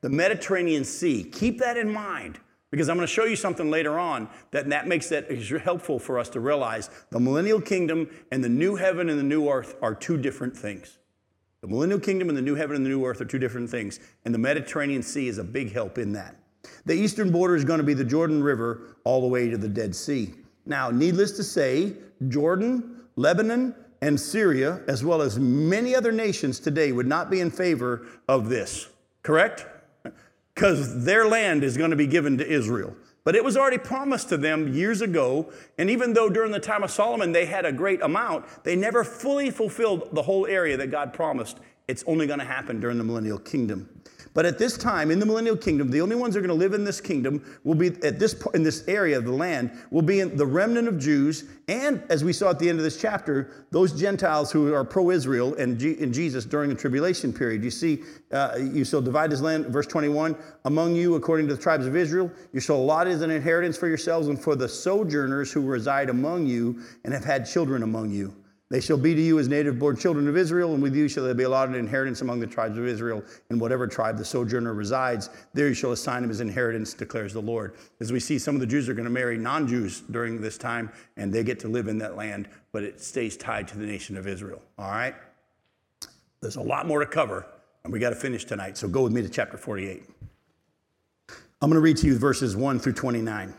The 0.00 0.08
Mediterranean 0.08 0.82
Sea. 0.82 1.22
Keep 1.22 1.58
that 1.58 1.76
in 1.76 1.92
mind. 1.92 2.40
Because 2.72 2.88
I'm 2.88 2.96
going 2.96 3.06
to 3.06 3.12
show 3.12 3.26
you 3.26 3.36
something 3.36 3.70
later 3.70 3.98
on 3.98 4.30
that, 4.50 4.70
that 4.70 4.88
makes 4.88 5.10
that 5.10 5.30
helpful 5.62 5.98
for 5.98 6.18
us 6.18 6.30
to 6.30 6.40
realize 6.40 6.88
the 7.10 7.20
millennial 7.20 7.60
kingdom 7.60 8.08
and 8.32 8.42
the 8.42 8.48
new 8.48 8.76
heaven 8.76 9.10
and 9.10 9.18
the 9.18 9.24
new 9.24 9.46
earth 9.48 9.76
are 9.82 9.94
two 9.94 10.16
different 10.16 10.56
things. 10.56 10.98
The 11.60 11.68
millennial 11.68 12.00
kingdom 12.00 12.30
and 12.30 12.36
the 12.36 12.42
new 12.42 12.54
heaven 12.54 12.74
and 12.74 12.84
the 12.84 12.88
new 12.88 13.04
earth 13.04 13.20
are 13.20 13.26
two 13.26 13.38
different 13.38 13.68
things, 13.68 14.00
and 14.24 14.34
the 14.34 14.38
Mediterranean 14.38 15.02
Sea 15.02 15.28
is 15.28 15.36
a 15.36 15.44
big 15.44 15.70
help 15.70 15.98
in 15.98 16.12
that. 16.14 16.34
The 16.86 16.94
eastern 16.94 17.30
border 17.30 17.56
is 17.56 17.64
going 17.64 17.78
to 17.78 17.84
be 17.84 17.94
the 17.94 18.04
Jordan 18.04 18.42
River 18.42 18.96
all 19.04 19.20
the 19.20 19.28
way 19.28 19.50
to 19.50 19.58
the 19.58 19.68
Dead 19.68 19.94
Sea. 19.94 20.32
Now, 20.64 20.90
needless 20.90 21.32
to 21.32 21.44
say, 21.44 21.92
Jordan, 22.28 23.02
Lebanon, 23.16 23.74
and 24.00 24.18
Syria, 24.18 24.80
as 24.88 25.04
well 25.04 25.20
as 25.20 25.38
many 25.38 25.94
other 25.94 26.10
nations 26.10 26.58
today, 26.58 26.90
would 26.90 27.06
not 27.06 27.30
be 27.30 27.40
in 27.40 27.50
favor 27.50 28.06
of 28.28 28.48
this. 28.48 28.88
Correct? 29.22 29.66
Because 30.54 31.04
their 31.04 31.26
land 31.26 31.64
is 31.64 31.76
going 31.76 31.90
to 31.90 31.96
be 31.96 32.06
given 32.06 32.38
to 32.38 32.46
Israel. 32.46 32.94
But 33.24 33.36
it 33.36 33.44
was 33.44 33.56
already 33.56 33.78
promised 33.78 34.28
to 34.30 34.36
them 34.36 34.72
years 34.72 35.00
ago. 35.00 35.52
And 35.78 35.88
even 35.90 36.12
though 36.12 36.28
during 36.28 36.50
the 36.50 36.60
time 36.60 36.82
of 36.82 36.90
Solomon 36.90 37.32
they 37.32 37.46
had 37.46 37.64
a 37.64 37.72
great 37.72 38.02
amount, 38.02 38.46
they 38.64 38.74
never 38.74 39.04
fully 39.04 39.50
fulfilled 39.50 40.08
the 40.12 40.22
whole 40.22 40.46
area 40.46 40.76
that 40.76 40.90
God 40.90 41.12
promised. 41.12 41.58
It's 41.88 42.04
only 42.06 42.26
going 42.26 42.40
to 42.40 42.44
happen 42.44 42.80
during 42.80 42.98
the 42.98 43.04
millennial 43.04 43.38
kingdom. 43.38 44.01
But 44.34 44.46
at 44.46 44.58
this 44.58 44.78
time, 44.78 45.10
in 45.10 45.18
the 45.18 45.26
millennial 45.26 45.56
kingdom, 45.56 45.90
the 45.90 46.00
only 46.00 46.16
ones 46.16 46.34
that 46.34 46.40
are 46.40 46.46
going 46.46 46.58
to 46.58 46.64
live 46.64 46.72
in 46.72 46.84
this 46.84 47.00
kingdom 47.00 47.44
will 47.64 47.74
be 47.74 47.88
at 48.02 48.18
this 48.18 48.34
in 48.54 48.62
this 48.62 48.86
area 48.88 49.18
of 49.18 49.24
the 49.24 49.32
land 49.32 49.70
will 49.90 50.02
be 50.02 50.22
the 50.22 50.46
remnant 50.46 50.88
of 50.88 50.98
Jews, 50.98 51.44
and 51.68 52.02
as 52.08 52.24
we 52.24 52.32
saw 52.32 52.50
at 52.50 52.58
the 52.58 52.68
end 52.68 52.78
of 52.78 52.84
this 52.84 53.00
chapter, 53.00 53.66
those 53.70 53.92
Gentiles 53.92 54.50
who 54.50 54.72
are 54.72 54.84
pro-Israel 54.84 55.54
and 55.56 55.78
G- 55.78 55.98
in 55.98 56.12
Jesus 56.12 56.44
during 56.44 56.70
the 56.70 56.76
tribulation 56.76 57.32
period. 57.32 57.62
You 57.62 57.70
see, 57.70 58.02
uh, 58.32 58.58
you 58.58 58.84
shall 58.84 59.02
divide 59.02 59.30
his 59.30 59.42
land, 59.42 59.66
verse 59.66 59.86
21, 59.86 60.34
among 60.64 60.96
you 60.96 61.14
according 61.14 61.48
to 61.48 61.54
the 61.54 61.62
tribes 61.62 61.86
of 61.86 61.94
Israel. 61.94 62.30
You 62.52 62.60
shall 62.60 62.76
allot 62.76 63.06
as 63.06 63.20
an 63.20 63.30
inheritance 63.30 63.76
for 63.76 63.88
yourselves 63.88 64.28
and 64.28 64.40
for 64.40 64.56
the 64.56 64.68
sojourners 64.68 65.52
who 65.52 65.60
reside 65.60 66.08
among 66.08 66.46
you 66.46 66.80
and 67.04 67.12
have 67.12 67.24
had 67.24 67.44
children 67.46 67.82
among 67.82 68.10
you. 68.10 68.34
They 68.72 68.80
shall 68.80 68.96
be 68.96 69.14
to 69.14 69.20
you 69.20 69.38
as 69.38 69.48
native 69.48 69.78
born 69.78 69.98
children 69.98 70.26
of 70.28 70.36
Israel, 70.38 70.72
and 70.72 70.82
with 70.82 70.96
you 70.96 71.06
shall 71.06 71.24
there 71.24 71.34
be 71.34 71.42
allotted 71.42 71.74
an 71.74 71.78
inheritance 71.78 72.22
among 72.22 72.40
the 72.40 72.46
tribes 72.46 72.78
of 72.78 72.86
Israel. 72.86 73.22
In 73.50 73.58
whatever 73.58 73.86
tribe 73.86 74.16
the 74.16 74.24
sojourner 74.24 74.72
resides, 74.72 75.28
there 75.52 75.68
you 75.68 75.74
shall 75.74 75.92
assign 75.92 76.24
him 76.24 76.30
his 76.30 76.40
inheritance, 76.40 76.94
declares 76.94 77.34
the 77.34 77.42
Lord. 77.42 77.74
As 78.00 78.12
we 78.12 78.18
see, 78.18 78.38
some 78.38 78.54
of 78.54 78.62
the 78.62 78.66
Jews 78.66 78.88
are 78.88 78.94
going 78.94 79.04
to 79.04 79.10
marry 79.10 79.36
non 79.36 79.68
Jews 79.68 80.00
during 80.10 80.40
this 80.40 80.56
time, 80.56 80.90
and 81.18 81.30
they 81.30 81.44
get 81.44 81.60
to 81.60 81.68
live 81.68 81.86
in 81.86 81.98
that 81.98 82.16
land, 82.16 82.48
but 82.72 82.82
it 82.82 82.98
stays 82.98 83.36
tied 83.36 83.68
to 83.68 83.76
the 83.76 83.84
nation 83.84 84.16
of 84.16 84.26
Israel. 84.26 84.62
All 84.78 84.90
right? 84.90 85.16
There's 86.40 86.56
a 86.56 86.62
lot 86.62 86.86
more 86.86 87.00
to 87.00 87.06
cover, 87.06 87.44
and 87.84 87.92
we 87.92 87.98
got 87.98 88.10
to 88.10 88.16
finish 88.16 88.46
tonight, 88.46 88.78
so 88.78 88.88
go 88.88 89.02
with 89.02 89.12
me 89.12 89.20
to 89.20 89.28
chapter 89.28 89.58
48. 89.58 90.02
I'm 91.28 91.68
going 91.68 91.74
to 91.74 91.80
read 91.80 91.98
to 91.98 92.06
you 92.06 92.16
verses 92.16 92.56
1 92.56 92.78
through 92.78 92.94
29. 92.94 93.52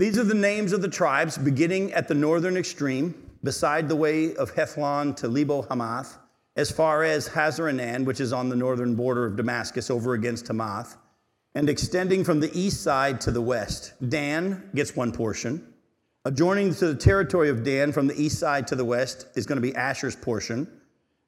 These 0.00 0.16
are 0.16 0.24
the 0.24 0.32
names 0.32 0.72
of 0.72 0.80
the 0.80 0.88
tribes 0.88 1.36
beginning 1.36 1.92
at 1.92 2.08
the 2.08 2.14
northern 2.14 2.56
extreme, 2.56 3.14
beside 3.44 3.86
the 3.86 3.96
way 3.96 4.34
of 4.34 4.50
Hethlon 4.54 5.14
to 5.16 5.28
Lebo 5.28 5.60
Hamath, 5.60 6.16
as 6.56 6.70
far 6.70 7.04
as 7.04 7.28
Hazarenan, 7.28 8.06
which 8.06 8.18
is 8.18 8.32
on 8.32 8.48
the 8.48 8.56
northern 8.56 8.94
border 8.94 9.26
of 9.26 9.36
Damascus 9.36 9.90
over 9.90 10.14
against 10.14 10.48
Hamath, 10.48 10.96
and 11.54 11.68
extending 11.68 12.24
from 12.24 12.40
the 12.40 12.50
east 12.58 12.82
side 12.82 13.20
to 13.20 13.30
the 13.30 13.42
west. 13.42 13.92
Dan 14.08 14.70
gets 14.74 14.96
one 14.96 15.12
portion. 15.12 15.70
Adjoining 16.24 16.74
to 16.76 16.86
the 16.86 16.94
territory 16.94 17.50
of 17.50 17.62
Dan 17.62 17.92
from 17.92 18.06
the 18.06 18.18
east 18.18 18.38
side 18.38 18.66
to 18.68 18.76
the 18.76 18.86
west 18.86 19.26
is 19.34 19.44
going 19.44 19.60
to 19.60 19.68
be 19.68 19.76
Asher's 19.76 20.16
portion. 20.16 20.66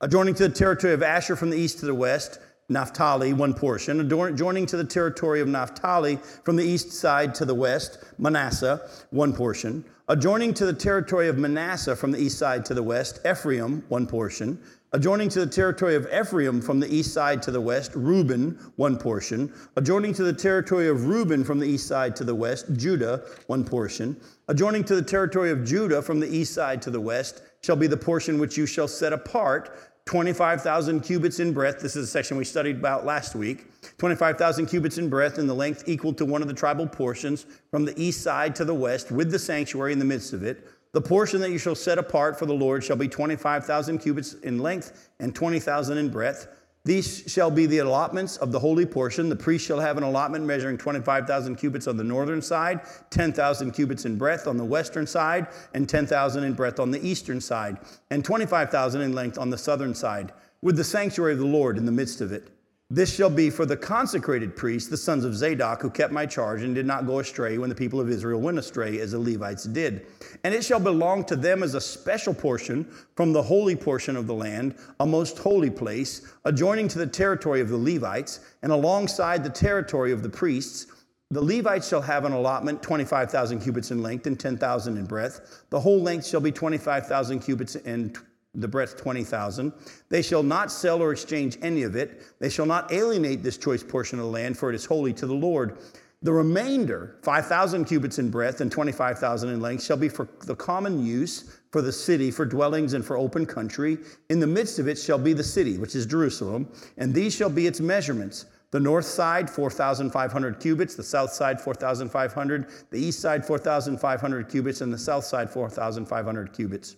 Adjoining 0.01 0.35
to 0.37 0.49
the 0.49 0.55
territory 0.55 0.95
of 0.95 1.03
Asher 1.03 1.37
from 1.37 1.51
the 1.51 1.59
east 1.59 1.81
to 1.81 1.85
the 1.85 1.95
west 1.95 2.39
Naphtali, 2.69 3.33
one 3.33 3.55
portion, 3.55 4.01
adjoining 4.01 4.67
to 4.67 4.77
the 4.77 4.85
territory 4.85 5.41
of 5.41 5.49
Naphtali 5.49 6.19
from 6.45 6.57
the 6.57 6.65
east 6.65 6.93
side 6.93 7.35
to 7.35 7.45
the 7.45 7.55
west, 7.55 7.99
Manasseh, 8.19 8.89
one 9.11 9.33
portion, 9.33 9.85
adjoining 10.09 10.55
to 10.55 10.65
the 10.65 10.73
territory 10.73 11.29
of 11.29 11.39
Manasseh 11.39 11.97
from 11.97 12.13
the 12.13 12.19
east 12.19 12.39
side 12.39 12.65
to 12.67 12.75
the 12.75 12.83
west, 12.83 13.21
Ephraim, 13.27 13.85
one 13.89 14.07
portion, 14.07 14.59
adjoining 14.93 15.29
to 15.29 15.41
the 15.41 15.47
territory 15.47 15.95
of 15.95 16.07
Ephraim 16.13 16.61
from 16.61 16.79
the 16.79 16.95
east 16.95 17.13
side 17.13 17.43
to 17.43 17.51
the 17.51 17.61
west, 17.61 17.93
Reuben, 17.95 18.59
one 18.77 18.97
portion, 18.97 19.53
adjoining 19.77 20.15
to 20.15 20.23
the 20.23 20.33
territory 20.33 20.89
of 20.89 21.07
Reuben 21.07 21.45
from 21.45 21.59
the 21.59 21.67
east 21.67 21.87
side 21.87 22.15
to 22.17 22.25
the 22.25 22.35
west, 22.35 22.67
Judah, 22.77 23.23
one 23.47 23.65
portion, 23.65 24.17
adjoining 24.49 24.85
to 24.85 24.95
the 24.95 25.03
territory 25.03 25.51
of 25.51 25.65
Judah 25.65 26.01
from 26.01 26.21
the 26.21 26.29
east 26.29 26.55
side 26.55 26.81
to 26.83 26.91
the 26.91 27.01
west, 27.01 27.43
shall 27.63 27.77
be 27.77 27.87
the 27.87 27.97
portion 27.97 28.39
which 28.39 28.57
you 28.57 28.67
shall 28.67 28.89
set 28.89 29.13
apart 29.13 29.92
25,000 30.07 31.01
cubits 31.01 31.41
in 31.41 31.53
breadth. 31.53 31.81
This 31.81 31.97
is 31.97 32.05
a 32.05 32.11
section 32.11 32.37
we 32.37 32.45
studied 32.45 32.77
about 32.77 33.07
last 33.07 33.35
week. 33.35 33.67
25,000 33.99 34.67
cubits 34.67 34.99
in 34.99 35.09
breadth 35.09 35.39
and 35.39 35.49
the 35.49 35.55
length 35.55 35.85
equal 35.87 36.13
to 36.15 36.25
one 36.25 36.43
of 36.43 36.49
the 36.49 36.55
tribal 36.55 36.87
portions 36.87 37.47
from 37.71 37.85
the 37.85 37.99
east 38.03 38.23
side 38.23 38.55
to 38.57 38.65
the 38.65 38.75
west 38.75 39.11
with 39.11 39.31
the 39.31 39.39
sanctuary 39.39 39.93
in 39.93 39.99
the 39.99 40.05
midst 40.05 40.33
of 40.33 40.43
it. 40.43 40.69
The 40.93 41.01
portion 41.01 41.41
that 41.41 41.51
you 41.51 41.59
shall 41.59 41.75
set 41.75 41.99
apart 41.99 42.39
for 42.39 42.45
the 42.45 42.53
Lord 42.53 42.85
shall 42.85 42.97
be 42.97 43.09
25,000 43.09 43.99
cubits 43.99 44.35
in 44.35 44.59
length 44.59 45.09
and 45.21 45.35
20,000 45.35 45.97
in 45.97 46.11
breadth. 46.11 46.49
These 46.85 47.25
shall 47.29 47.51
be 47.51 47.67
the 47.67 47.79
allotments 47.79 48.39
of 48.39 48.51
the 48.51 48.59
holy 48.59 48.87
portion. 48.87 49.29
The 49.29 49.37
priest 49.37 49.65
shall 49.65 49.79
have 49.79 49.97
an 49.99 50.03
allotment 50.03 50.45
measuring 50.45 50.79
25,000 50.79 51.55
cubits 51.55 51.87
on 51.87 51.97
the 51.97 52.03
northern 52.03 52.43
side, 52.43 52.81
10,000 53.11 53.71
cubits 53.71 54.05
in 54.05 54.19
breadth 54.19 54.49
on 54.49 54.57
the 54.57 54.65
western 54.65 55.07
side, 55.07 55.47
and 55.75 55.89
10,000 55.89 56.43
in 56.43 56.55
breadth 56.55 56.81
on 56.81 56.91
the 56.91 57.05
eastern 57.07 57.41
side, 57.41 57.79
and 58.11 58.25
25,000 58.25 59.01
in 59.01 59.13
length 59.13 59.39
on 59.39 59.51
the 59.51 59.59
southern 59.59 59.95
side, 59.95 60.33
with 60.61 60.77
the 60.77 60.83
sanctuary 60.83 61.35
of 61.35 61.39
the 61.39 61.47
Lord 61.47 61.79
in 61.79 61.87
the 61.87 61.93
midst 61.93 62.21
of 62.21 62.33
it. 62.33 62.49
This 62.95 63.15
shall 63.15 63.31
be 63.31 63.49
for 63.49 63.65
the 63.65 63.75
consecrated 63.75 64.55
priests, 64.55 64.91
the 64.91 64.99
sons 64.99 65.25
of 65.25 65.35
Zadok, 65.35 65.81
who 65.81 65.89
kept 65.89 66.13
my 66.13 66.27
charge 66.27 66.63
and 66.63 66.75
did 66.75 66.85
not 66.85 67.07
go 67.07 67.21
astray 67.21 67.57
when 67.57 67.71
the 67.71 67.75
people 67.75 67.99
of 67.99 68.11
Israel 68.11 68.39
went 68.39 68.59
astray, 68.59 69.01
as 69.01 69.13
the 69.13 69.19
Levites 69.19 69.65
did. 69.65 70.05
And 70.45 70.55
it 70.55 70.63
shall 70.63 70.79
belong 70.79 71.25
to 71.25 71.37
them 71.37 71.63
as 71.63 71.75
a 71.75 71.81
special 71.81 72.35
portion 72.35 72.85
from 73.17 73.33
the 73.33 73.41
holy 73.41 73.77
portion 73.77 74.15
of 74.15 74.27
the 74.27 74.35
land, 74.35 74.75
a 75.01 75.07
most 75.07 75.39
holy 75.39 75.71
place, 75.71 76.35
adjoining 76.45 76.87
to 76.89 76.99
the 76.99 77.07
territory 77.07 77.63
of 77.63 77.71
the 77.71 77.79
Levites, 77.79 78.41
and 78.61 78.71
alongside 78.71 79.43
the 79.43 79.49
territory 79.49 80.13
of 80.13 80.23
the 80.23 80.29
priests. 80.29 80.89
The 81.31 81.41
Levites 81.41 81.89
shall 81.89 82.03
have 82.03 82.27
an 82.27 82.33
allotment 82.33 82.83
25,000 82.83 83.61
cubits 83.61 83.91
in 83.91 84.03
length 84.03 84.27
and 84.27 84.39
10,000 84.39 84.99
in 84.99 85.07
breadth. 85.07 85.65
The 85.71 85.81
whole 85.81 86.03
length 86.03 86.27
shall 86.27 86.43
be 86.43 86.53
25,000 86.53 87.41
cubits 87.41 87.75
and 87.75 88.19
the 88.55 88.69
breadth 88.69 88.97
20,000. 88.97 89.73
They 90.09 90.23
shall 90.23 90.43
not 90.43 90.71
sell 90.71 91.03
or 91.03 91.13
exchange 91.13 91.59
any 91.63 91.83
of 91.85 91.97
it. 91.97 92.23
They 92.39 92.51
shall 92.51 92.67
not 92.67 92.93
alienate 92.93 93.43
this 93.43 93.57
choice 93.57 93.83
portion 93.83 94.19
of 94.19 94.27
the 94.27 94.31
land, 94.31 94.59
for 94.59 94.71
it 94.71 94.75
is 94.75 94.85
holy 94.85 95.13
to 95.15 95.27
the 95.27 95.35
Lord. 95.35 95.79
The 96.25 96.33
remainder, 96.33 97.17
5,000 97.23 97.85
cubits 97.85 98.21
in 98.21 98.31
breadth 98.31 98.61
and 98.61 98.71
25,000 98.71 99.49
in 99.49 99.61
length, 99.61 99.83
shall 99.83 99.97
be 99.97 100.09
for 100.09 100.29
the 100.45 100.55
common 100.55 101.05
use 101.05 101.59
for 101.73 101.83
the 101.83 101.91
city, 101.91 102.31
for 102.31 102.45
dwellings, 102.45 102.93
and 102.93 103.05
for 103.05 103.17
open 103.17 103.45
country. 103.45 103.99
In 104.29 104.39
the 104.39 104.47
midst 104.47 104.79
of 104.79 104.87
it 104.87 104.99
shall 104.99 105.19
be 105.19 105.33
the 105.33 105.43
city, 105.43 105.79
which 105.79 105.97
is 105.97 106.07
Jerusalem, 106.07 106.69
and 106.99 107.13
these 107.13 107.35
shall 107.35 107.51
be 107.51 107.67
its 107.67 107.81
measurements. 107.81 108.47
The 108.71 108.79
north 108.81 109.05
side, 109.05 109.51
4,500 109.51 110.61
cubits, 110.61 110.95
the 110.95 111.03
south 111.03 111.33
side, 111.33 111.61
4,500, 111.61 112.67
the 112.91 112.99
east 112.99 113.21
side, 113.21 113.45
4,500 113.45 114.49
cubits, 114.49 114.81
and 114.81 114.93
the 114.93 114.99
south 114.99 115.25
side, 115.25 115.51
4,500 115.51 116.53
cubits. 116.53 116.97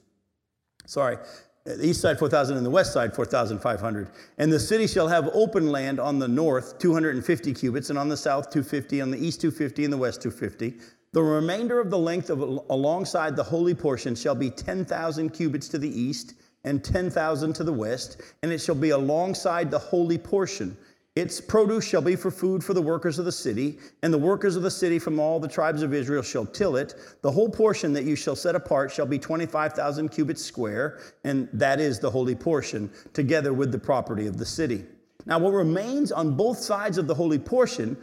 Sorry, 0.87 1.17
the 1.65 1.87
east 1.87 2.03
side 2.03 2.19
4,000 2.19 2.57
and 2.57 2.65
the 2.65 2.71
west 2.71 2.93
side 2.93 3.15
4,500. 3.15 4.09
And 4.37 4.53
the 4.53 4.61
city 4.61 4.87
shall 4.87 5.09
have 5.09 5.31
open 5.33 5.73
land 5.73 5.99
on 5.99 6.19
the 6.19 6.29
north 6.29 6.79
250 6.79 7.55
cubits, 7.55 7.91
and 7.91 7.99
on 7.99 8.09
the 8.09 8.17
south 8.17 8.51
250, 8.51 9.01
on 9.01 9.11
the 9.11 9.19
east 9.19 9.41
250, 9.41 9.85
and 9.85 9.93
the 9.93 9.99
west 9.99 10.21
250. 10.23 10.79
The 11.13 11.23
remainder 11.23 11.81
of 11.81 11.91
the 11.91 11.99
length 11.99 12.29
of 12.29 12.41
alongside 12.69 13.37
the 13.37 13.43
holy 13.43 13.75
portion 13.75 14.15
shall 14.15 14.35
be 14.35 14.51
10,000 14.51 15.31
cubits 15.31 15.69
to 15.69 15.79
the 15.79 15.89
east 15.89 16.35
and 16.65 16.83
10,000 16.83 17.53
to 17.55 17.65
the 17.65 17.73
west, 17.73 18.21
and 18.43 18.53
it 18.53 18.59
shall 18.59 18.75
be 18.75 18.91
alongside 18.91 19.71
the 19.71 19.79
holy 19.79 20.19
portion. 20.19 20.77
Its 21.17 21.41
produce 21.41 21.85
shall 21.85 22.03
be 22.03 22.17
for 22.17 22.31
food 22.31 22.65
for 22.65 22.75
the 22.75 22.83
workers 22.83 23.21
of 23.21 23.25
the 23.25 23.31
city, 23.31 23.79
and 24.03 24.13
the 24.13 24.19
workers 24.19 24.57
of 24.57 24.65
the 24.65 24.71
city 24.71 24.99
from 24.99 25.21
all 25.21 25.39
the 25.39 25.47
tribes 25.47 25.81
of 25.81 25.95
Israel 25.95 26.25
shall 26.25 26.45
till 26.45 26.75
it. 26.77 26.97
The 27.23 27.31
whole 27.31 27.49
portion 27.49 27.93
that 27.93 28.03
you 28.03 28.17
shall 28.17 28.35
set 28.35 28.57
apart 28.57 28.91
shall 28.91 29.07
be 29.07 29.19
25,000 29.19 30.09
cubits 30.09 30.45
square, 30.45 30.99
and 31.23 31.49
that 31.53 31.79
is 31.79 32.01
the 32.01 32.11
holy 32.11 32.35
portion, 32.35 32.91
together 33.13 33.53
with 33.53 33.71
the 33.71 33.79
property 33.79 34.27
of 34.27 34.39
the 34.39 34.47
city. 34.47 34.85
Now, 35.25 35.39
what 35.39 35.53
remains 35.53 36.11
on 36.11 36.37
both 36.37 36.59
sides 36.59 36.99
of 36.99 37.07
the 37.07 37.15
holy 37.15 37.39
portion 37.39 37.97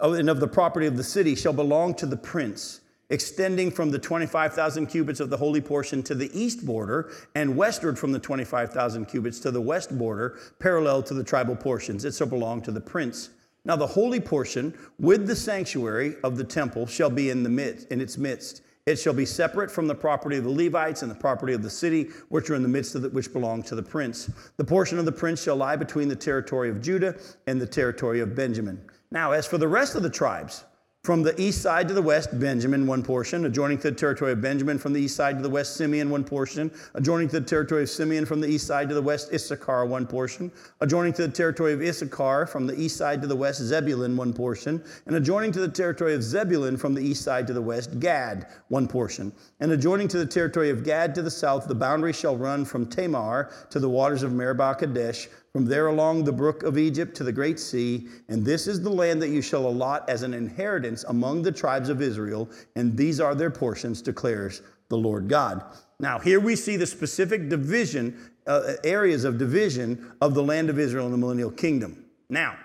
oh, 0.00 0.14
and 0.14 0.30
of 0.30 0.40
the 0.40 0.48
property 0.48 0.86
of 0.86 0.96
the 0.96 1.04
city 1.04 1.34
shall 1.34 1.52
belong 1.52 1.94
to 1.96 2.06
the 2.06 2.16
prince 2.16 2.80
extending 3.10 3.70
from 3.70 3.90
the 3.90 3.98
25,000 3.98 4.86
cubits 4.86 5.20
of 5.20 5.30
the 5.30 5.36
holy 5.36 5.60
portion 5.60 6.02
to 6.02 6.14
the 6.14 6.30
east 6.38 6.64
border 6.64 7.10
and 7.34 7.56
westward 7.56 7.98
from 7.98 8.12
the 8.12 8.18
25,000 8.18 9.06
cubits 9.06 9.40
to 9.40 9.50
the 9.50 9.60
west 9.60 9.96
border, 9.98 10.38
parallel 10.58 11.02
to 11.02 11.14
the 11.14 11.24
tribal 11.24 11.56
portions. 11.56 12.04
It 12.04 12.14
shall 12.14 12.26
belong 12.26 12.62
to 12.62 12.72
the 12.72 12.80
prince. 12.80 13.30
Now, 13.66 13.76
the 13.76 13.86
holy 13.86 14.20
portion 14.20 14.74
with 14.98 15.26
the 15.26 15.36
sanctuary 15.36 16.16
of 16.22 16.36
the 16.36 16.44
temple 16.44 16.86
shall 16.86 17.10
be 17.10 17.30
in, 17.30 17.42
the 17.42 17.48
midst, 17.48 17.88
in 17.88 18.00
its 18.00 18.18
midst. 18.18 18.62
It 18.86 18.96
shall 18.96 19.14
be 19.14 19.24
separate 19.24 19.70
from 19.70 19.86
the 19.86 19.94
property 19.94 20.36
of 20.36 20.44
the 20.44 20.50
Levites 20.50 21.00
and 21.00 21.10
the 21.10 21.14
property 21.14 21.54
of 21.54 21.62
the 21.62 21.70
city, 21.70 22.10
which 22.28 22.50
are 22.50 22.54
in 22.54 22.62
the 22.62 22.68
midst 22.68 22.94
of 22.94 23.06
it, 23.06 23.14
which 23.14 23.32
belong 23.32 23.62
to 23.62 23.74
the 23.74 23.82
prince. 23.82 24.30
The 24.58 24.64
portion 24.64 24.98
of 24.98 25.06
the 25.06 25.12
prince 25.12 25.42
shall 25.42 25.56
lie 25.56 25.76
between 25.76 26.08
the 26.08 26.16
territory 26.16 26.68
of 26.68 26.82
Judah 26.82 27.16
and 27.46 27.58
the 27.58 27.66
territory 27.66 28.20
of 28.20 28.34
Benjamin. 28.34 28.84
Now, 29.10 29.32
as 29.32 29.46
for 29.46 29.56
the 29.56 29.68
rest 29.68 29.94
of 29.94 30.02
the 30.02 30.10
tribes, 30.10 30.64
from 31.04 31.22
the 31.22 31.38
east 31.38 31.60
side 31.60 31.86
to 31.86 31.92
the 31.92 32.00
west, 32.00 32.40
Benjamin, 32.40 32.86
one 32.86 33.02
portion. 33.02 33.44
Adjoining 33.44 33.76
to 33.76 33.90
the 33.90 33.96
territory 33.96 34.32
of 34.32 34.40
Benjamin 34.40 34.78
from 34.78 34.94
the 34.94 35.00
east 35.02 35.14
side 35.14 35.36
to 35.36 35.42
the 35.42 35.50
west, 35.50 35.76
Simeon, 35.76 36.08
one 36.08 36.24
portion. 36.24 36.70
Adjoining 36.94 37.28
to 37.28 37.38
the 37.38 37.46
territory 37.46 37.82
of 37.82 37.90
Simeon 37.90 38.24
from 38.24 38.40
the 38.40 38.48
east 38.48 38.66
side 38.66 38.88
to 38.88 38.94
the 38.94 39.02
west, 39.02 39.30
Issachar, 39.30 39.84
one 39.84 40.06
portion. 40.06 40.50
Adjoining 40.80 41.12
to 41.12 41.26
the 41.26 41.32
territory 41.32 41.74
of 41.74 41.82
Issachar 41.82 42.46
from 42.46 42.66
the 42.66 42.74
east 42.80 42.96
side 42.96 43.20
to 43.20 43.28
the 43.28 43.36
west, 43.36 43.60
Zebulun, 43.60 44.16
one 44.16 44.32
portion. 44.32 44.82
And 45.04 45.14
adjoining 45.14 45.52
to 45.52 45.60
the 45.60 45.68
territory 45.68 46.14
of 46.14 46.22
Zebulun 46.22 46.78
from 46.78 46.94
the 46.94 47.02
east 47.02 47.22
side 47.22 47.46
to 47.48 47.52
the 47.52 47.60
west, 47.60 48.00
Gad, 48.00 48.46
one 48.68 48.88
portion. 48.88 49.30
And 49.60 49.72
adjoining 49.72 50.08
to 50.08 50.16
the 50.16 50.26
territory 50.26 50.70
of 50.70 50.84
Gad 50.84 51.14
to 51.16 51.22
the 51.22 51.30
south, 51.30 51.68
the 51.68 51.74
boundary 51.74 52.14
shall 52.14 52.38
run 52.38 52.64
from 52.64 52.86
Tamar 52.86 53.50
to 53.68 53.78
the 53.78 53.90
waters 53.90 54.22
of 54.22 54.32
Meribah 54.32 54.76
Kadesh 54.76 55.28
from 55.54 55.66
there 55.66 55.86
along 55.86 56.24
the 56.24 56.32
brook 56.32 56.64
of 56.64 56.76
Egypt 56.76 57.16
to 57.16 57.22
the 57.22 57.30
great 57.30 57.60
sea, 57.60 58.08
and 58.28 58.44
this 58.44 58.66
is 58.66 58.82
the 58.82 58.90
land 58.90 59.22
that 59.22 59.28
you 59.28 59.40
shall 59.40 59.68
allot 59.68 60.06
as 60.10 60.22
an 60.22 60.34
inheritance 60.34 61.04
among 61.06 61.42
the 61.42 61.52
tribes 61.52 61.88
of 61.88 62.02
Israel, 62.02 62.50
and 62.74 62.96
these 62.96 63.20
are 63.20 63.36
their 63.36 63.52
portions, 63.52 64.02
declares 64.02 64.62
the 64.88 64.96
Lord 64.96 65.28
God. 65.28 65.62
Now, 66.00 66.18
here 66.18 66.40
we 66.40 66.56
see 66.56 66.76
the 66.76 66.86
specific 66.86 67.48
division, 67.48 68.32
uh, 68.48 68.72
areas 68.82 69.22
of 69.22 69.38
division 69.38 70.10
of 70.20 70.34
the 70.34 70.42
land 70.42 70.70
of 70.70 70.80
Israel 70.80 71.06
in 71.06 71.12
the 71.12 71.18
millennial 71.18 71.52
kingdom. 71.52 72.04
Now, 72.28 72.56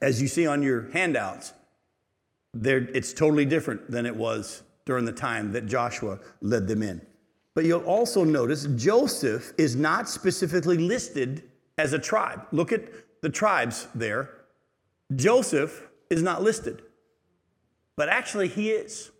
as 0.00 0.22
you 0.22 0.28
see 0.28 0.46
on 0.46 0.62
your 0.62 0.88
handouts, 0.92 1.54
it's 2.54 3.12
totally 3.12 3.44
different 3.44 3.90
than 3.90 4.06
it 4.06 4.14
was 4.14 4.62
during 4.84 5.04
the 5.04 5.12
time 5.12 5.50
that 5.50 5.66
Joshua 5.66 6.20
led 6.40 6.68
them 6.68 6.84
in. 6.84 7.00
But 7.56 7.64
you'll 7.64 7.80
also 7.80 8.22
notice 8.22 8.68
Joseph 8.76 9.52
is 9.58 9.74
not 9.74 10.08
specifically 10.08 10.78
listed 10.78 11.49
as 11.78 11.92
a 11.92 11.98
tribe. 11.98 12.46
Look 12.52 12.72
at 12.72 12.82
the 13.22 13.28
tribes 13.28 13.88
there. 13.94 14.30
Joseph 15.14 15.88
is 16.08 16.22
not 16.22 16.42
listed, 16.42 16.82
but 17.96 18.08
actually 18.08 18.48
he 18.48 18.70
is. 18.70 19.10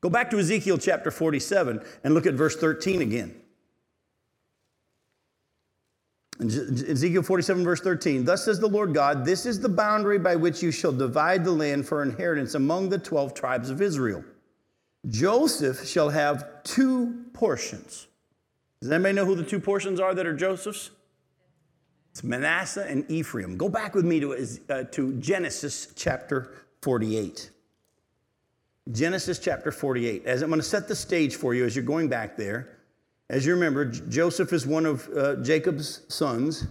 Go 0.00 0.10
back 0.10 0.30
to 0.30 0.38
Ezekiel 0.38 0.78
chapter 0.78 1.10
47 1.10 1.82
and 2.02 2.14
look 2.14 2.26
at 2.26 2.34
verse 2.34 2.56
13 2.56 3.02
again. 3.02 3.34
Ezekiel 6.40 7.22
47, 7.22 7.64
verse 7.64 7.80
13. 7.80 8.24
Thus 8.24 8.44
says 8.44 8.58
the 8.58 8.66
Lord 8.66 8.92
God, 8.92 9.24
This 9.24 9.46
is 9.46 9.60
the 9.60 9.68
boundary 9.68 10.18
by 10.18 10.36
which 10.36 10.62
you 10.62 10.72
shall 10.72 10.92
divide 10.92 11.44
the 11.44 11.52
land 11.52 11.86
for 11.86 12.02
inheritance 12.02 12.54
among 12.54 12.88
the 12.88 12.98
12 12.98 13.34
tribes 13.34 13.70
of 13.70 13.80
Israel. 13.80 14.24
Joseph 15.06 15.86
shall 15.86 16.10
have 16.10 16.62
two 16.64 17.24
portions. 17.32 18.08
Does 18.80 18.90
anybody 18.90 19.14
know 19.14 19.24
who 19.24 19.36
the 19.36 19.44
two 19.44 19.60
portions 19.60 20.00
are 20.00 20.14
that 20.14 20.26
are 20.26 20.34
Joseph's? 20.34 20.90
It's 22.14 22.22
Manasseh 22.22 22.86
and 22.88 23.04
Ephraim. 23.10 23.56
Go 23.56 23.68
back 23.68 23.92
with 23.92 24.04
me 24.04 24.20
to, 24.20 24.46
uh, 24.70 24.84
to 24.92 25.14
Genesis 25.14 25.88
chapter 25.96 26.52
48. 26.82 27.50
Genesis 28.92 29.40
chapter 29.40 29.72
48. 29.72 30.24
As 30.24 30.40
I'm 30.40 30.48
going 30.48 30.60
to 30.60 30.64
set 30.64 30.86
the 30.86 30.94
stage 30.94 31.34
for 31.34 31.54
you 31.54 31.64
as 31.64 31.74
you're 31.74 31.84
going 31.84 32.08
back 32.08 32.36
there. 32.36 32.78
As 33.30 33.44
you 33.44 33.52
remember, 33.52 33.84
Joseph 33.86 34.52
is 34.52 34.64
one 34.64 34.86
of 34.86 35.08
uh, 35.08 35.42
Jacob's 35.42 36.02
sons, 36.06 36.68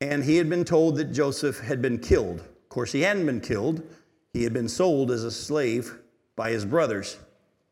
and 0.00 0.22
he 0.22 0.36
had 0.36 0.48
been 0.48 0.64
told 0.64 0.94
that 0.98 1.06
Joseph 1.06 1.58
had 1.58 1.82
been 1.82 1.98
killed. 1.98 2.38
Of 2.38 2.68
course, 2.68 2.92
he 2.92 3.00
hadn't 3.00 3.26
been 3.26 3.40
killed, 3.40 3.82
he 4.32 4.44
had 4.44 4.52
been 4.52 4.68
sold 4.68 5.10
as 5.10 5.24
a 5.24 5.32
slave 5.32 5.98
by 6.36 6.52
his 6.52 6.64
brothers. 6.64 7.18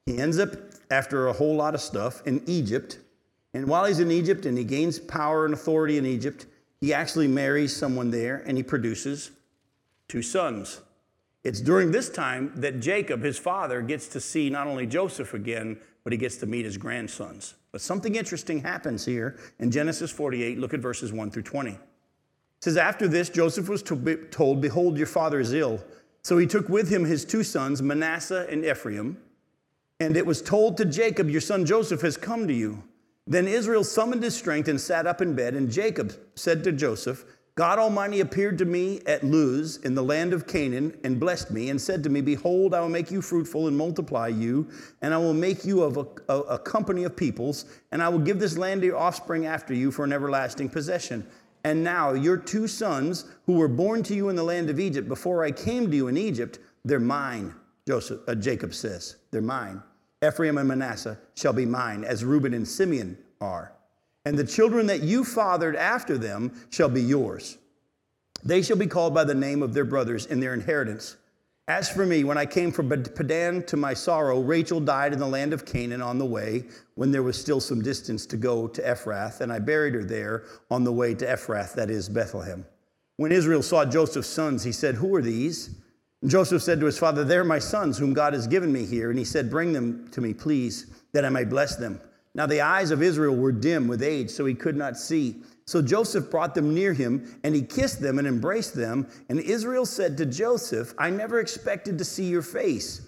He 0.04 0.18
ends 0.18 0.40
up, 0.40 0.50
after 0.90 1.28
a 1.28 1.32
whole 1.32 1.54
lot 1.54 1.76
of 1.76 1.80
stuff, 1.80 2.26
in 2.26 2.42
Egypt. 2.46 2.98
And 3.54 3.68
while 3.68 3.84
he's 3.84 4.00
in 4.00 4.10
Egypt 4.10 4.46
and 4.46 4.58
he 4.58 4.64
gains 4.64 4.98
power 4.98 5.44
and 5.44 5.54
authority 5.54 5.96
in 5.96 6.04
Egypt, 6.04 6.46
he 6.80 6.94
actually 6.94 7.28
marries 7.28 7.74
someone 7.74 8.10
there 8.10 8.42
and 8.46 8.56
he 8.56 8.62
produces 8.62 9.30
two 10.06 10.22
sons. 10.22 10.80
It's 11.44 11.60
during 11.60 11.90
this 11.90 12.08
time 12.08 12.52
that 12.56 12.80
Jacob, 12.80 13.22
his 13.22 13.38
father, 13.38 13.80
gets 13.80 14.08
to 14.08 14.20
see 14.20 14.50
not 14.50 14.66
only 14.66 14.86
Joseph 14.86 15.34
again, 15.34 15.78
but 16.04 16.12
he 16.12 16.18
gets 16.18 16.36
to 16.38 16.46
meet 16.46 16.64
his 16.64 16.76
grandsons. 16.76 17.54
But 17.70 17.80
something 17.80 18.14
interesting 18.14 18.60
happens 18.60 19.04
here 19.04 19.38
in 19.58 19.70
Genesis 19.70 20.10
48. 20.10 20.58
Look 20.58 20.74
at 20.74 20.80
verses 20.80 21.12
1 21.12 21.30
through 21.30 21.42
20. 21.42 21.70
It 21.72 21.78
says, 22.60 22.76
After 22.76 23.06
this, 23.06 23.28
Joseph 23.28 23.68
was 23.68 23.82
told, 23.82 24.60
Behold, 24.60 24.96
your 24.96 25.06
father 25.06 25.38
is 25.38 25.52
ill. 25.52 25.82
So 26.22 26.38
he 26.38 26.46
took 26.46 26.68
with 26.68 26.88
him 26.88 27.04
his 27.04 27.24
two 27.24 27.44
sons, 27.44 27.82
Manasseh 27.82 28.46
and 28.50 28.64
Ephraim. 28.64 29.18
And 30.00 30.16
it 30.16 30.26
was 30.26 30.42
told 30.42 30.76
to 30.78 30.84
Jacob, 30.84 31.28
Your 31.28 31.40
son 31.40 31.66
Joseph 31.66 32.00
has 32.02 32.16
come 32.16 32.48
to 32.48 32.54
you. 32.54 32.82
Then 33.28 33.46
Israel 33.46 33.84
summoned 33.84 34.22
his 34.22 34.34
strength 34.34 34.68
and 34.68 34.80
sat 34.80 35.06
up 35.06 35.20
in 35.20 35.34
bed, 35.34 35.54
and 35.54 35.70
Jacob 35.70 36.14
said 36.34 36.64
to 36.64 36.72
Joseph, 36.72 37.26
God 37.56 37.78
Almighty 37.78 38.20
appeared 38.20 38.56
to 38.58 38.64
me 38.64 39.00
at 39.04 39.22
Luz 39.22 39.78
in 39.78 39.94
the 39.94 40.02
land 40.02 40.32
of 40.32 40.46
Canaan 40.46 40.96
and 41.04 41.20
blessed 41.20 41.50
me 41.50 41.68
and 41.68 41.78
said 41.78 42.02
to 42.04 42.08
me, 42.08 42.22
Behold, 42.22 42.72
I 42.72 42.80
will 42.80 42.88
make 42.88 43.10
you 43.10 43.20
fruitful 43.20 43.66
and 43.66 43.76
multiply 43.76 44.28
you, 44.28 44.68
and 45.02 45.12
I 45.12 45.18
will 45.18 45.34
make 45.34 45.64
you 45.66 45.82
of 45.82 45.98
a, 45.98 46.06
a, 46.32 46.40
a, 46.42 46.58
company 46.60 47.04
of 47.04 47.16
peoples, 47.16 47.66
and 47.92 48.00
I 48.00 48.08
will 48.08 48.20
give 48.20 48.38
this 48.38 48.56
land 48.56 48.80
to 48.82 48.86
your 48.86 48.96
offspring 48.96 49.44
after 49.44 49.74
you 49.74 49.90
for 49.90 50.04
an 50.04 50.12
everlasting 50.12 50.70
possession. 50.70 51.26
And 51.64 51.84
now 51.84 52.12
your 52.12 52.36
two 52.36 52.66
sons, 52.66 53.24
who 53.44 53.54
were 53.54 53.68
born 53.68 54.02
to 54.04 54.14
you 54.14 54.30
in 54.30 54.36
the 54.36 54.44
land 54.44 54.70
of 54.70 54.80
Egypt 54.80 55.08
before 55.08 55.44
I 55.44 55.50
came 55.50 55.90
to 55.90 55.96
you 55.96 56.06
in 56.06 56.16
Egypt, 56.16 56.60
they're 56.84 57.00
mine, 57.00 57.54
Joseph, 57.86 58.20
uh, 58.28 58.36
Jacob 58.36 58.72
says. 58.72 59.16
They're 59.32 59.42
mine. 59.42 59.82
Ephraim 60.26 60.58
and 60.58 60.68
Manasseh 60.68 61.18
shall 61.34 61.52
be 61.52 61.66
mine, 61.66 62.04
as 62.04 62.24
Reuben 62.24 62.54
and 62.54 62.66
Simeon 62.66 63.16
are. 63.40 63.72
And 64.24 64.36
the 64.36 64.44
children 64.44 64.86
that 64.86 65.02
you 65.02 65.24
fathered 65.24 65.76
after 65.76 66.18
them 66.18 66.52
shall 66.70 66.88
be 66.88 67.02
yours. 67.02 67.56
They 68.44 68.62
shall 68.62 68.76
be 68.76 68.86
called 68.86 69.14
by 69.14 69.24
the 69.24 69.34
name 69.34 69.62
of 69.62 69.74
their 69.74 69.84
brothers 69.84 70.26
in 70.26 70.40
their 70.40 70.54
inheritance. 70.54 71.16
As 71.68 71.88
for 71.88 72.06
me, 72.06 72.24
when 72.24 72.38
I 72.38 72.46
came 72.46 72.72
from 72.72 72.88
Padan 72.88 73.62
to 73.64 73.76
my 73.76 73.92
sorrow, 73.92 74.40
Rachel 74.40 74.80
died 74.80 75.12
in 75.12 75.18
the 75.18 75.26
land 75.26 75.52
of 75.52 75.66
Canaan 75.66 76.00
on 76.00 76.18
the 76.18 76.24
way, 76.24 76.64
when 76.94 77.12
there 77.12 77.22
was 77.22 77.38
still 77.38 77.60
some 77.60 77.82
distance 77.82 78.26
to 78.26 78.36
go 78.36 78.66
to 78.68 78.82
Ephrath, 78.82 79.40
and 79.40 79.52
I 79.52 79.58
buried 79.58 79.94
her 79.94 80.04
there 80.04 80.44
on 80.70 80.84
the 80.84 80.92
way 80.92 81.14
to 81.14 81.26
Ephrath, 81.26 81.74
that 81.74 81.90
is 81.90 82.08
Bethlehem. 82.08 82.64
When 83.18 83.32
Israel 83.32 83.62
saw 83.62 83.84
Joseph's 83.84 84.28
sons, 84.28 84.64
he 84.64 84.72
said, 84.72 84.94
Who 84.94 85.14
are 85.14 85.22
these? 85.22 85.74
Joseph 86.26 86.62
said 86.62 86.80
to 86.80 86.86
his 86.86 86.98
father, 86.98 87.24
They're 87.24 87.44
my 87.44 87.58
sons, 87.58 87.96
whom 87.96 88.12
God 88.12 88.32
has 88.32 88.46
given 88.46 88.72
me 88.72 88.84
here. 88.84 89.10
And 89.10 89.18
he 89.18 89.24
said, 89.24 89.50
Bring 89.50 89.72
them 89.72 90.08
to 90.10 90.20
me, 90.20 90.34
please, 90.34 90.86
that 91.12 91.24
I 91.24 91.28
may 91.28 91.44
bless 91.44 91.76
them. 91.76 92.00
Now 92.34 92.46
the 92.46 92.60
eyes 92.60 92.90
of 92.90 93.02
Israel 93.02 93.36
were 93.36 93.52
dim 93.52 93.88
with 93.88 94.02
age, 94.02 94.30
so 94.30 94.44
he 94.44 94.54
could 94.54 94.76
not 94.76 94.96
see. 94.96 95.42
So 95.64 95.82
Joseph 95.82 96.30
brought 96.30 96.54
them 96.54 96.74
near 96.74 96.92
him, 96.92 97.38
and 97.44 97.54
he 97.54 97.62
kissed 97.62 98.00
them 98.00 98.18
and 98.18 98.26
embraced 98.26 98.74
them. 98.74 99.06
And 99.28 99.38
Israel 99.38 99.86
said 99.86 100.16
to 100.16 100.26
Joseph, 100.26 100.94
I 100.98 101.10
never 101.10 101.40
expected 101.40 101.98
to 101.98 102.04
see 102.04 102.24
your 102.24 102.42
face. 102.42 103.02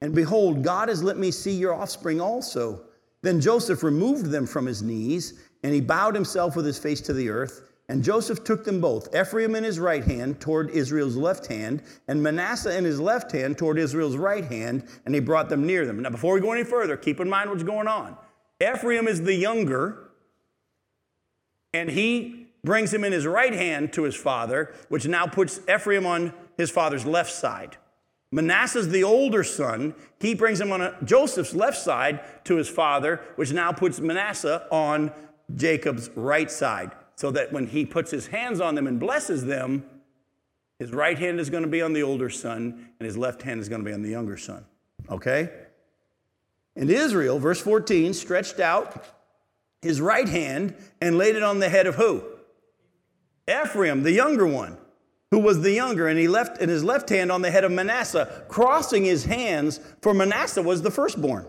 And 0.00 0.14
behold, 0.14 0.62
God 0.62 0.88
has 0.88 1.02
let 1.02 1.16
me 1.16 1.30
see 1.30 1.52
your 1.52 1.74
offspring 1.74 2.20
also. 2.20 2.82
Then 3.22 3.40
Joseph 3.40 3.82
removed 3.82 4.26
them 4.26 4.46
from 4.46 4.66
his 4.66 4.82
knees, 4.82 5.40
and 5.62 5.72
he 5.72 5.80
bowed 5.80 6.14
himself 6.14 6.56
with 6.56 6.66
his 6.66 6.78
face 6.78 7.00
to 7.02 7.12
the 7.12 7.28
earth. 7.28 7.71
And 7.88 8.02
Joseph 8.02 8.44
took 8.44 8.64
them 8.64 8.80
both, 8.80 9.14
Ephraim 9.14 9.54
in 9.54 9.64
his 9.64 9.78
right 9.78 10.04
hand 10.04 10.40
toward 10.40 10.70
Israel's 10.70 11.16
left 11.16 11.46
hand, 11.46 11.82
and 12.08 12.22
Manasseh 12.22 12.76
in 12.76 12.84
his 12.84 13.00
left 13.00 13.32
hand 13.32 13.58
toward 13.58 13.78
Israel's 13.78 14.16
right 14.16 14.44
hand, 14.44 14.84
and 15.04 15.14
he 15.14 15.20
brought 15.20 15.48
them 15.48 15.66
near 15.66 15.84
them. 15.84 16.00
Now, 16.00 16.10
before 16.10 16.34
we 16.34 16.40
go 16.40 16.52
any 16.52 16.64
further, 16.64 16.96
keep 16.96 17.20
in 17.20 17.28
mind 17.28 17.50
what's 17.50 17.64
going 17.64 17.88
on. 17.88 18.16
Ephraim 18.62 19.08
is 19.08 19.22
the 19.22 19.34
younger, 19.34 20.10
And 21.74 21.90
he 21.90 22.48
brings 22.64 22.92
him 22.92 23.04
in 23.04 23.12
his 23.12 23.26
right 23.26 23.54
hand 23.54 23.92
to 23.94 24.02
his 24.02 24.14
father, 24.14 24.74
which 24.88 25.06
now 25.06 25.26
puts 25.26 25.60
Ephraim 25.68 26.06
on 26.06 26.32
his 26.56 26.70
father's 26.70 27.06
left 27.06 27.32
side. 27.32 27.76
Manasseh's 28.30 28.88
the 28.88 29.04
older 29.04 29.44
son. 29.44 29.94
He 30.20 30.34
brings 30.34 30.60
him 30.60 30.72
on 30.72 30.80
a, 30.80 30.96
Joseph's 31.04 31.54
left 31.54 31.78
side 31.78 32.20
to 32.44 32.56
his 32.56 32.68
father, 32.68 33.20
which 33.36 33.52
now 33.52 33.72
puts 33.72 34.00
Manasseh 34.00 34.66
on 34.70 35.12
Jacob's 35.54 36.10
right 36.14 36.50
side. 36.50 36.92
So 37.22 37.30
that 37.30 37.52
when 37.52 37.68
he 37.68 37.86
puts 37.86 38.10
his 38.10 38.26
hands 38.26 38.60
on 38.60 38.74
them 38.74 38.88
and 38.88 38.98
blesses 38.98 39.44
them, 39.44 39.84
his 40.80 40.90
right 40.90 41.16
hand 41.16 41.38
is 41.38 41.50
going 41.50 41.62
to 41.62 41.68
be 41.68 41.80
on 41.80 41.92
the 41.92 42.02
older 42.02 42.28
son, 42.28 42.88
and 42.98 43.06
his 43.06 43.16
left 43.16 43.42
hand 43.42 43.60
is 43.60 43.68
going 43.68 43.80
to 43.80 43.88
be 43.88 43.94
on 43.94 44.02
the 44.02 44.08
younger 44.08 44.36
son. 44.36 44.64
Okay? 45.08 45.48
And 46.74 46.90
Israel, 46.90 47.38
verse 47.38 47.60
14, 47.60 48.12
stretched 48.12 48.58
out 48.58 49.04
his 49.82 50.00
right 50.00 50.28
hand 50.28 50.74
and 51.00 51.16
laid 51.16 51.36
it 51.36 51.44
on 51.44 51.60
the 51.60 51.68
head 51.68 51.86
of 51.86 51.94
who? 51.94 52.24
Ephraim, 53.48 54.02
the 54.02 54.10
younger 54.10 54.44
one 54.44 54.76
who 55.30 55.38
was 55.38 55.62
the 55.62 55.70
younger, 55.70 56.08
and 56.08 56.18
he 56.18 56.26
left 56.26 56.60
in 56.60 56.68
his 56.68 56.82
left 56.82 57.08
hand 57.08 57.30
on 57.30 57.40
the 57.40 57.52
head 57.52 57.62
of 57.62 57.70
Manasseh, 57.70 58.46
crossing 58.48 59.04
his 59.04 59.26
hands, 59.26 59.78
for 60.00 60.12
Manasseh 60.12 60.60
was 60.60 60.82
the 60.82 60.90
firstborn. 60.90 61.46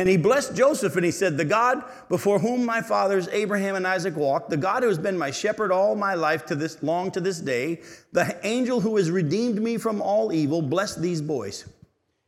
And 0.00 0.08
he 0.08 0.16
blessed 0.16 0.56
Joseph, 0.56 0.96
and 0.96 1.04
he 1.04 1.10
said, 1.10 1.36
The 1.36 1.44
God 1.44 1.84
before 2.08 2.38
whom 2.38 2.64
my 2.64 2.80
fathers 2.80 3.28
Abraham 3.32 3.76
and 3.76 3.86
Isaac 3.86 4.16
walked, 4.16 4.48
the 4.48 4.56
God 4.56 4.82
who 4.82 4.88
has 4.88 4.96
been 4.96 5.18
my 5.18 5.30
shepherd 5.30 5.70
all 5.70 5.94
my 5.94 6.14
life 6.14 6.46
to 6.46 6.54
this 6.54 6.82
long 6.82 7.10
to 7.10 7.20
this 7.20 7.38
day, 7.38 7.82
the 8.10 8.34
angel 8.42 8.80
who 8.80 8.96
has 8.96 9.10
redeemed 9.10 9.60
me 9.60 9.76
from 9.76 10.00
all 10.00 10.32
evil, 10.32 10.62
bless 10.62 10.96
these 10.96 11.20
boys. 11.20 11.68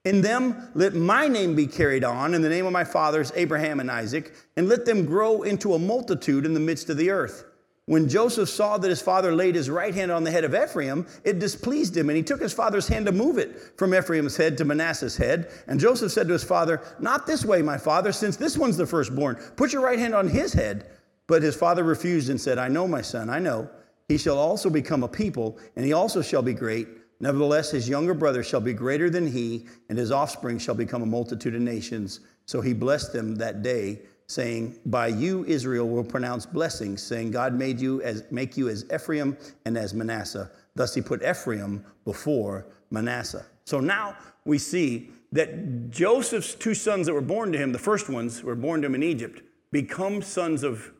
In 0.05 0.20
them 0.20 0.68
let 0.75 0.93
my 0.93 1.29
name 1.29 1.57
be 1.57 1.66
carried 1.66 2.05
on, 2.05 2.35
in 2.35 2.43
the 2.43 2.51
name 2.51 2.66
of 2.66 2.75
my 2.75 2.85
fathers 2.85 3.33
Abraham 3.37 3.81
and 3.81 3.91
Isaac, 3.91 4.35
and 4.55 4.68
let 4.68 4.85
them 4.85 5.07
grow 5.07 5.41
into 5.41 5.73
a 5.73 5.79
multitude 5.79 6.45
in 6.45 6.53
the 6.53 6.61
midst 6.61 6.91
of 6.91 6.99
the 6.99 7.09
earth. 7.09 7.47
When 7.87 8.09
Joseph 8.09 8.49
saw 8.49 8.78
that 8.78 8.89
his 8.89 9.03
father 9.03 9.35
laid 9.35 9.57
his 9.57 9.68
right 9.68 9.93
hand 9.93 10.12
on 10.12 10.22
the 10.22 10.30
head 10.30 10.45
of 10.45 10.55
Ephraim, 10.55 11.05
it 11.24 11.41
displeased 11.41 11.97
him, 11.97 12.09
and 12.11 12.16
he 12.16 12.22
took 12.22 12.41
his 12.41 12.53
father's 12.53 12.87
hand 12.87 13.07
to 13.07 13.12
move 13.12 13.39
it 13.39 13.76
from 13.76 13.93
Ephraim's 13.93 14.37
head 14.37 14.57
to 14.59 14.64
Manasseh's 14.64 15.16
head. 15.16 15.51
And 15.66 15.80
Joseph 15.80 16.12
said 16.12 16.28
to 16.28 16.33
his 16.33 16.45
father, 16.45 16.80
Not 17.01 17.26
this 17.26 17.45
way, 17.45 17.61
my 17.61 17.76
father, 17.76 18.12
since 18.12 18.37
this 18.37 18.57
one's 18.57 18.76
the 18.76 18.87
firstborn. 18.87 19.35
Put 19.57 19.72
your 19.72 19.83
right 19.83 19.99
hand 19.99 20.14
on 20.14 20.28
his 20.28 20.53
head. 20.53 20.87
But 21.26 21.43
his 21.43 21.57
father 21.57 21.83
refused 21.83 22.30
and 22.30 22.41
said, 22.41 22.59
I 22.59 22.68
know, 22.68 22.87
my 22.87 23.03
son, 23.03 23.30
I 23.30 23.39
know. 23.39 23.68
He 24.09 24.18
shall 24.18 24.39
also 24.39 24.70
become 24.70 25.03
a 25.03 25.09
people, 25.09 25.59
and 25.76 25.85
he 25.85 25.93
also 25.93 26.22
shall 26.22 26.43
be 26.43 26.55
great. 26.55 26.89
Nevertheless, 27.20 27.70
his 27.70 27.89
younger 27.89 28.14
brother 28.14 28.43
shall 28.43 28.61
be 28.61 28.74
greater 28.74 29.09
than 29.09 29.26
he, 29.26 29.66
and 29.89 29.97
his 29.97 30.12
offspring 30.12 30.59
shall 30.59 30.74
become 30.74 31.03
a 31.03 31.07
multitude 31.07 31.55
of 31.55 31.62
nations. 31.62 32.20
So 32.47 32.61
he 32.61 32.74
blessed 32.74 33.12
them 33.12 33.37
that 33.37 33.62
day 33.62 34.03
saying, 34.27 34.79
By 34.87 35.09
you 35.09 35.45
Israel 35.45 35.89
will 35.89 36.05
pronounce 36.05 36.47
blessings, 36.47 37.03
saying, 37.03 37.31
God 37.31 37.55
made 37.55 37.81
you 37.81 38.03
as 38.03 38.25
make 38.31 38.57
you 38.57 38.68
as 38.68 38.85
Ephraim 38.93 39.37
and 39.64 39.77
as 39.77 39.95
Manasseh. 39.95 40.51
Thus 40.75 40.95
he 40.95 41.03
put 41.03 41.23
Ephraim 41.23 41.85
before 42.05 42.66
Manasseh. 42.91 43.47
So 43.64 43.81
now 43.81 44.16
we 44.45 44.59
see 44.59 45.11
that 45.33 45.91
Joseph's 45.91 46.55
two 46.55 46.75
sons 46.75 47.07
that 47.07 47.14
were 47.14 47.20
born 47.20 47.53
to 47.53 47.59
him, 47.59 47.73
the 47.73 47.79
first 47.79 48.09
ones 48.09 48.43
were 48.43 48.55
born 48.55 48.83
to 48.83 48.87
him 48.87 48.95
in 48.95 49.03
Egypt, 49.03 49.43
become 49.70 50.23
sons 50.23 50.62
of 50.62 50.93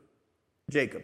Jacob. 0.71 1.03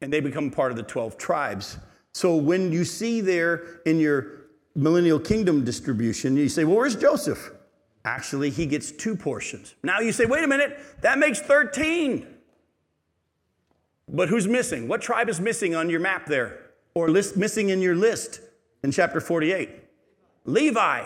And 0.00 0.12
they 0.12 0.20
become 0.20 0.50
part 0.50 0.70
of 0.70 0.76
the 0.76 0.82
12 0.82 1.18
tribes. 1.18 1.78
So 2.12 2.36
when 2.36 2.72
you 2.72 2.84
see 2.84 3.20
there 3.20 3.80
in 3.84 4.00
your 4.00 4.46
millennial 4.74 5.18
kingdom 5.18 5.64
distribution, 5.64 6.36
you 6.36 6.48
say, 6.48 6.64
Well, 6.64 6.76
where's 6.76 6.96
Joseph? 6.96 7.52
Actually, 8.06 8.50
he 8.50 8.66
gets 8.66 8.92
two 8.92 9.16
portions. 9.16 9.74
Now 9.82 9.98
you 9.98 10.12
say, 10.12 10.26
wait 10.26 10.44
a 10.44 10.46
minute, 10.46 10.78
that 11.00 11.18
makes 11.18 11.40
13. 11.40 12.24
But 14.08 14.28
who's 14.28 14.46
missing? 14.46 14.86
What 14.86 15.02
tribe 15.02 15.28
is 15.28 15.40
missing 15.40 15.74
on 15.74 15.90
your 15.90 15.98
map 15.98 16.26
there? 16.26 16.60
Or 16.94 17.10
list, 17.10 17.36
missing 17.36 17.70
in 17.70 17.82
your 17.82 17.96
list 17.96 18.40
in 18.84 18.92
chapter 18.92 19.20
48? 19.20 19.70
Levi. 20.44 21.04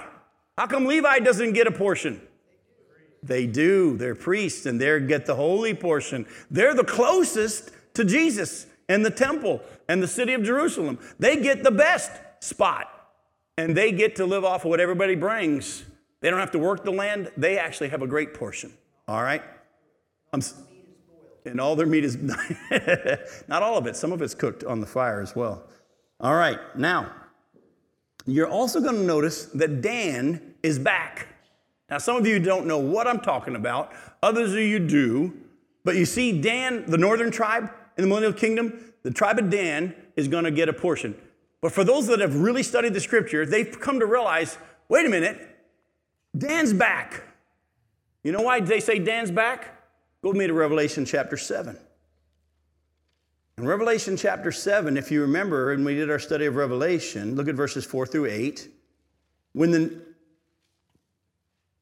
How 0.58 0.66
come 0.66 0.84
Levi 0.84 1.20
doesn't 1.20 1.54
get 1.54 1.66
a 1.66 1.70
portion? 1.70 2.20
They 3.22 3.46
do. 3.46 3.96
They're 3.96 4.14
priests 4.14 4.66
and 4.66 4.78
they 4.78 5.00
get 5.00 5.24
the 5.24 5.34
holy 5.34 5.72
portion. 5.72 6.26
They're 6.50 6.74
the 6.74 6.84
closest 6.84 7.70
to 7.94 8.04
Jesus 8.04 8.66
and 8.90 9.06
the 9.06 9.10
temple 9.10 9.62
and 9.88 10.02
the 10.02 10.08
city 10.08 10.34
of 10.34 10.42
Jerusalem. 10.42 10.98
They 11.18 11.40
get 11.40 11.62
the 11.62 11.70
best 11.70 12.12
spot 12.40 12.88
and 13.56 13.74
they 13.74 13.90
get 13.90 14.16
to 14.16 14.26
live 14.26 14.44
off 14.44 14.66
of 14.66 14.70
what 14.70 14.80
everybody 14.80 15.14
brings. 15.14 15.84
They 16.20 16.30
don't 16.30 16.40
have 16.40 16.50
to 16.52 16.58
work 16.58 16.84
the 16.84 16.90
land. 16.90 17.30
They 17.36 17.58
actually 17.58 17.88
have 17.88 18.02
a 18.02 18.06
great 18.06 18.34
portion. 18.34 18.72
All 19.08 19.22
right? 19.22 19.42
I'm, 20.32 20.42
and 21.44 21.60
all 21.60 21.74
their 21.76 21.86
meat 21.86 22.04
is 22.04 22.16
not 23.48 23.62
all 23.62 23.78
of 23.78 23.86
it. 23.86 23.96
Some 23.96 24.12
of 24.12 24.22
it's 24.22 24.34
cooked 24.34 24.64
on 24.64 24.80
the 24.80 24.86
fire 24.86 25.20
as 25.20 25.34
well. 25.34 25.64
All 26.20 26.34
right. 26.34 26.58
Now, 26.76 27.10
you're 28.26 28.48
also 28.48 28.80
going 28.80 28.96
to 28.96 29.02
notice 29.02 29.46
that 29.46 29.80
Dan 29.80 30.54
is 30.62 30.78
back. 30.78 31.28
Now, 31.88 31.98
some 31.98 32.16
of 32.16 32.26
you 32.26 32.38
don't 32.38 32.66
know 32.66 32.78
what 32.78 33.06
I'm 33.06 33.20
talking 33.20 33.56
about. 33.56 33.92
Others 34.22 34.52
of 34.52 34.60
you 34.60 34.78
do. 34.78 35.32
But 35.82 35.96
you 35.96 36.04
see, 36.04 36.40
Dan, 36.40 36.84
the 36.86 36.98
northern 36.98 37.30
tribe 37.30 37.70
in 37.96 38.02
the 38.02 38.08
millennial 38.08 38.34
kingdom, 38.34 38.92
the 39.02 39.10
tribe 39.10 39.38
of 39.38 39.50
Dan 39.50 39.94
is 40.14 40.28
going 40.28 40.44
to 40.44 40.50
get 40.50 40.68
a 40.68 40.72
portion. 40.72 41.14
But 41.62 41.72
for 41.72 41.84
those 41.84 42.06
that 42.08 42.20
have 42.20 42.36
really 42.36 42.62
studied 42.62 42.94
the 42.94 43.00
scripture, 43.00 43.44
they've 43.46 43.78
come 43.80 43.98
to 44.00 44.06
realize 44.06 44.58
wait 44.88 45.06
a 45.06 45.08
minute, 45.08 45.49
Dan's 46.36 46.72
back. 46.72 47.22
You 48.22 48.32
know 48.32 48.42
why 48.42 48.60
they 48.60 48.80
say 48.80 48.98
Dan's 48.98 49.30
back? 49.30 49.76
Go 50.22 50.30
with 50.30 50.38
me 50.38 50.46
to 50.46 50.52
Revelation 50.52 51.04
chapter 51.04 51.36
7. 51.36 51.76
In 53.58 53.66
Revelation 53.66 54.16
chapter 54.16 54.52
7, 54.52 54.96
if 54.96 55.10
you 55.10 55.20
remember, 55.22 55.72
and 55.72 55.84
we 55.84 55.94
did 55.94 56.10
our 56.10 56.18
study 56.18 56.46
of 56.46 56.56
Revelation, 56.56 57.36
look 57.36 57.48
at 57.48 57.54
verses 57.54 57.84
4 57.84 58.06
through 58.06 58.26
8. 58.26 58.68
When 59.52 59.70
the 59.70 60.00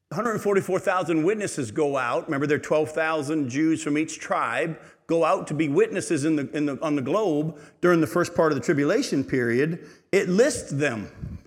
144,000 0.09 1.23
witnesses 1.23 1.69
go 1.69 1.95
out, 1.95 2.25
remember 2.25 2.47
there 2.47 2.57
are 2.57 2.59
12,000 2.59 3.47
Jews 3.47 3.83
from 3.83 3.97
each 3.97 4.19
tribe, 4.19 4.79
go 5.05 5.23
out 5.23 5.47
to 5.47 5.53
be 5.53 5.69
witnesses 5.69 6.25
in 6.25 6.35
the, 6.35 6.49
in 6.51 6.65
the, 6.65 6.81
on 6.81 6.95
the 6.95 7.01
globe 7.01 7.59
during 7.79 8.01
the 8.01 8.07
first 8.07 8.33
part 8.33 8.51
of 8.51 8.57
the 8.57 8.63
tribulation 8.63 9.23
period, 9.23 9.87
it 10.11 10.27
lists 10.27 10.71
them. 10.71 11.37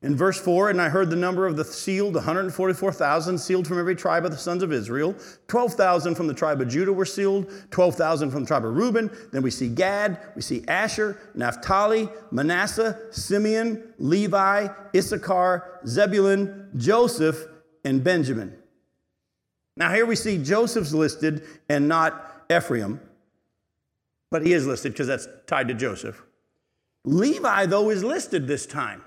In 0.00 0.14
verse 0.14 0.40
4, 0.40 0.70
and 0.70 0.80
I 0.80 0.88
heard 0.88 1.10
the 1.10 1.16
number 1.16 1.44
of 1.44 1.56
the 1.56 1.64
sealed, 1.64 2.14
144,000 2.14 3.36
sealed 3.36 3.66
from 3.66 3.80
every 3.80 3.96
tribe 3.96 4.24
of 4.24 4.30
the 4.30 4.36
sons 4.36 4.62
of 4.62 4.72
Israel. 4.72 5.16
12,000 5.48 6.14
from 6.14 6.28
the 6.28 6.34
tribe 6.34 6.60
of 6.60 6.68
Judah 6.68 6.92
were 6.92 7.04
sealed, 7.04 7.50
12,000 7.72 8.30
from 8.30 8.42
the 8.42 8.46
tribe 8.46 8.64
of 8.64 8.76
Reuben. 8.76 9.10
Then 9.32 9.42
we 9.42 9.50
see 9.50 9.68
Gad, 9.68 10.20
we 10.36 10.42
see 10.42 10.64
Asher, 10.68 11.18
Naphtali, 11.34 12.08
Manasseh, 12.30 12.96
Simeon, 13.10 13.92
Levi, 13.98 14.68
Issachar, 14.94 15.80
Zebulun, 15.84 16.70
Joseph, 16.76 17.46
and 17.84 18.04
Benjamin. 18.04 18.56
Now 19.76 19.92
here 19.92 20.06
we 20.06 20.14
see 20.14 20.38
Joseph's 20.38 20.94
listed 20.94 21.44
and 21.68 21.88
not 21.88 22.44
Ephraim, 22.48 23.00
but 24.30 24.46
he 24.46 24.52
is 24.52 24.64
listed 24.64 24.92
because 24.92 25.08
that's 25.08 25.26
tied 25.48 25.66
to 25.68 25.74
Joseph. 25.74 26.22
Levi, 27.04 27.66
though, 27.66 27.90
is 27.90 28.04
listed 28.04 28.46
this 28.46 28.64
time. 28.64 29.02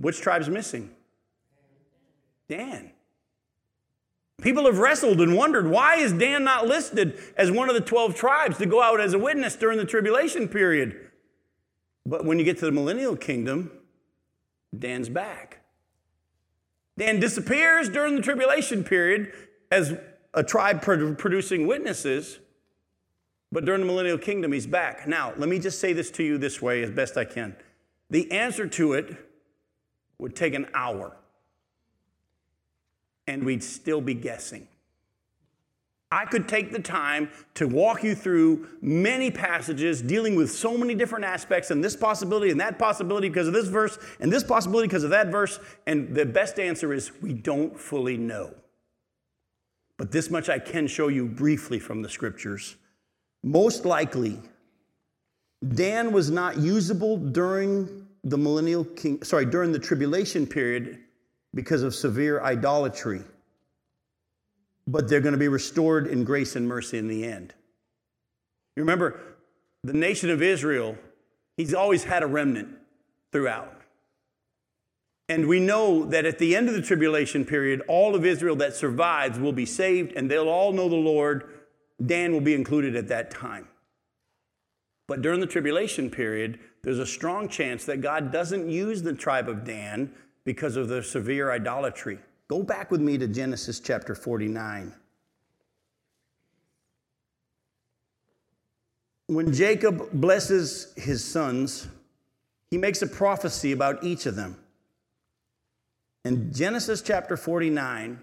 Which 0.00 0.20
tribe's 0.20 0.48
missing? 0.48 0.90
Dan. 2.48 2.92
People 4.40 4.66
have 4.66 4.78
wrestled 4.78 5.20
and 5.20 5.36
wondered 5.36 5.68
why 5.68 5.96
is 5.96 6.12
Dan 6.12 6.44
not 6.44 6.66
listed 6.66 7.18
as 7.36 7.50
one 7.50 7.68
of 7.68 7.74
the 7.74 7.80
12 7.80 8.14
tribes 8.14 8.58
to 8.58 8.66
go 8.66 8.80
out 8.80 9.00
as 9.00 9.12
a 9.12 9.18
witness 9.18 9.56
during 9.56 9.78
the 9.78 9.84
tribulation 9.84 10.46
period? 10.48 11.10
But 12.06 12.24
when 12.24 12.38
you 12.38 12.44
get 12.44 12.58
to 12.58 12.64
the 12.64 12.72
millennial 12.72 13.16
kingdom, 13.16 13.72
Dan's 14.76 15.08
back. 15.08 15.64
Dan 16.96 17.18
disappears 17.20 17.88
during 17.88 18.14
the 18.14 18.22
tribulation 18.22 18.84
period 18.84 19.32
as 19.70 19.94
a 20.34 20.44
tribe 20.44 20.82
producing 20.82 21.66
witnesses, 21.66 22.38
but 23.50 23.64
during 23.64 23.80
the 23.80 23.86
millennial 23.86 24.18
kingdom, 24.18 24.52
he's 24.52 24.66
back. 24.66 25.08
Now, 25.08 25.32
let 25.36 25.48
me 25.48 25.58
just 25.58 25.80
say 25.80 25.92
this 25.92 26.10
to 26.12 26.22
you 26.22 26.38
this 26.38 26.62
way 26.62 26.82
as 26.82 26.90
best 26.90 27.16
I 27.16 27.24
can. 27.24 27.56
The 28.10 28.30
answer 28.30 28.68
to 28.68 28.92
it 28.92 29.16
would 30.18 30.34
take 30.34 30.54
an 30.54 30.66
hour 30.74 31.16
and 33.26 33.44
we'd 33.44 33.62
still 33.62 34.00
be 34.00 34.14
guessing. 34.14 34.66
I 36.10 36.24
could 36.24 36.48
take 36.48 36.72
the 36.72 36.80
time 36.80 37.30
to 37.54 37.68
walk 37.68 38.02
you 38.02 38.14
through 38.14 38.66
many 38.80 39.30
passages 39.30 40.00
dealing 40.00 40.36
with 40.36 40.50
so 40.50 40.78
many 40.78 40.94
different 40.94 41.26
aspects 41.26 41.70
and 41.70 41.84
this 41.84 41.94
possibility 41.94 42.50
and 42.50 42.58
that 42.60 42.78
possibility 42.78 43.28
because 43.28 43.46
of 43.46 43.52
this 43.52 43.68
verse 43.68 43.98
and 44.18 44.32
this 44.32 44.42
possibility 44.42 44.88
because 44.88 45.04
of 45.04 45.10
that 45.10 45.26
verse. 45.28 45.60
And 45.86 46.14
the 46.14 46.24
best 46.24 46.58
answer 46.58 46.94
is 46.94 47.12
we 47.20 47.34
don't 47.34 47.78
fully 47.78 48.16
know. 48.16 48.54
But 49.98 50.10
this 50.10 50.30
much 50.30 50.48
I 50.48 50.58
can 50.58 50.86
show 50.86 51.08
you 51.08 51.26
briefly 51.26 51.78
from 51.78 52.00
the 52.00 52.08
scriptures. 52.08 52.76
Most 53.42 53.84
likely, 53.84 54.40
Dan 55.74 56.12
was 56.12 56.30
not 56.30 56.56
usable 56.56 57.18
during 57.18 58.07
the 58.24 58.38
millennial 58.38 58.84
king, 58.84 59.22
sorry, 59.22 59.46
during 59.46 59.72
the 59.72 59.78
tribulation 59.78 60.46
period 60.46 60.98
because 61.54 61.82
of 61.82 61.94
severe 61.94 62.40
idolatry. 62.42 63.22
But 64.86 65.08
they're 65.08 65.20
going 65.20 65.32
to 65.32 65.38
be 65.38 65.48
restored 65.48 66.06
in 66.06 66.24
grace 66.24 66.56
and 66.56 66.66
mercy 66.66 66.98
in 66.98 67.08
the 67.08 67.24
end. 67.24 67.54
You 68.76 68.82
remember 68.82 69.20
the 69.84 69.92
nation 69.92 70.30
of 70.30 70.42
Israel, 70.42 70.96
he's 71.56 71.74
always 71.74 72.04
had 72.04 72.22
a 72.22 72.26
remnant 72.26 72.68
throughout. 73.32 73.74
And 75.28 75.46
we 75.46 75.60
know 75.60 76.04
that 76.06 76.24
at 76.24 76.38
the 76.38 76.56
end 76.56 76.68
of 76.68 76.74
the 76.74 76.80
tribulation 76.82 77.44
period, 77.44 77.82
all 77.86 78.14
of 78.14 78.24
Israel 78.24 78.56
that 78.56 78.74
survives 78.74 79.38
will 79.38 79.52
be 79.52 79.66
saved 79.66 80.12
and 80.16 80.30
they'll 80.30 80.48
all 80.48 80.72
know 80.72 80.88
the 80.88 80.96
Lord. 80.96 81.50
Dan 82.04 82.32
will 82.32 82.40
be 82.40 82.54
included 82.54 82.96
at 82.96 83.08
that 83.08 83.30
time. 83.30 83.68
But 85.06 85.20
during 85.20 85.40
the 85.40 85.46
tribulation 85.46 86.10
period, 86.10 86.60
there's 86.88 87.00
a 87.00 87.06
strong 87.06 87.50
chance 87.50 87.84
that 87.84 88.00
God 88.00 88.32
doesn't 88.32 88.70
use 88.70 89.02
the 89.02 89.12
tribe 89.12 89.46
of 89.50 89.62
Dan 89.62 90.10
because 90.44 90.74
of 90.74 90.88
their 90.88 91.02
severe 91.02 91.52
idolatry. 91.52 92.18
Go 92.48 92.62
back 92.62 92.90
with 92.90 93.02
me 93.02 93.18
to 93.18 93.28
Genesis 93.28 93.78
chapter 93.78 94.14
49. 94.14 94.94
When 99.26 99.52
Jacob 99.52 100.10
blesses 100.12 100.94
his 100.96 101.22
sons, 101.22 101.88
he 102.70 102.78
makes 102.78 103.02
a 103.02 103.06
prophecy 103.06 103.72
about 103.72 104.02
each 104.02 104.24
of 104.24 104.34
them. 104.34 104.56
In 106.24 106.50
Genesis 106.54 107.02
chapter 107.02 107.36
49, 107.36 108.18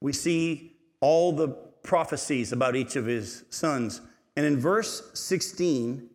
we 0.00 0.12
see 0.12 0.76
all 1.00 1.32
the 1.32 1.48
prophecies 1.82 2.52
about 2.52 2.76
each 2.76 2.94
of 2.94 3.06
his 3.06 3.42
sons. 3.50 4.00
And 4.36 4.46
in 4.46 4.60
verse 4.60 5.10
16 5.14 6.10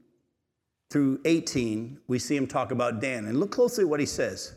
through 0.92 1.22
18, 1.24 2.00
we 2.08 2.20
see 2.20 2.36
him 2.36 2.46
talk 2.46 2.72
about 2.72 3.00
Dan. 3.00 3.26
And 3.26 3.40
look 3.40 3.52
closely 3.52 3.86
at 3.86 3.90
what 3.90 4.02
he 4.02 4.06
says. 4.06 4.54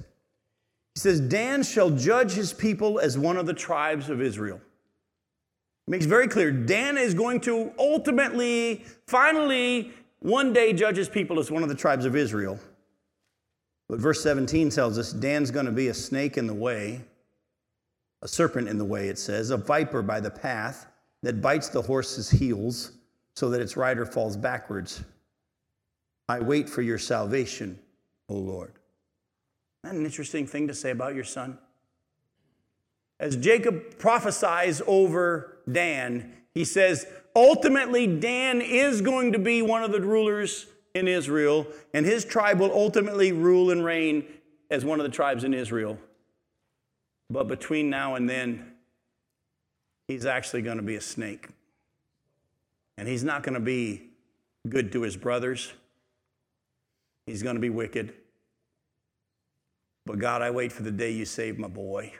He 0.95 1.01
says, 1.01 1.20
Dan 1.20 1.62
shall 1.62 1.91
judge 1.91 2.32
his 2.32 2.53
people 2.53 2.99
as 2.99 3.16
one 3.16 3.37
of 3.37 3.47
the 3.47 3.55
tribes 3.55 4.11
of 4.11 4.20
Israel. 4.20 4.61
It 5.87 5.91
makes 5.91 6.07
very 6.07 6.26
clear 6.26 6.51
Dan 6.51 6.99
is 6.99 7.14
going 7.14 7.41
to 7.43 7.72
ultimately, 7.78 8.85
finally, 9.07 9.93
one 10.18 10.53
day 10.53 10.72
judge 10.72 10.97
his 10.97 11.09
people 11.09 11.39
as 11.39 11.53
one 11.53 11.62
of 11.62 11.68
the 11.68 11.74
tribes 11.74 12.05
of 12.05 12.16
Israel. 12.16 12.59
But 13.89 14.01
verse 14.01 14.20
17 14.22 14.70
tells 14.70 14.99
us 14.99 15.12
Dan's 15.12 15.53
going 15.53 15.66
to 15.66 15.72
be 15.72 15.89
a 15.89 15.95
snake 15.95 16.37
in 16.37 16.49
the 16.49 16.55
way, 16.55 17.05
a 18.22 18.28
serpent 18.28 18.68
in 18.68 18.78
the 18.78 18.85
way, 18.85 19.09
it 19.09 19.18
says, 19.18 19.51
a 19.51 19.57
viper 19.57 20.03
by 20.03 20.18
the 20.18 20.30
path 20.30 20.87
that 21.22 21.41
bites 21.41 21.68
the 21.68 21.82
horse's 21.82 22.28
heels 22.28 22.93
so 23.37 23.51
that 23.51 23.61
its 23.61 23.76
rider 23.76 24.05
falls 24.05 24.37
backwards. 24.37 25.05
I 26.29 26.41
wait 26.41 26.68
for 26.68 26.83
your 26.83 26.99
salvation, 26.99 27.79
O 28.29 28.35
Lord. 28.35 28.72
Isn't 29.83 29.95
that 29.97 30.01
an 30.01 30.07
interesting 30.07 30.47
thing 30.47 30.68
to 30.68 30.75
say 30.75 30.91
about 30.91 31.14
your 31.14 31.25
son? 31.25 31.59
As 33.20 33.37
Jacob 33.37 33.99
prophesies 33.99 34.83
over 34.87 35.59
Dan, 35.70 36.33
he 36.53 36.64
says, 36.64 37.07
ultimately, 37.37 38.07
Dan 38.07 38.61
is 38.61 39.01
going 39.01 39.33
to 39.33 39.39
be 39.39 39.62
one 39.62 39.83
of 39.83 39.93
the 39.93 40.01
rulers 40.01 40.66
in 40.95 41.09
Israel, 41.09 41.66
and 41.93 42.07
his 42.07 42.25
tribe 42.25 42.61
will 42.61 42.72
ultimately 42.72 43.33
rule 43.33 43.70
and 43.70 43.85
reign 43.85 44.25
as 44.70 44.85
one 44.85 45.01
of 45.01 45.05
the 45.05 45.12
tribes 45.12 45.45
in 45.45 45.53
Israel. 45.53 45.99
But 47.31 47.49
between 47.49 47.91
now 47.91 48.14
and 48.14 48.29
then, 48.29 48.72
he's 50.07 50.27
actually 50.27 50.62
going 50.62 50.77
to 50.77 50.83
be 50.83 50.97
a 50.97 51.01
snake. 51.01 51.49
And 52.97 53.09
he's 53.09 53.25
not 53.25 53.43
going 53.43 53.55
to 53.55 53.61
be 53.61 54.11
good 54.68 54.93
to 54.93 55.03
his 55.03 55.16
brothers, 55.16 55.72
he's 57.27 57.43
going 57.43 57.57
to 57.57 57.61
be 57.61 57.70
wicked. 57.70 58.14
But 60.07 60.18
God, 60.18 60.43
I 60.43 60.51
wait 60.51 60.72
for 60.72 60.83
the 60.83 60.91
day 60.91 61.11
you 61.11 61.25
save 61.25 61.59
my 61.59 61.68
boy. 61.68 62.12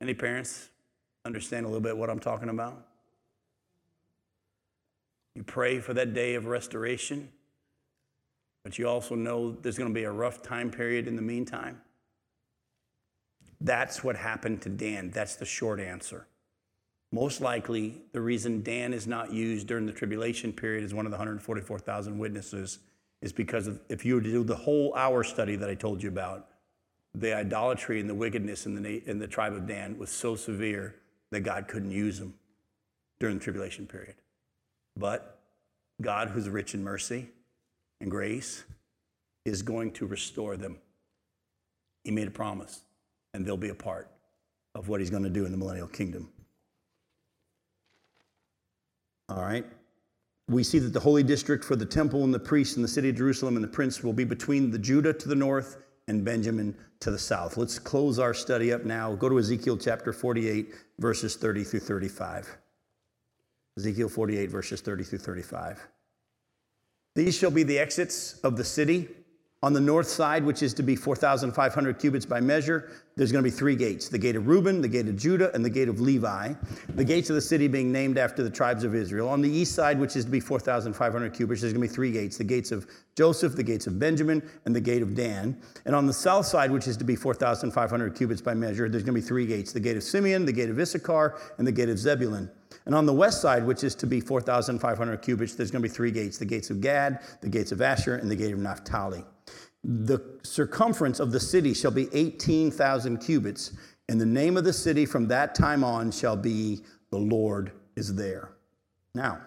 Any 0.00 0.14
parents 0.14 0.68
understand 1.24 1.64
a 1.64 1.68
little 1.68 1.80
bit 1.80 1.96
what 1.96 2.10
I'm 2.10 2.18
talking 2.18 2.48
about? 2.48 2.86
You 5.34 5.42
pray 5.42 5.80
for 5.80 5.94
that 5.94 6.12
day 6.12 6.34
of 6.34 6.46
restoration, 6.46 7.30
but 8.64 8.78
you 8.78 8.86
also 8.86 9.14
know 9.14 9.52
there's 9.52 9.78
going 9.78 9.88
to 9.88 9.94
be 9.94 10.04
a 10.04 10.10
rough 10.10 10.42
time 10.42 10.70
period 10.70 11.08
in 11.08 11.16
the 11.16 11.22
meantime. 11.22 11.80
That's 13.60 14.02
what 14.04 14.16
happened 14.16 14.60
to 14.62 14.68
Dan. 14.68 15.10
That's 15.10 15.36
the 15.36 15.44
short 15.44 15.80
answer. 15.80 16.26
Most 17.12 17.42
likely, 17.42 18.00
the 18.12 18.22
reason 18.22 18.62
Dan 18.62 18.94
is 18.94 19.06
not 19.06 19.32
used 19.32 19.66
during 19.66 19.84
the 19.84 19.92
tribulation 19.92 20.50
period 20.50 20.82
as 20.82 20.94
one 20.94 21.04
of 21.04 21.12
the 21.12 21.18
144,000 21.18 22.18
witnesses 22.18 22.78
is 23.20 23.32
because 23.32 23.66
of, 23.66 23.80
if 23.90 24.04
you 24.04 24.14
were 24.14 24.22
to 24.22 24.30
do 24.30 24.42
the 24.42 24.56
whole 24.56 24.94
hour 24.94 25.22
study 25.22 25.54
that 25.56 25.68
I 25.68 25.74
told 25.74 26.02
you 26.02 26.08
about, 26.08 26.48
the 27.14 27.36
idolatry 27.36 28.00
and 28.00 28.08
the 28.08 28.14
wickedness 28.14 28.64
in 28.64 28.82
the, 28.82 29.02
in 29.06 29.18
the 29.18 29.26
tribe 29.26 29.52
of 29.52 29.66
Dan 29.66 29.98
was 29.98 30.10
so 30.10 30.34
severe 30.34 30.94
that 31.30 31.40
God 31.40 31.68
couldn't 31.68 31.90
use 31.90 32.18
them 32.18 32.32
during 33.20 33.36
the 33.36 33.44
tribulation 33.44 33.86
period. 33.86 34.14
But 34.96 35.38
God, 36.00 36.30
who's 36.30 36.48
rich 36.48 36.72
in 36.72 36.82
mercy 36.82 37.28
and 38.00 38.10
grace, 38.10 38.64
is 39.44 39.60
going 39.60 39.92
to 39.92 40.06
restore 40.06 40.56
them. 40.56 40.78
He 42.04 42.10
made 42.10 42.28
a 42.28 42.32
promise, 42.32 42.80
and 43.34 43.44
they'll 43.44 43.56
be 43.58 43.68
a 43.68 43.74
part 43.74 44.08
of 44.74 44.88
what 44.88 45.00
he's 45.00 45.10
going 45.10 45.22
to 45.24 45.30
do 45.30 45.44
in 45.44 45.52
the 45.52 45.58
millennial 45.58 45.88
kingdom. 45.88 46.30
All 49.28 49.42
right. 49.42 49.64
We 50.48 50.64
see 50.64 50.78
that 50.80 50.92
the 50.92 51.00
holy 51.00 51.22
district 51.22 51.64
for 51.64 51.76
the 51.76 51.86
temple 51.86 52.24
and 52.24 52.34
the 52.34 52.38
priests 52.38 52.76
in 52.76 52.82
the 52.82 52.88
city 52.88 53.08
of 53.08 53.16
Jerusalem 53.16 53.56
and 53.56 53.64
the 53.64 53.68
prince 53.68 54.02
will 54.02 54.12
be 54.12 54.24
between 54.24 54.70
the 54.70 54.78
Judah 54.78 55.12
to 55.12 55.28
the 55.28 55.34
north 55.34 55.78
and 56.08 56.24
Benjamin 56.24 56.76
to 57.00 57.10
the 57.10 57.18
south. 57.18 57.56
Let's 57.56 57.78
close 57.78 58.18
our 58.18 58.34
study 58.34 58.72
up 58.72 58.84
now. 58.84 59.14
Go 59.14 59.28
to 59.28 59.38
Ezekiel 59.38 59.76
chapter 59.76 60.12
48, 60.12 60.74
verses 60.98 61.36
30 61.36 61.64
through 61.64 61.80
35. 61.80 62.56
Ezekiel 63.78 64.08
48, 64.08 64.50
verses 64.50 64.80
30 64.80 65.04
through 65.04 65.18
35. 65.18 65.86
These 67.14 67.36
shall 67.36 67.50
be 67.50 67.62
the 67.62 67.78
exits 67.78 68.38
of 68.40 68.56
the 68.56 68.64
city. 68.64 69.08
On 69.64 69.72
the 69.72 69.80
north 69.80 70.08
side, 70.08 70.44
which 70.44 70.60
is 70.60 70.74
to 70.74 70.82
be 70.82 70.96
4,500 70.96 71.96
cubits 72.00 72.26
by 72.26 72.40
measure, 72.40 72.90
there's 73.14 73.30
going 73.30 73.44
to 73.44 73.48
be 73.48 73.56
three 73.56 73.76
gates 73.76 74.08
the 74.08 74.18
gate 74.18 74.34
of 74.34 74.48
Reuben, 74.48 74.80
the 74.80 74.88
gate 74.88 75.06
of 75.06 75.14
Judah, 75.14 75.54
and 75.54 75.64
the 75.64 75.70
gate 75.70 75.88
of 75.88 76.00
Levi. 76.00 76.54
The 76.88 77.04
gates 77.04 77.30
of 77.30 77.36
the 77.36 77.40
city 77.40 77.68
being 77.68 77.92
named 77.92 78.18
after 78.18 78.42
the 78.42 78.50
tribes 78.50 78.82
of 78.82 78.92
Israel. 78.92 79.28
On 79.28 79.40
the 79.40 79.48
east 79.48 79.76
side, 79.76 80.00
which 80.00 80.16
is 80.16 80.24
to 80.24 80.32
be 80.32 80.40
4,500 80.40 81.32
cubits, 81.32 81.60
there's 81.60 81.72
going 81.72 81.86
to 81.86 81.88
be 81.88 81.94
three 81.94 82.10
gates 82.10 82.36
the 82.36 82.42
gates 82.42 82.72
of 82.72 82.88
Joseph, 83.14 83.54
the 83.54 83.62
gates 83.62 83.86
of 83.86 84.00
Benjamin, 84.00 84.42
and 84.64 84.74
the 84.74 84.80
gate 84.80 85.00
of 85.00 85.14
Dan. 85.14 85.56
And 85.84 85.94
on 85.94 86.06
the 86.06 86.12
south 86.12 86.46
side, 86.46 86.72
which 86.72 86.88
is 86.88 86.96
to 86.96 87.04
be 87.04 87.14
4,500 87.14 88.16
cubits 88.16 88.40
by 88.40 88.54
measure, 88.54 88.88
there's 88.88 89.04
going 89.04 89.14
to 89.14 89.20
be 89.20 89.24
three 89.24 89.46
gates 89.46 89.72
the 89.72 89.78
gate 89.78 89.96
of 89.96 90.02
Simeon, 90.02 90.44
the 90.44 90.52
gate 90.52 90.70
of 90.70 90.80
Issachar, 90.80 91.38
and 91.58 91.64
the 91.64 91.70
gate 91.70 91.88
of 91.88 92.00
Zebulun. 92.00 92.50
And 92.84 92.96
on 92.96 93.06
the 93.06 93.12
west 93.12 93.40
side, 93.40 93.64
which 93.64 93.84
is 93.84 93.94
to 93.96 94.08
be 94.08 94.20
4,500 94.20 95.22
cubits, 95.22 95.54
there's 95.54 95.70
going 95.70 95.82
to 95.84 95.88
be 95.88 95.94
three 95.94 96.10
gates 96.10 96.36
the 96.36 96.44
gates 96.44 96.70
of 96.70 96.80
Gad, 96.80 97.20
the 97.42 97.48
gates 97.48 97.70
of 97.70 97.80
Asher, 97.80 98.16
and 98.16 98.28
the 98.28 98.34
gate 98.34 98.52
of 98.52 98.58
Naphtali. 98.58 99.24
The 99.84 100.22
circumference 100.42 101.18
of 101.18 101.32
the 101.32 101.40
city 101.40 101.74
shall 101.74 101.90
be 101.90 102.08
18,000 102.12 103.18
cubits, 103.18 103.72
and 104.08 104.20
the 104.20 104.26
name 104.26 104.56
of 104.56 104.64
the 104.64 104.72
city 104.72 105.06
from 105.06 105.26
that 105.28 105.54
time 105.54 105.82
on 105.82 106.10
shall 106.10 106.36
be 106.36 106.82
The 107.10 107.18
Lord 107.18 107.72
is 107.96 108.14
There. 108.14 108.50
Now, 109.14 109.40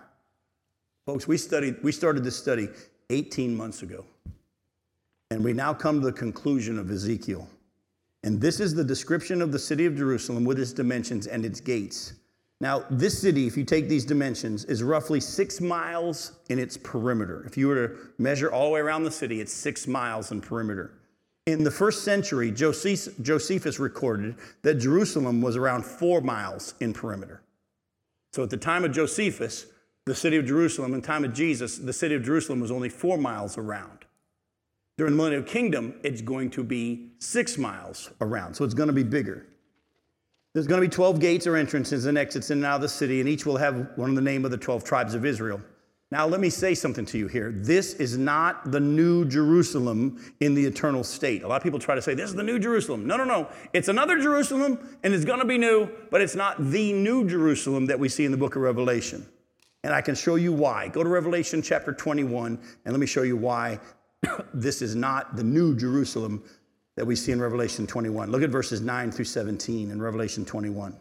folks, 1.06 1.28
we 1.28 1.38
studied, 1.38 1.78
we 1.84 1.92
started 1.92 2.24
this 2.24 2.38
study 2.38 2.70
18 3.10 3.56
months 3.56 3.82
ago, 3.82 4.06
and 5.32 5.44
we 5.44 5.54
now 5.54 5.74
come 5.74 6.02
to 6.02 6.06
the 6.06 6.14
conclusion 6.14 6.78
of 6.78 6.92
Ezekiel. 6.92 7.48
And 8.24 8.42
this 8.42 8.60
is 8.60 8.74
the 8.74 8.84
description 8.84 9.42
of 9.42 9.52
the 9.52 9.60
city 9.60 9.86
of 9.86 9.96
Jerusalem 9.96 10.46
with 10.46 10.60
its 10.60 10.74
dimensions 10.74 11.28
and 11.28 11.46
its 11.46 11.62
gates. 11.62 12.14
Now, 12.62 12.86
this 12.90 13.20
city, 13.20 13.48
if 13.48 13.58
you 13.58 13.66
take 13.66 13.90
these 13.90 14.06
dimensions, 14.06 14.64
is 14.66 14.82
roughly 14.82 15.20
six 15.20 15.60
miles 15.60 16.32
in 16.50 16.58
its 16.58 16.78
perimeter. 16.78 17.44
If 17.46 17.58
you 17.58 17.68
were 17.68 17.88
to 17.88 17.96
measure 18.18 18.52
all 18.52 18.68
the 18.68 18.72
way 18.72 18.80
around 18.80 19.04
the 19.04 19.12
city, 19.12 19.42
it's 19.42 19.54
six 19.54 19.88
miles 19.88 20.32
in 20.32 20.40
perimeter. 20.42 20.94
In 21.46 21.64
the 21.64 21.72
first 21.72 22.04
century, 22.04 22.52
Josephus 22.52 23.80
recorded 23.80 24.36
that 24.64 24.76
Jerusalem 24.76 25.42
was 25.42 25.58
around 25.58 25.86
four 25.86 26.22
miles 26.22 26.74
in 26.80 26.94
perimeter. 26.94 27.42
So 28.34 28.44
at 28.44 28.50
the 28.50 28.58
time 28.58 28.84
of 28.84 28.92
Josephus, 28.94 29.68
the 30.06 30.16
city 30.16 30.38
of 30.38 30.46
Jerusalem, 30.46 30.94
in 30.94 31.02
the 31.02 31.08
time 31.08 31.26
of 31.26 31.34
Jesus, 31.34 31.78
the 31.78 31.94
city 31.94 32.16
of 32.16 32.24
Jerusalem 32.24 32.62
was 32.62 32.72
only 32.72 32.90
four 32.90 33.18
miles 33.18 33.58
around. 33.58 34.06
During 34.98 35.14
the 35.14 35.18
millennial 35.18 35.44
kingdom, 35.44 35.96
it's 36.04 36.22
going 36.22 36.50
to 36.52 36.64
be 36.64 37.12
six 37.20 37.58
miles 37.58 38.12
around, 38.22 38.56
so 38.56 38.64
it's 38.64 38.74
going 38.74 38.88
to 38.88 38.94
be 38.94 39.04
bigger. 39.04 39.46
There's 40.56 40.68
going 40.68 40.82
to 40.82 40.88
be 40.88 40.90
12 40.90 41.20
gates 41.20 41.48
or 41.48 41.58
entrances 41.58 42.06
and 42.06 42.18
exits 42.18 42.50
in 42.50 42.60
and 42.60 42.66
out 42.66 42.76
of 42.76 42.82
the 42.82 42.88
city, 42.88 43.20
and 43.20 43.28
each 43.28 43.46
will 43.46 43.58
have 43.58 43.90
one 43.98 44.10
of 44.10 44.16
the 44.16 44.22
name 44.22 44.46
of 44.46 44.52
the 44.52 44.58
12 44.58 44.86
tribes 44.86 45.14
of 45.14 45.26
Israel. 45.26 45.60
Now, 46.12 46.26
let 46.26 46.40
me 46.40 46.50
say 46.50 46.74
something 46.74 47.06
to 47.08 47.18
you 47.18 47.28
here. 47.28 47.52
This 47.54 47.96
is 47.96 48.18
not 48.18 48.72
the 48.72 48.80
new 48.80 49.26
Jerusalem 49.26 50.34
in 50.40 50.54
the 50.54 50.66
eternal 50.66 51.04
state. 51.04 51.44
A 51.44 51.48
lot 51.50 51.58
of 51.58 51.64
people 51.64 51.78
try 51.78 51.94
to 51.94 52.02
say, 52.02 52.14
this 52.14 52.30
is 52.30 52.38
the 52.38 52.44
new 52.44 52.58
Jerusalem. 52.58 53.06
No, 53.06 53.18
no, 53.18 53.26
no. 53.26 53.50
It's 53.74 53.90
another 53.90 54.18
Jerusalem, 54.18 54.80
and 55.04 55.14
it's 55.14 55.26
going 55.26 55.40
to 55.40 55.46
be 55.46 55.58
new, 55.58 55.90
but 56.10 56.22
it's 56.22 56.36
not 56.36 56.72
the 56.72 56.94
new 56.94 57.28
Jerusalem 57.28 57.88
that 57.88 58.00
we 58.00 58.08
see 58.08 58.24
in 58.24 58.32
the 58.32 58.38
book 58.38 58.56
of 58.56 58.62
Revelation. 58.62 59.28
And 59.84 59.94
I 59.94 60.00
can 60.00 60.16
show 60.16 60.36
you 60.36 60.54
why. 60.54 60.88
Go 60.88 61.04
to 61.04 61.10
Revelation 61.10 61.62
chapter 61.62 61.92
21, 61.92 62.58
and 62.86 62.94
let 62.94 63.00
me 63.02 63.08
show 63.08 63.24
you 63.24 63.36
why 63.36 63.78
this 64.54 64.82
is 64.82 64.96
not 64.96 65.36
the 65.36 65.44
new 65.44 65.76
Jerusalem 65.76 66.46
that 66.96 67.06
we 67.06 67.16
see 67.16 67.32
in 67.32 67.42
Revelation 67.42 67.86
21. 67.88 68.32
Look 68.32 68.42
at 68.42 68.50
verses 68.50 68.82
9 68.82 69.12
through 69.12 69.26
17 69.26 69.92
in 69.92 70.02
Revelation 70.02 70.46
21. 70.46 70.96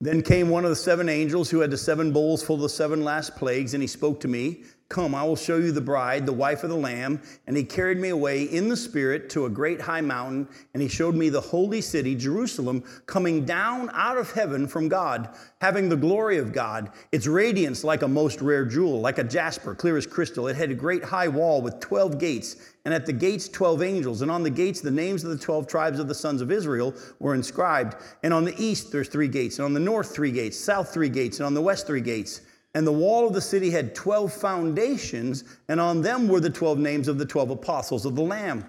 Then 0.00 0.22
came 0.22 0.50
one 0.50 0.64
of 0.64 0.70
the 0.70 0.76
seven 0.76 1.08
angels 1.08 1.50
who 1.50 1.60
had 1.60 1.70
the 1.70 1.78
seven 1.78 2.12
bowls 2.12 2.42
full 2.42 2.56
of 2.56 2.62
the 2.62 2.68
seven 2.68 3.02
last 3.02 3.36
plagues, 3.36 3.74
and 3.74 3.82
he 3.82 3.86
spoke 3.86 4.20
to 4.20 4.28
me. 4.28 4.64
Come, 4.88 5.16
I 5.16 5.24
will 5.24 5.34
show 5.34 5.56
you 5.56 5.72
the 5.72 5.80
bride, 5.80 6.26
the 6.26 6.32
wife 6.32 6.62
of 6.62 6.70
the 6.70 6.76
Lamb. 6.76 7.20
And 7.48 7.56
he 7.56 7.64
carried 7.64 7.98
me 7.98 8.10
away 8.10 8.44
in 8.44 8.68
the 8.68 8.76
Spirit 8.76 9.28
to 9.30 9.46
a 9.46 9.50
great 9.50 9.80
high 9.80 10.00
mountain, 10.00 10.48
and 10.74 10.82
he 10.82 10.88
showed 10.88 11.16
me 11.16 11.28
the 11.28 11.40
holy 11.40 11.80
city, 11.80 12.14
Jerusalem, 12.14 12.84
coming 13.06 13.44
down 13.44 13.90
out 13.94 14.16
of 14.16 14.30
heaven 14.30 14.68
from 14.68 14.88
God, 14.88 15.30
having 15.60 15.88
the 15.88 15.96
glory 15.96 16.38
of 16.38 16.52
God. 16.52 16.92
Its 17.10 17.26
radiance 17.26 17.82
like 17.82 18.02
a 18.02 18.08
most 18.08 18.40
rare 18.40 18.64
jewel, 18.64 19.00
like 19.00 19.18
a 19.18 19.24
jasper, 19.24 19.74
clear 19.74 19.96
as 19.96 20.06
crystal. 20.06 20.46
It 20.46 20.54
had 20.54 20.70
a 20.70 20.74
great 20.74 21.02
high 21.02 21.28
wall 21.28 21.62
with 21.62 21.80
12 21.80 22.20
gates, 22.20 22.54
and 22.84 22.94
at 22.94 23.06
the 23.06 23.12
gates 23.12 23.48
12 23.48 23.82
angels. 23.82 24.22
And 24.22 24.30
on 24.30 24.44
the 24.44 24.50
gates, 24.50 24.80
the 24.80 24.90
names 24.92 25.24
of 25.24 25.30
the 25.30 25.44
12 25.44 25.66
tribes 25.66 25.98
of 25.98 26.06
the 26.06 26.14
sons 26.14 26.40
of 26.40 26.52
Israel 26.52 26.94
were 27.18 27.34
inscribed. 27.34 27.96
And 28.22 28.32
on 28.32 28.44
the 28.44 28.54
east, 28.56 28.92
there's 28.92 29.08
three 29.08 29.26
gates, 29.26 29.58
and 29.58 29.64
on 29.64 29.74
the 29.74 29.80
north, 29.80 30.14
three 30.14 30.30
gates, 30.30 30.56
south, 30.56 30.94
three 30.94 31.08
gates, 31.08 31.40
and 31.40 31.46
on 31.46 31.54
the 31.54 31.62
west, 31.62 31.88
three 31.88 32.00
gates. 32.00 32.42
And 32.76 32.86
the 32.86 32.92
wall 32.92 33.26
of 33.26 33.32
the 33.32 33.40
city 33.40 33.70
had 33.70 33.94
12 33.94 34.30
foundations, 34.30 35.44
and 35.66 35.80
on 35.80 36.02
them 36.02 36.28
were 36.28 36.40
the 36.40 36.50
12 36.50 36.78
names 36.78 37.08
of 37.08 37.16
the 37.16 37.24
12 37.24 37.52
apostles 37.52 38.04
of 38.04 38.14
the 38.14 38.22
Lamb. 38.22 38.66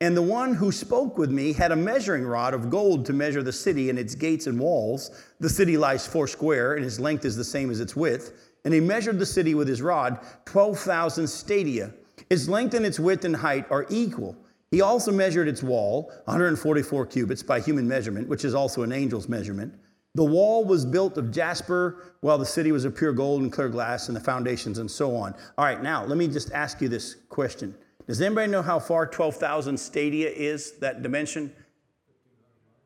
And 0.00 0.16
the 0.16 0.22
one 0.22 0.54
who 0.54 0.72
spoke 0.72 1.18
with 1.18 1.30
me 1.30 1.52
had 1.52 1.70
a 1.70 1.76
measuring 1.76 2.24
rod 2.24 2.54
of 2.54 2.70
gold 2.70 3.04
to 3.04 3.12
measure 3.12 3.42
the 3.42 3.52
city 3.52 3.90
and 3.90 3.98
its 3.98 4.14
gates 4.14 4.46
and 4.46 4.58
walls. 4.58 5.10
The 5.40 5.50
city 5.50 5.76
lies 5.76 6.06
four 6.06 6.26
square, 6.26 6.76
and 6.76 6.86
its 6.86 6.98
length 6.98 7.26
is 7.26 7.36
the 7.36 7.44
same 7.44 7.70
as 7.70 7.80
its 7.80 7.94
width. 7.94 8.32
And 8.64 8.72
he 8.72 8.80
measured 8.80 9.18
the 9.18 9.26
city 9.26 9.54
with 9.54 9.68
his 9.68 9.82
rod, 9.82 10.20
12,000 10.46 11.28
stadia. 11.28 11.92
Its 12.30 12.48
length 12.48 12.72
and 12.72 12.86
its 12.86 12.98
width 12.98 13.26
and 13.26 13.36
height 13.36 13.66
are 13.70 13.84
equal. 13.90 14.38
He 14.70 14.80
also 14.80 15.12
measured 15.12 15.48
its 15.48 15.62
wall, 15.62 16.10
144 16.24 17.04
cubits 17.04 17.42
by 17.42 17.60
human 17.60 17.86
measurement, 17.86 18.26
which 18.26 18.46
is 18.46 18.54
also 18.54 18.84
an 18.84 18.92
angel's 18.92 19.28
measurement. 19.28 19.74
The 20.14 20.24
wall 20.24 20.64
was 20.64 20.84
built 20.84 21.18
of 21.18 21.30
jasper, 21.30 22.14
while 22.20 22.36
the 22.36 22.46
city 22.46 22.72
was 22.72 22.84
of 22.84 22.96
pure 22.96 23.12
gold 23.12 23.42
and 23.42 23.52
clear 23.52 23.68
glass, 23.68 24.08
and 24.08 24.16
the 24.16 24.20
foundations 24.20 24.78
and 24.78 24.90
so 24.90 25.14
on. 25.14 25.34
All 25.56 25.64
right, 25.64 25.82
now 25.82 26.04
let 26.04 26.18
me 26.18 26.26
just 26.26 26.50
ask 26.52 26.80
you 26.80 26.88
this 26.88 27.16
question. 27.28 27.74
Does 28.06 28.20
anybody 28.20 28.50
know 28.50 28.62
how 28.62 28.80
far 28.80 29.06
12,000 29.06 29.78
stadia 29.78 30.28
is, 30.28 30.72
that 30.78 31.02
dimension? 31.02 31.52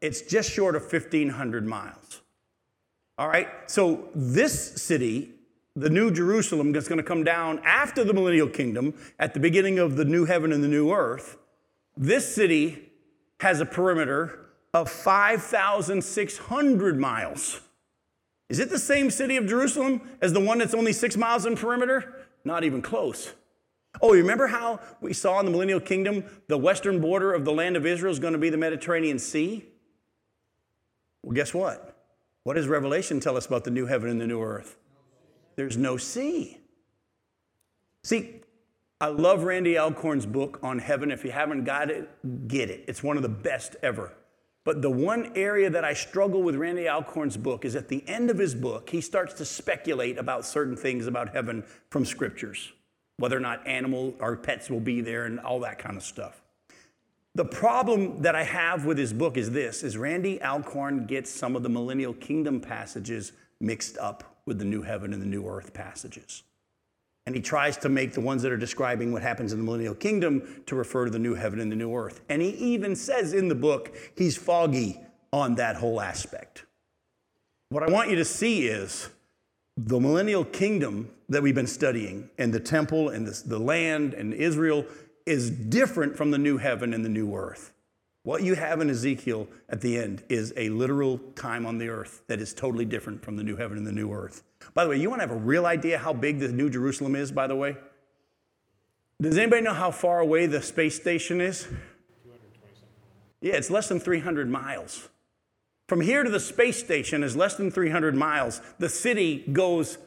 It's 0.02 0.20
just 0.20 0.50
short 0.50 0.76
of 0.76 0.82
1,500 0.82 1.66
miles. 1.66 2.20
All 3.16 3.28
right, 3.28 3.48
so 3.66 4.10
this 4.14 4.82
city, 4.82 5.30
the 5.74 5.88
New 5.88 6.10
Jerusalem, 6.10 6.72
that's 6.72 6.88
going 6.88 6.98
to 6.98 7.04
come 7.04 7.24
down 7.24 7.60
after 7.64 8.04
the 8.04 8.12
millennial 8.12 8.48
kingdom, 8.48 8.92
at 9.18 9.32
the 9.32 9.40
beginning 9.40 9.78
of 9.78 9.96
the 9.96 10.04
new 10.04 10.26
heaven 10.26 10.52
and 10.52 10.62
the 10.62 10.68
new 10.68 10.92
earth, 10.92 11.38
this 11.96 12.34
city 12.34 12.90
has 13.40 13.62
a 13.62 13.66
perimeter 13.66 14.43
of 14.74 14.90
5,600 14.90 17.00
miles. 17.00 17.60
Is 18.50 18.58
it 18.58 18.68
the 18.68 18.78
same 18.78 19.10
city 19.10 19.36
of 19.36 19.46
Jerusalem 19.46 20.02
as 20.20 20.32
the 20.32 20.40
one 20.40 20.58
that's 20.58 20.74
only 20.74 20.92
six 20.92 21.16
miles 21.16 21.46
in 21.46 21.56
perimeter? 21.56 22.26
Not 22.44 22.64
even 22.64 22.82
close. 22.82 23.32
Oh, 24.02 24.12
you 24.12 24.20
remember 24.20 24.48
how 24.48 24.80
we 25.00 25.12
saw 25.12 25.38
in 25.38 25.46
the 25.46 25.52
millennial 25.52 25.80
kingdom 25.80 26.24
the 26.48 26.58
western 26.58 27.00
border 27.00 27.32
of 27.32 27.44
the 27.44 27.52
land 27.52 27.76
of 27.76 27.86
Israel 27.86 28.12
is 28.12 28.18
going 28.18 28.32
to 28.32 28.38
be 28.38 28.50
the 28.50 28.56
Mediterranean 28.56 29.20
Sea? 29.20 29.64
Well, 31.22 31.34
guess 31.34 31.54
what? 31.54 31.96
What 32.42 32.54
does 32.54 32.66
Revelation 32.66 33.20
tell 33.20 33.36
us 33.36 33.46
about 33.46 33.62
the 33.64 33.70
new 33.70 33.86
heaven 33.86 34.10
and 34.10 34.20
the 34.20 34.26
new 34.26 34.42
earth? 34.42 34.76
There's 35.56 35.76
no 35.76 35.96
sea. 35.96 36.58
See, 38.02 38.40
I 39.00 39.06
love 39.06 39.44
Randy 39.44 39.78
Alcorn's 39.78 40.26
book 40.26 40.58
on 40.62 40.80
heaven. 40.80 41.12
If 41.12 41.24
you 41.24 41.30
haven't 41.30 41.64
got 41.64 41.90
it, 41.90 42.48
get 42.48 42.70
it. 42.70 42.84
It's 42.88 43.02
one 43.02 43.16
of 43.16 43.22
the 43.22 43.28
best 43.28 43.76
ever. 43.82 44.12
But 44.64 44.80
the 44.80 44.90
one 44.90 45.30
area 45.34 45.68
that 45.68 45.84
I 45.84 45.92
struggle 45.92 46.42
with 46.42 46.56
Randy 46.56 46.88
Alcorn's 46.88 47.36
book 47.36 47.66
is 47.66 47.76
at 47.76 47.88
the 47.88 48.02
end 48.08 48.30
of 48.30 48.38
his 48.38 48.54
book, 48.54 48.88
he 48.88 49.02
starts 49.02 49.34
to 49.34 49.44
speculate 49.44 50.16
about 50.16 50.46
certain 50.46 50.74
things 50.74 51.06
about 51.06 51.28
heaven 51.28 51.64
from 51.90 52.06
scriptures, 52.06 52.72
whether 53.18 53.36
or 53.36 53.40
not 53.40 53.66
animal 53.66 54.14
or 54.20 54.36
pets 54.36 54.70
will 54.70 54.80
be 54.80 55.02
there 55.02 55.26
and 55.26 55.38
all 55.38 55.60
that 55.60 55.78
kind 55.78 55.98
of 55.98 56.02
stuff. 56.02 56.40
The 57.34 57.44
problem 57.44 58.22
that 58.22 58.34
I 58.34 58.44
have 58.44 58.86
with 58.86 58.96
his 58.96 59.12
book 59.12 59.36
is 59.36 59.50
this 59.50 59.82
is 59.82 59.98
Randy 59.98 60.40
Alcorn 60.40 61.04
gets 61.04 61.30
some 61.30 61.56
of 61.56 61.62
the 61.62 61.68
millennial 61.68 62.14
kingdom 62.14 62.60
passages 62.60 63.32
mixed 63.60 63.98
up 63.98 64.38
with 64.46 64.58
the 64.58 64.64
new 64.64 64.82
heaven 64.82 65.12
and 65.12 65.20
the 65.20 65.26
new 65.26 65.46
earth 65.46 65.74
passages. 65.74 66.42
And 67.26 67.34
he 67.34 67.40
tries 67.40 67.76
to 67.78 67.88
make 67.88 68.12
the 68.12 68.20
ones 68.20 68.42
that 68.42 68.52
are 68.52 68.56
describing 68.56 69.12
what 69.12 69.22
happens 69.22 69.52
in 69.52 69.58
the 69.58 69.64
millennial 69.64 69.94
kingdom 69.94 70.62
to 70.66 70.74
refer 70.74 71.06
to 71.06 71.10
the 71.10 71.18
new 71.18 71.34
heaven 71.34 71.58
and 71.58 71.72
the 71.72 71.76
new 71.76 71.94
earth. 71.94 72.20
And 72.28 72.42
he 72.42 72.50
even 72.50 72.94
says 72.94 73.32
in 73.32 73.48
the 73.48 73.54
book, 73.54 73.96
he's 74.16 74.36
foggy 74.36 75.00
on 75.32 75.54
that 75.54 75.76
whole 75.76 76.00
aspect. 76.00 76.64
What 77.70 77.82
I 77.82 77.90
want 77.90 78.10
you 78.10 78.16
to 78.16 78.24
see 78.24 78.68
is 78.68 79.08
the 79.76 79.98
millennial 79.98 80.44
kingdom 80.44 81.10
that 81.28 81.42
we've 81.42 81.54
been 81.54 81.66
studying, 81.66 82.30
and 82.38 82.52
the 82.52 82.60
temple 82.60 83.08
and 83.08 83.26
the, 83.26 83.48
the 83.48 83.58
land 83.58 84.14
and 84.14 84.32
Israel 84.32 84.84
is 85.26 85.50
different 85.50 86.16
from 86.16 86.30
the 86.30 86.38
new 86.38 86.58
heaven 86.58 86.94
and 86.94 87.04
the 87.04 87.08
new 87.08 87.34
earth. 87.34 87.72
What 88.24 88.42
you 88.42 88.54
have 88.54 88.80
in 88.80 88.88
Ezekiel 88.88 89.46
at 89.68 89.82
the 89.82 89.98
end 89.98 90.24
is 90.30 90.54
a 90.56 90.70
literal 90.70 91.18
time 91.36 91.66
on 91.66 91.76
the 91.76 91.90
earth 91.90 92.22
that 92.26 92.40
is 92.40 92.54
totally 92.54 92.86
different 92.86 93.22
from 93.22 93.36
the 93.36 93.42
new 93.44 93.54
heaven 93.54 93.76
and 93.76 93.86
the 93.86 93.92
new 93.92 94.10
earth. 94.12 94.42
By 94.72 94.84
the 94.84 94.90
way, 94.90 94.96
you 94.96 95.10
want 95.10 95.20
to 95.20 95.28
have 95.28 95.36
a 95.36 95.40
real 95.40 95.66
idea 95.66 95.98
how 95.98 96.14
big 96.14 96.38
the 96.38 96.48
New 96.48 96.70
Jerusalem 96.70 97.16
is, 97.16 97.30
by 97.30 97.46
the 97.46 97.54
way? 97.54 97.76
Does 99.20 99.36
anybody 99.36 99.60
know 99.60 99.74
how 99.74 99.90
far 99.90 100.20
away 100.20 100.46
the 100.46 100.62
space 100.62 100.96
station 100.96 101.42
is? 101.42 101.68
Yeah, 103.42 103.56
it's 103.56 103.70
less 103.70 103.88
than 103.88 104.00
300 104.00 104.48
miles. 104.48 105.10
From 105.86 106.00
here 106.00 106.24
to 106.24 106.30
the 106.30 106.40
space 106.40 106.78
station 106.78 107.22
is 107.22 107.36
less 107.36 107.56
than 107.56 107.70
300 107.70 108.14
miles. 108.14 108.62
The 108.78 108.88
city 108.88 109.44
goes 109.52 109.98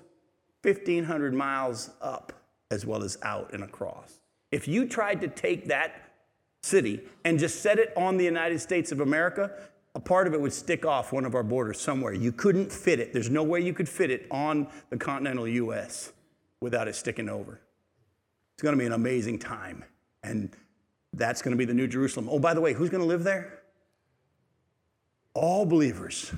1,500 0.64 1.36
miles 1.36 1.92
up 2.02 2.34
as 2.72 2.84
well 2.84 3.04
as 3.04 3.20
out 3.22 3.54
and 3.54 3.64
across. 3.64 4.20
If 4.52 4.68
you 4.68 4.88
tried 4.88 5.22
to 5.22 5.28
take 5.28 5.68
that 5.68 6.07
city 6.62 7.02
and 7.24 7.40
just 7.40 7.62
set 7.62 7.80
it 7.80 7.94
on 7.96 8.18
the 8.18 8.26
United 8.26 8.60
States 8.60 8.92
of 8.92 9.00
America, 9.00 9.52
a 9.96 10.00
part 10.00 10.28
of 10.28 10.34
it 10.34 10.42
would 10.42 10.54
stick 10.54 10.86
off 10.86 11.12
one 11.12 11.26
of 11.26 11.34
our 11.34 11.44
borders 11.44 11.80
somewhere. 11.80 12.14
You 12.14 12.32
couldn't 12.32 12.72
fit 12.72 13.00
it. 13.00 13.14
There's 13.14 13.30
no 13.30 13.44
way 13.44 13.62
you 13.62 13.74
could 13.74 13.90
fit 13.90 14.12
it 14.12 14.28
on 14.30 14.68
the 14.90 14.98
continental 14.98 15.48
US 15.48 16.14
without 16.62 16.88
it 16.88 16.96
sticking 16.96 17.30
over. 17.30 17.60
It's 18.54 18.64
going 18.64 18.74
to 18.74 18.80
be 18.80 18.86
an 18.86 18.94
amazing 18.94 19.40
time. 19.40 19.84
And 20.24 20.56
that's 21.14 21.42
going 21.42 21.52
to 21.52 21.58
be 21.58 21.66
the 21.66 21.74
New 21.74 21.88
Jerusalem. 21.88 22.28
Oh, 22.30 22.40
by 22.40 22.54
the 22.54 22.62
way, 22.62 22.74
who's 22.74 22.90
going 22.90 23.02
to 23.02 23.08
live 23.08 23.24
there? 23.24 23.60
All 25.34 25.66
believers, 25.66 26.32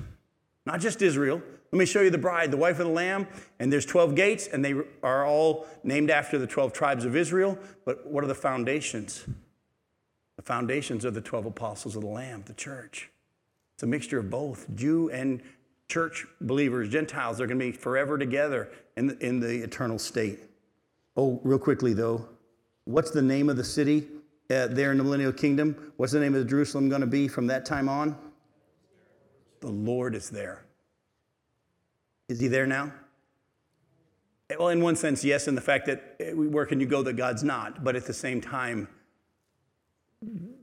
not 0.65 0.79
just 0.79 1.01
Israel. 1.01 1.41
Let 1.71 1.79
me 1.79 1.85
show 1.85 2.01
you 2.01 2.09
the 2.09 2.17
bride, 2.17 2.51
the 2.51 2.57
wife 2.57 2.79
of 2.79 2.87
the 2.87 2.93
Lamb. 2.93 3.27
And 3.59 3.71
there's 3.71 3.85
12 3.85 4.15
gates, 4.15 4.47
and 4.47 4.63
they 4.63 4.73
are 5.03 5.25
all 5.25 5.67
named 5.83 6.09
after 6.09 6.37
the 6.37 6.47
12 6.47 6.73
tribes 6.73 7.05
of 7.05 7.15
Israel. 7.15 7.57
But 7.85 8.07
what 8.07 8.23
are 8.23 8.27
the 8.27 8.35
foundations? 8.35 9.25
The 10.39 10.43
foundations 10.43 11.05
are 11.05 11.11
the 11.11 11.19
12 11.19 11.47
apostles 11.47 11.97
of 11.97 12.01
the 12.01 12.07
Lamb, 12.07 12.43
the 12.45 12.53
church. 12.53 13.09
It's 13.73 13.83
a 13.83 13.85
mixture 13.85 14.19
of 14.19 14.29
both 14.29 14.73
Jew 14.73 15.09
and 15.09 15.41
church 15.89 16.25
believers, 16.39 16.87
Gentiles. 16.87 17.37
They're 17.37 17.45
going 17.47 17.59
to 17.59 17.65
be 17.65 17.73
forever 17.73 18.17
together 18.17 18.71
in 18.95 19.07
the, 19.07 19.17
in 19.17 19.41
the 19.41 19.61
eternal 19.61 19.99
state. 19.99 20.39
Oh, 21.17 21.41
real 21.43 21.59
quickly 21.59 21.91
though, 21.91 22.25
what's 22.85 23.11
the 23.11 23.21
name 23.21 23.49
of 23.49 23.57
the 23.57 23.65
city 23.65 24.07
uh, 24.49 24.67
there 24.67 24.93
in 24.93 24.97
the 24.97 25.03
millennial 25.03 25.33
kingdom? 25.33 25.91
What's 25.97 26.13
the 26.13 26.21
name 26.21 26.35
of 26.35 26.47
Jerusalem 26.47 26.87
going 26.87 27.01
to 27.01 27.07
be 27.07 27.27
from 27.27 27.47
that 27.47 27.65
time 27.65 27.89
on? 27.89 28.15
The 29.59 29.67
Lord 29.67 30.15
is 30.15 30.29
there. 30.29 30.63
Is 32.29 32.39
he 32.39 32.47
there 32.47 32.65
now? 32.65 32.93
Well, 34.57 34.69
in 34.69 34.81
one 34.81 34.95
sense, 34.95 35.21
yes, 35.21 35.49
in 35.49 35.55
the 35.55 35.59
fact 35.59 35.85
that 35.87 36.15
eh, 36.21 36.31
where 36.31 36.65
can 36.65 36.79
you 36.79 36.85
go 36.85 37.03
that 37.03 37.17
God's 37.17 37.43
not? 37.43 37.83
But 37.83 37.97
at 37.97 38.05
the 38.05 38.13
same 38.13 38.39
time, 38.39 38.87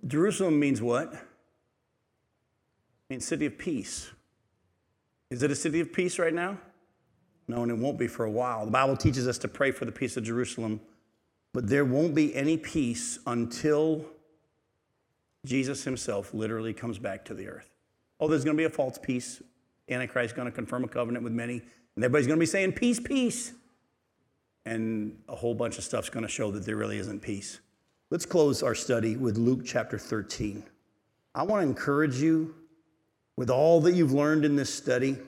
Jerusalem 0.07 0.59
means 0.61 0.83
what? 0.83 1.13
It 1.13 1.21
means 3.11 3.27
city 3.27 3.47
of 3.47 3.59
peace. 3.59 4.11
Is 5.31 5.43
it 5.43 5.51
a 5.51 5.55
city 5.55 5.81
of 5.81 5.93
peace 5.93 6.19
right 6.19 6.35
now? 6.35 6.59
No, 7.49 7.63
and 7.63 7.71
it 7.71 7.79
won't 7.79 7.99
be 7.99 8.09
for 8.09 8.25
a 8.25 8.31
while. 8.31 8.65
The 8.65 8.71
Bible 8.71 8.97
teaches 8.97 9.29
us 9.29 9.39
to 9.39 9.49
pray 9.49 9.71
for 9.71 9.85
the 9.85 9.93
peace 9.93 10.17
of 10.17 10.25
Jerusalem, 10.25 10.81
but 11.53 11.69
there 11.69 11.85
won't 11.85 12.15
be 12.15 12.35
any 12.35 12.57
peace 12.57 13.19
until 13.27 14.05
Jesus 15.45 15.85
himself 15.85 16.35
literally 16.35 16.75
comes 16.75 16.99
back 16.99 17.25
to 17.27 17.35
the 17.35 17.49
earth. 17.49 17.71
Oh, 18.19 18.29
there's 18.29 18.45
going 18.45 18.57
to 18.57 18.61
be 18.61 18.65
a 18.67 18.71
false 18.71 18.99
peace. 18.99 19.43
Antichrist 19.89 20.33
is 20.33 20.37
going 20.37 20.47
to 20.47 20.53
confirm 20.53 20.85
a 20.85 20.89
covenant 20.89 21.23
with 21.23 21.33
many, 21.33 21.63
and 21.95 22.05
everybody's 22.05 22.27
going 22.27 22.39
to 22.39 22.41
be 22.41 22.47
saying, 22.47 22.73
Peace, 22.73 22.99
peace. 22.99 23.53
And 24.65 25.23
a 25.29 25.37
whole 25.37 25.55
bunch 25.55 25.79
of 25.79 25.85
stuff's 25.85 26.11
going 26.11 26.25
to 26.25 26.29
show 26.29 26.51
that 26.51 26.65
there 26.65 26.75
really 26.75 26.99
isn't 26.99 27.21
peace. 27.23 27.61
Let's 28.17 28.25
close 28.25 28.63
our 28.63 28.75
study 28.75 29.19
with 29.19 29.37
Luke 29.37 29.61
chapter 29.63 29.99
13. 29.99 30.65
I 31.35 31.43
want 31.43 31.63
to 31.63 31.69
encourage 31.69 32.17
you 32.17 32.55
with 33.37 33.51
all 33.51 33.79
that 33.83 33.93
you've 33.93 34.15
learned 34.15 34.47
in 34.47 34.57
this 34.57 34.73
study 34.73 35.19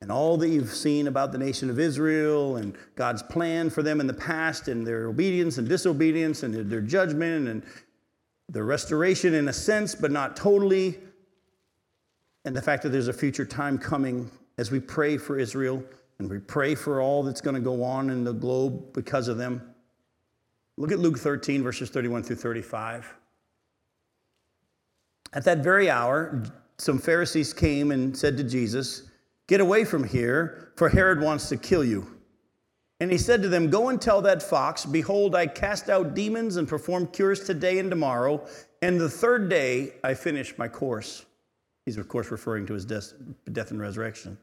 and 0.00 0.12
all 0.12 0.36
that 0.36 0.48
you've 0.48 0.72
seen 0.72 1.08
about 1.08 1.32
the 1.32 1.38
nation 1.38 1.68
of 1.70 1.80
Israel 1.80 2.54
and 2.54 2.76
God's 2.94 3.24
plan 3.24 3.68
for 3.68 3.82
them 3.82 4.00
in 4.00 4.06
the 4.06 4.14
past 4.14 4.68
and 4.68 4.86
their 4.86 5.08
obedience 5.08 5.58
and 5.58 5.68
disobedience 5.68 6.44
and 6.44 6.54
their 6.70 6.80
judgment 6.80 7.48
and 7.48 7.64
their 8.48 8.64
restoration 8.64 9.34
in 9.34 9.48
a 9.48 9.52
sense, 9.52 9.92
but 9.92 10.12
not 10.12 10.36
totally, 10.36 11.00
and 12.44 12.54
the 12.54 12.62
fact 12.62 12.84
that 12.84 12.90
there's 12.90 13.08
a 13.08 13.12
future 13.12 13.44
time 13.44 13.76
coming 13.76 14.30
as 14.56 14.70
we 14.70 14.78
pray 14.78 15.18
for 15.18 15.36
Israel 15.36 15.82
and 16.20 16.30
we 16.30 16.38
pray 16.38 16.76
for 16.76 17.00
all 17.00 17.24
that's 17.24 17.40
going 17.40 17.56
to 17.56 17.60
go 17.60 17.82
on 17.82 18.08
in 18.08 18.22
the 18.22 18.32
globe 18.32 18.92
because 18.92 19.26
of 19.26 19.36
them. 19.36 19.71
Look 20.76 20.92
at 20.92 20.98
Luke 20.98 21.18
13, 21.18 21.62
verses 21.62 21.90
31 21.90 22.22
through 22.22 22.36
35. 22.36 23.14
At 25.34 25.44
that 25.44 25.58
very 25.58 25.90
hour, 25.90 26.42
some 26.78 26.98
Pharisees 26.98 27.52
came 27.52 27.90
and 27.90 28.16
said 28.16 28.36
to 28.36 28.44
Jesus, 28.44 29.10
Get 29.48 29.60
away 29.60 29.84
from 29.84 30.04
here, 30.04 30.72
for 30.76 30.88
Herod 30.88 31.20
wants 31.20 31.48
to 31.48 31.56
kill 31.56 31.84
you. 31.84 32.06
And 33.00 33.10
he 33.10 33.18
said 33.18 33.42
to 33.42 33.48
them, 33.48 33.68
Go 33.68 33.88
and 33.88 34.00
tell 34.00 34.22
that 34.22 34.42
fox, 34.42 34.84
Behold, 34.84 35.34
I 35.34 35.46
cast 35.46 35.90
out 35.90 36.14
demons 36.14 36.56
and 36.56 36.68
perform 36.68 37.08
cures 37.08 37.44
today 37.44 37.78
and 37.78 37.90
tomorrow, 37.90 38.46
and 38.80 39.00
the 39.00 39.10
third 39.10 39.48
day 39.48 39.94
I 40.04 40.14
finish 40.14 40.56
my 40.56 40.68
course. 40.68 41.26
He's, 41.84 41.96
of 41.96 42.08
course, 42.08 42.30
referring 42.30 42.64
to 42.66 42.74
his 42.74 42.84
death, 42.84 43.12
and 43.70 43.80
resurrection. 43.80 44.38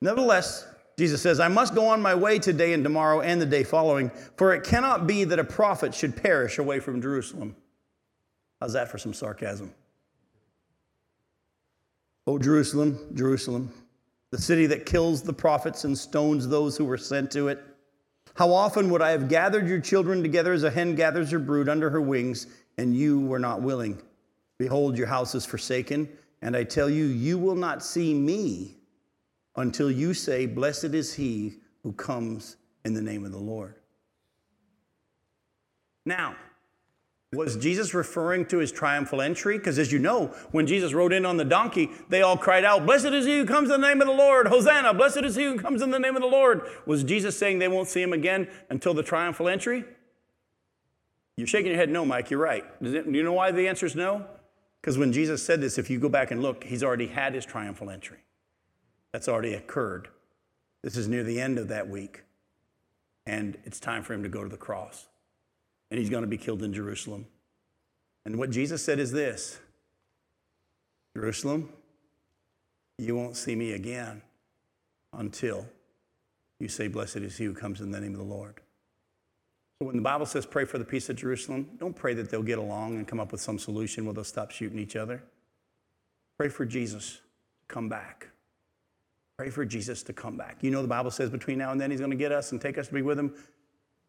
Nevertheless, 0.00 0.66
Jesus 0.96 1.20
says, 1.20 1.40
I 1.40 1.48
must 1.48 1.74
go 1.74 1.88
on 1.88 2.00
my 2.00 2.14
way 2.14 2.38
today 2.38 2.72
and 2.72 2.84
tomorrow 2.84 3.20
and 3.20 3.40
the 3.40 3.46
day 3.46 3.64
following, 3.64 4.10
for 4.36 4.54
it 4.54 4.62
cannot 4.62 5.06
be 5.06 5.24
that 5.24 5.38
a 5.38 5.44
prophet 5.44 5.94
should 5.94 6.16
perish 6.16 6.58
away 6.58 6.78
from 6.78 7.02
Jerusalem. 7.02 7.56
How's 8.60 8.74
that 8.74 8.90
for 8.90 8.98
some 8.98 9.12
sarcasm? 9.12 9.74
Oh, 12.26 12.38
Jerusalem, 12.38 12.98
Jerusalem, 13.14 13.72
the 14.30 14.40
city 14.40 14.66
that 14.66 14.86
kills 14.86 15.22
the 15.22 15.32
prophets 15.32 15.84
and 15.84 15.98
stones 15.98 16.48
those 16.48 16.76
who 16.76 16.84
were 16.84 16.96
sent 16.96 17.30
to 17.32 17.48
it. 17.48 17.62
How 18.34 18.52
often 18.52 18.88
would 18.90 19.02
I 19.02 19.10
have 19.10 19.28
gathered 19.28 19.68
your 19.68 19.80
children 19.80 20.22
together 20.22 20.52
as 20.52 20.62
a 20.62 20.70
hen 20.70 20.94
gathers 20.94 21.30
her 21.32 21.38
brood 21.38 21.68
under 21.68 21.90
her 21.90 22.00
wings, 22.00 22.46
and 22.78 22.96
you 22.96 23.20
were 23.20 23.38
not 23.38 23.62
willing? 23.62 24.00
Behold, 24.58 24.96
your 24.96 25.06
house 25.06 25.34
is 25.34 25.44
forsaken, 25.44 26.08
and 26.40 26.56
I 26.56 26.64
tell 26.64 26.88
you, 26.88 27.04
you 27.04 27.36
will 27.36 27.54
not 27.54 27.84
see 27.84 28.14
me 28.14 28.76
until 29.56 29.90
you 29.90 30.14
say, 30.14 30.46
Blessed 30.46 30.94
is 30.94 31.14
he 31.14 31.54
who 31.82 31.92
comes 31.92 32.56
in 32.84 32.94
the 32.94 33.02
name 33.02 33.24
of 33.24 33.32
the 33.32 33.38
Lord. 33.38 33.76
Now, 36.06 36.36
was 37.32 37.56
Jesus 37.56 37.94
referring 37.94 38.46
to 38.46 38.58
his 38.58 38.70
triumphal 38.70 39.20
entry? 39.20 39.58
Because 39.58 39.78
as 39.78 39.90
you 39.90 39.98
know, 39.98 40.28
when 40.52 40.66
Jesus 40.66 40.92
rode 40.92 41.12
in 41.12 41.26
on 41.26 41.36
the 41.36 41.44
donkey, 41.44 41.90
they 42.08 42.22
all 42.22 42.36
cried 42.36 42.64
out, 42.64 42.86
Blessed 42.86 43.06
is 43.06 43.26
he 43.26 43.38
who 43.38 43.46
comes 43.46 43.70
in 43.70 43.80
the 43.80 43.88
name 43.88 44.00
of 44.00 44.06
the 44.06 44.12
Lord! 44.12 44.46
Hosanna! 44.46 44.94
Blessed 44.94 45.24
is 45.24 45.34
he 45.34 45.44
who 45.44 45.58
comes 45.58 45.82
in 45.82 45.90
the 45.90 45.98
name 45.98 46.14
of 46.14 46.22
the 46.22 46.28
Lord! 46.28 46.62
Was 46.86 47.02
Jesus 47.02 47.36
saying 47.36 47.58
they 47.58 47.68
won't 47.68 47.88
see 47.88 48.02
him 48.02 48.12
again 48.12 48.48
until 48.70 48.94
the 48.94 49.02
triumphal 49.02 49.48
entry? 49.48 49.84
You're 51.36 51.48
shaking 51.48 51.72
your 51.72 51.76
head, 51.76 51.90
no, 51.90 52.04
Mike, 52.04 52.30
you're 52.30 52.40
right. 52.40 52.64
Do 52.82 53.04
you 53.10 53.24
know 53.24 53.32
why 53.32 53.50
the 53.50 53.66
answer 53.66 53.86
is 53.86 53.96
no? 53.96 54.26
Because 54.80 54.98
when 54.98 55.12
Jesus 55.12 55.42
said 55.42 55.60
this, 55.60 55.78
if 55.78 55.90
you 55.90 55.98
go 55.98 56.08
back 56.08 56.30
and 56.30 56.40
look, 56.40 56.62
he's 56.62 56.84
already 56.84 57.08
had 57.08 57.34
his 57.34 57.44
triumphal 57.44 57.90
entry. 57.90 58.18
That's 59.14 59.28
already 59.28 59.54
occurred. 59.54 60.08
This 60.82 60.96
is 60.96 61.06
near 61.06 61.22
the 61.22 61.40
end 61.40 61.56
of 61.60 61.68
that 61.68 61.88
week. 61.88 62.24
And 63.26 63.56
it's 63.62 63.78
time 63.78 64.02
for 64.02 64.12
him 64.12 64.24
to 64.24 64.28
go 64.28 64.42
to 64.42 64.48
the 64.48 64.56
cross 64.56 65.06
and 65.88 66.00
he's 66.00 66.10
going 66.10 66.24
to 66.24 66.28
be 66.28 66.36
killed 66.36 66.64
in 66.64 66.72
Jerusalem. 66.72 67.24
And 68.26 68.40
what 68.40 68.50
Jesus 68.50 68.82
said 68.82 68.98
is 68.98 69.12
this 69.12 69.60
Jerusalem, 71.16 71.68
you 72.98 73.14
won't 73.14 73.36
see 73.36 73.54
me 73.54 73.74
again 73.74 74.20
until 75.12 75.64
you 76.58 76.66
say, 76.66 76.88
Blessed 76.88 77.18
is 77.18 77.38
he 77.38 77.44
who 77.44 77.54
comes 77.54 77.80
in 77.80 77.92
the 77.92 78.00
name 78.00 78.14
of 78.14 78.18
the 78.18 78.24
Lord. 78.24 78.62
So 79.78 79.86
when 79.86 79.94
the 79.94 80.02
Bible 80.02 80.26
says 80.26 80.44
pray 80.44 80.64
for 80.64 80.78
the 80.78 80.84
peace 80.84 81.08
of 81.08 81.14
Jerusalem, 81.14 81.70
don't 81.78 81.94
pray 81.94 82.14
that 82.14 82.30
they'll 82.30 82.42
get 82.42 82.58
along 82.58 82.96
and 82.96 83.06
come 83.06 83.20
up 83.20 83.30
with 83.30 83.40
some 83.40 83.60
solution 83.60 84.06
where 84.06 84.14
they'll 84.14 84.24
stop 84.24 84.50
shooting 84.50 84.80
each 84.80 84.96
other. 84.96 85.22
Pray 86.36 86.48
for 86.48 86.66
Jesus 86.66 87.20
to 87.60 87.66
come 87.68 87.88
back. 87.88 88.30
Pray 89.36 89.50
for 89.50 89.64
Jesus 89.64 90.02
to 90.04 90.12
come 90.12 90.36
back. 90.36 90.58
You 90.62 90.70
know, 90.70 90.82
the 90.82 90.88
Bible 90.88 91.10
says 91.10 91.30
between 91.30 91.58
now 91.58 91.72
and 91.72 91.80
then 91.80 91.90
he's 91.90 92.00
going 92.00 92.12
to 92.12 92.16
get 92.16 92.32
us 92.32 92.52
and 92.52 92.60
take 92.60 92.78
us 92.78 92.88
to 92.88 92.94
be 92.94 93.02
with 93.02 93.18
him 93.18 93.34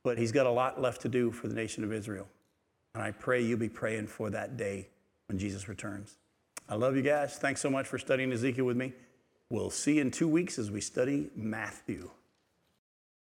but 0.06 0.20
he's 0.20 0.32
got 0.32 0.46
a 0.46 0.52
lot 0.52 0.80
left 0.80 1.02
to 1.02 1.10
do 1.10 1.32
for 1.32 1.48
the 1.48 1.56
nation 1.56 1.84
of 1.84 1.92
Israel. 1.92 2.28
And 2.94 3.02
I 3.02 3.10
pray 3.10 3.42
you'll 3.42 3.58
be 3.58 3.68
praying 3.68 4.06
for 4.06 4.30
that 4.30 4.56
day 4.56 4.88
when 5.28 5.40
Jesus 5.40 5.68
returns. 5.68 6.20
I 6.70 6.76
love 6.76 6.96
you 6.96 7.02
guys. 7.02 7.38
Thanks 7.38 7.60
so 7.60 7.72
much 7.72 7.88
for 7.88 7.98
studying 7.98 8.32
Ezekiel 8.32 8.66
with 8.66 8.78
me. 8.78 8.94
We'll 9.50 9.72
see 9.72 9.96
you 9.96 10.02
in 10.02 10.12
two 10.12 10.28
weeks 10.28 10.60
as 10.60 10.70
we 10.70 10.80
study 10.80 11.32
Matthew. 11.36 12.12